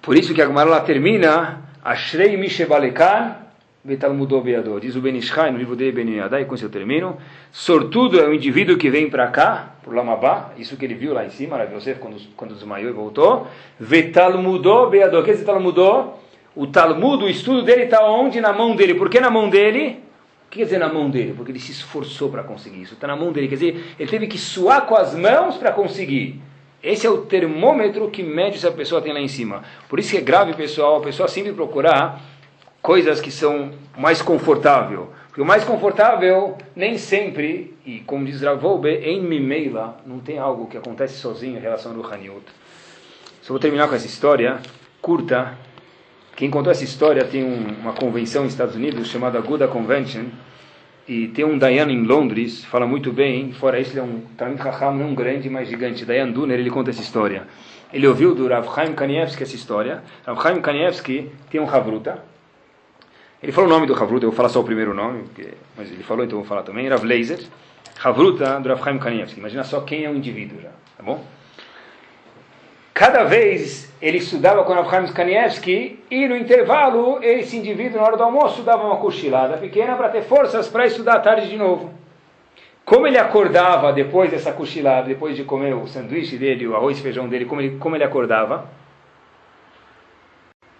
Por 0.00 0.16
isso 0.16 0.34
que 0.34 0.42
a 0.42 0.46
Gemara 0.46 0.80
termina, 0.80 1.62
Ashrei 1.84 2.36
Mishebalekan 2.36 3.36
Betalmudov 3.84 4.44
Beador. 4.44 4.80
Diz 4.80 4.94
o 4.94 5.00
Benishai 5.00 5.50
no 5.50 5.58
livro 5.58 5.74
de 5.74 5.90
Ben 5.90 6.08
Yadai, 6.08 6.44
com 6.44 6.54
isso 6.54 6.64
eu 6.64 6.70
termino. 6.70 7.18
Sortudo 7.50 8.20
é 8.20 8.28
o 8.28 8.32
indivíduo 8.32 8.76
que 8.76 8.88
vem 8.88 9.10
para 9.10 9.26
cá, 9.28 9.74
para 9.82 9.90
o 9.90 9.94
Lamabá, 9.94 10.50
isso 10.56 10.76
que 10.76 10.84
ele 10.84 10.94
viu 10.94 11.12
lá 11.12 11.24
em 11.24 11.30
cima, 11.30 11.56
Rav 11.56 11.74
Yosef, 11.74 11.98
quando, 11.98 12.16
quando 12.36 12.54
desmaiou 12.54 12.90
e 12.90 12.92
voltou. 12.92 13.48
Vetalmudov 13.80 14.90
Beador. 14.90 15.22
O 15.22 15.24
que 15.24 15.30
é 15.32 15.34
esse 15.34 15.44
Talmudô? 15.44 16.21
O 16.54 16.66
Talmud, 16.66 17.24
o 17.24 17.28
estudo 17.28 17.62
dele 17.62 17.84
está 17.84 18.04
onde? 18.04 18.40
Na 18.40 18.52
mão 18.52 18.76
dele. 18.76 18.94
Por 18.94 19.08
que 19.08 19.20
na 19.20 19.30
mão 19.30 19.48
dele? 19.48 20.02
O 20.46 20.50
que 20.50 20.58
quer 20.58 20.64
dizer 20.64 20.78
na 20.78 20.92
mão 20.92 21.08
dele? 21.08 21.32
Porque 21.34 21.50
ele 21.50 21.58
se 21.58 21.72
esforçou 21.72 22.28
para 22.28 22.42
conseguir 22.42 22.82
isso. 22.82 22.94
Está 22.94 23.06
na 23.06 23.16
mão 23.16 23.32
dele. 23.32 23.48
Quer 23.48 23.54
dizer, 23.54 23.94
ele 23.98 24.10
teve 24.10 24.26
que 24.26 24.36
suar 24.36 24.86
com 24.86 24.94
as 24.94 25.14
mãos 25.14 25.56
para 25.56 25.72
conseguir. 25.72 26.40
Esse 26.82 27.06
é 27.06 27.10
o 27.10 27.18
termômetro 27.18 28.10
que 28.10 28.22
mede 28.22 28.58
se 28.58 28.66
a 28.66 28.72
pessoa 28.72 29.00
tem 29.00 29.12
lá 29.12 29.20
em 29.20 29.28
cima. 29.28 29.62
Por 29.88 29.98
isso 29.98 30.10
que 30.10 30.18
é 30.18 30.20
grave, 30.20 30.52
pessoal, 30.52 30.96
a 30.96 31.00
pessoa 31.00 31.28
sempre 31.28 31.52
procurar 31.52 32.20
coisas 32.82 33.20
que 33.20 33.30
são 33.30 33.70
mais 33.96 34.20
confortável. 34.20 35.10
Porque 35.28 35.40
o 35.40 35.46
mais 35.46 35.64
confortável, 35.64 36.58
nem 36.76 36.98
sempre, 36.98 37.74
e 37.86 38.00
como 38.00 38.26
diz 38.26 38.42
Ravoube, 38.42 38.90
em 38.90 39.22
Mimeila, 39.22 39.96
não 40.04 40.18
tem 40.18 40.38
algo 40.38 40.66
que 40.66 40.76
acontece 40.76 41.14
sozinho 41.14 41.56
em 41.56 41.60
relação 41.60 41.96
ao 41.96 42.12
Haniut. 42.12 42.44
Só 43.40 43.54
vou 43.54 43.60
terminar 43.60 43.88
com 43.88 43.94
essa 43.94 44.06
história 44.06 44.60
curta 45.00 45.56
quem 46.42 46.50
contou 46.50 46.72
essa 46.72 46.82
história 46.82 47.24
tem 47.24 47.44
um, 47.44 47.68
uma 47.82 47.92
convenção 47.92 48.42
nos 48.42 48.52
Estados 48.52 48.74
Unidos 48.74 49.06
chamada 49.06 49.38
Aguda 49.38 49.68
Convention, 49.68 50.24
e 51.06 51.28
tem 51.28 51.44
um 51.44 51.56
Dayan 51.56 51.88
em 51.88 52.02
Londres, 52.02 52.64
fala 52.64 52.84
muito 52.84 53.12
bem, 53.12 53.52
fora 53.52 53.78
isso 53.78 53.92
ele 53.92 54.00
é 54.00 54.02
um 54.02 54.22
Talmud 54.36 54.60
Raham, 54.60 54.96
não 54.96 55.14
grande, 55.14 55.48
mas 55.48 55.68
gigante. 55.68 56.04
Dayan 56.04 56.32
Duner, 56.32 56.58
ele 56.58 56.68
conta 56.68 56.90
essa 56.90 57.00
história. 57.00 57.46
Ele 57.92 58.08
ouviu 58.08 58.34
do 58.34 58.48
Rav 58.48 58.66
Chaim 58.74 58.92
Kanievski 58.92 59.44
essa 59.44 59.54
história. 59.54 60.02
Rav 60.26 60.42
Chaim 60.42 60.60
Kanievski 60.60 61.30
tem 61.48 61.60
um 61.60 61.70
Havruta. 61.70 62.24
Ele 63.40 63.52
falou 63.52 63.70
o 63.70 63.72
nome 63.72 63.86
do 63.86 63.94
Havruta, 63.94 64.26
eu 64.26 64.30
vou 64.30 64.36
falar 64.36 64.48
só 64.48 64.58
o 64.58 64.64
primeiro 64.64 64.92
nome, 64.92 65.22
porque, 65.22 65.50
mas 65.76 65.92
ele 65.92 66.02
falou, 66.02 66.24
então 66.24 66.38
eu 66.38 66.42
vou 66.42 66.48
falar 66.48 66.64
também. 66.64 66.88
Rav 66.88 67.04
Leiser, 67.04 67.38
Havruta 68.02 68.58
do 68.58 68.68
Rav 68.68 68.82
Chaim 68.82 68.98
Kanievski. 68.98 69.38
Imagina 69.38 69.62
só 69.62 69.80
quem 69.82 70.04
é 70.04 70.10
o 70.10 70.16
indivíduo 70.16 70.60
já, 70.60 70.70
tá 70.96 71.04
bom? 71.04 71.24
Cada 72.94 73.24
vez 73.24 73.90
ele 74.02 74.18
estudava 74.18 74.64
com 74.64 74.72
Abraham 74.72 75.06
Kanievski 75.12 76.04
e 76.10 76.28
no 76.28 76.36
intervalo 76.36 77.22
esse 77.22 77.56
indivíduo 77.56 77.98
na 77.98 78.06
hora 78.06 78.16
do 78.16 78.22
almoço 78.22 78.62
dava 78.62 78.84
uma 78.84 78.96
cochilada 78.96 79.56
pequena 79.56 79.96
para 79.96 80.10
ter 80.10 80.22
forças 80.22 80.68
para 80.68 80.86
estudar 80.86 81.14
à 81.14 81.20
tarde 81.20 81.48
de 81.48 81.56
novo. 81.56 81.94
Como 82.84 83.06
ele 83.06 83.16
acordava 83.16 83.92
depois 83.92 84.30
dessa 84.30 84.52
cochilada, 84.52 85.06
depois 85.06 85.36
de 85.36 85.44
comer 85.44 85.72
o 85.72 85.86
sanduíche 85.86 86.36
dele, 86.36 86.66
o 86.66 86.76
arroz 86.76 86.98
e 86.98 87.02
feijão 87.02 87.28
dele, 87.28 87.44
como 87.44 87.60
ele, 87.60 87.78
como 87.78 87.96
ele 87.96 88.04
acordava? 88.04 88.66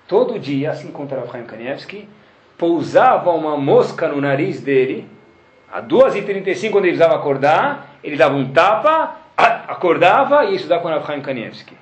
Todo 0.07 0.39
dia, 0.39 0.73
assim 0.73 0.91
contra 0.91 1.19
Abraham 1.19 1.45
Kanievski, 1.45 2.09
pousava 2.59 3.31
uma 3.31 3.57
mosca 3.57 4.09
no 4.09 4.21
nariz 4.21 4.61
dele, 4.61 5.09
a 5.73 5.81
2h35 5.81 6.71
quando 6.71 6.85
ele 6.85 6.97
precisava 6.97 7.15
acordar, 7.15 7.97
ele 8.05 8.17
dava 8.17 8.35
um 8.35 8.53
tapa, 8.53 9.17
acordava 9.37 10.45
e 10.45 10.51
ia 10.51 10.57
estudar 10.57 10.81
com 10.81 10.89
Abraham 10.89 11.23
Kanievski. 11.23 11.82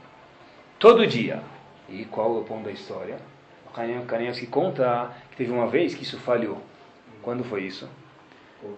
Todo 0.80 1.06
dia. 1.06 1.42
E 1.90 2.06
qual 2.06 2.36
é 2.36 2.40
o 2.40 2.42
ponto 2.42 2.64
da 2.64 2.72
história? 2.72 3.18
O 3.66 4.04
Kanievski 4.06 4.46
conta 4.46 5.10
que 5.30 5.36
teve 5.36 5.52
uma 5.52 5.66
vez 5.66 5.94
que 5.94 6.02
isso 6.02 6.18
falhou. 6.18 6.58
Quando 7.22 7.44
foi 7.44 7.64
isso? 7.64 7.86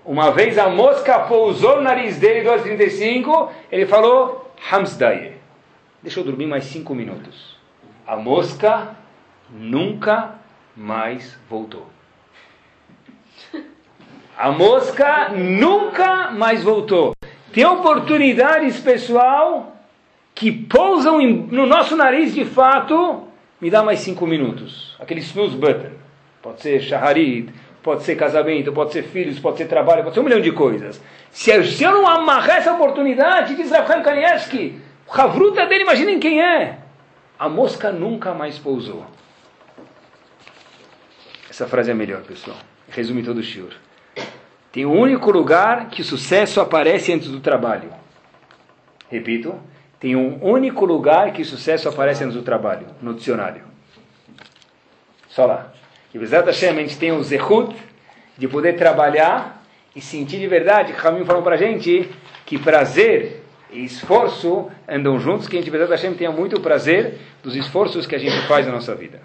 Uma 0.05 0.33
vez 0.33 0.59
a 0.59 0.69
mosca 0.69 1.21
pousou 1.21 1.77
no 1.77 1.83
nariz 1.83 2.19
dele, 2.19 2.49
2h35, 2.49 3.51
ele 3.71 3.87
falou, 3.87 4.53
Hamsdaye. 4.71 5.37
Deixa 6.03 6.19
eu 6.19 6.25
dormir 6.25 6.47
mais 6.47 6.65
5 6.65 6.93
minutos. 6.93 7.57
A 8.05 8.17
mosca 8.17 8.97
nunca 9.49 10.35
mais 10.77 11.39
voltou. 11.49 11.87
A 14.37 14.51
mosca 14.51 15.29
nunca 15.29 16.33
mais 16.33 16.65
voltou. 16.65 17.15
Tem 17.53 17.65
oportunidades, 17.65 18.81
pessoal, 18.81 19.77
que 20.35 20.51
pousam 20.51 21.21
no 21.21 21.67
nosso 21.67 21.97
nariz 21.97 22.35
de 22.35 22.45
fato, 22.45 23.29
me 23.61 23.71
dá 23.71 23.83
mais 23.83 24.01
cinco 24.01 24.27
minutos. 24.27 24.97
Aquele 24.99 25.21
snooze 25.21 25.57
button. 25.57 25.91
Pode 26.41 26.61
ser 26.61 26.81
shaharit, 26.81 27.53
pode 27.83 28.03
ser 28.03 28.17
casamento, 28.17 28.73
pode 28.73 28.93
ser 28.93 29.05
filhos, 29.05 29.39
pode 29.39 29.59
ser 29.59 29.67
trabalho, 29.67 30.03
pode 30.03 30.15
ser 30.15 30.21
um 30.21 30.25
milhão 30.25 30.41
de 30.41 30.53
coisas. 30.53 31.01
Se 31.31 31.51
eu, 31.51 31.65
se 31.65 31.83
eu 31.85 31.93
não 31.93 32.07
amarrar 32.07 32.59
essa 32.59 32.73
oportunidade, 32.73 33.55
diz 33.55 33.71
Rafael 33.71 34.03
Kanievski, 34.03 34.81
o 35.07 35.21
Havruta 35.21 35.67
dele, 35.67 35.83
imaginem 35.83 36.19
quem 36.19 36.43
é. 36.43 36.79
A 37.39 37.49
mosca 37.49 37.93
nunca 37.93 38.35
mais 38.35 38.59
pousou. 38.59 39.07
Essa 41.49 41.67
frase 41.67 41.91
é 41.91 41.95
melhor, 41.95 42.23
pessoal. 42.23 42.57
Resume 42.89 43.23
todo 43.23 43.39
o 43.39 43.43
shiur. 43.43 43.73
Tem 44.73 44.87
um 44.87 44.99
único 44.99 45.31
lugar 45.31 45.89
que 45.89 46.01
o 46.01 46.05
sucesso 46.05 46.61
aparece 46.61 47.13
antes 47.13 47.29
do 47.29 47.41
trabalho. 47.41 47.91
Repito, 49.11 49.55
tem 50.03 50.17
um 50.17 50.37
único 50.43 50.85
lugar 50.85 51.33
que 51.33 51.45
sucesso 51.45 51.89
aparece 51.89 52.27
do 52.27 52.43
trabalho, 52.43 52.89
no 53.01 53.15
dicionário. 53.15 53.63
Só 55.29 55.47
lá. 55.47 55.73
E 56.13 56.19
Bezat 56.19 56.45
Hashem, 56.45 56.71
a 56.71 56.75
gente 56.75 56.99
tem 56.99 57.13
o 57.13 57.23
zehut 57.23 57.73
de 58.37 58.49
poder 58.49 58.73
trabalhar 58.73 59.63
e 59.95 60.01
sentir 60.01 60.41
de 60.41 60.49
verdade, 60.49 60.93
que 60.93 60.99
Ramim 60.99 61.25
falou 61.25 61.41
para 61.41 61.55
a 61.55 61.57
gente, 61.57 62.11
que 62.45 62.59
prazer 62.59 63.45
e 63.71 63.85
esforço 63.85 64.69
andam 64.89 65.21
juntos, 65.21 65.47
que 65.47 65.57
a 65.57 65.61
gente, 65.61 65.71
Bezat 65.71 65.91
Hashem, 65.93 66.15
tenha 66.15 66.33
muito 66.33 66.61
prazer 66.61 67.21
dos 67.41 67.55
esforços 67.55 68.05
que 68.05 68.17
a 68.17 68.19
gente 68.19 68.37
faz 68.49 68.67
na 68.67 68.73
nossa 68.73 68.97
vida. 68.97 69.21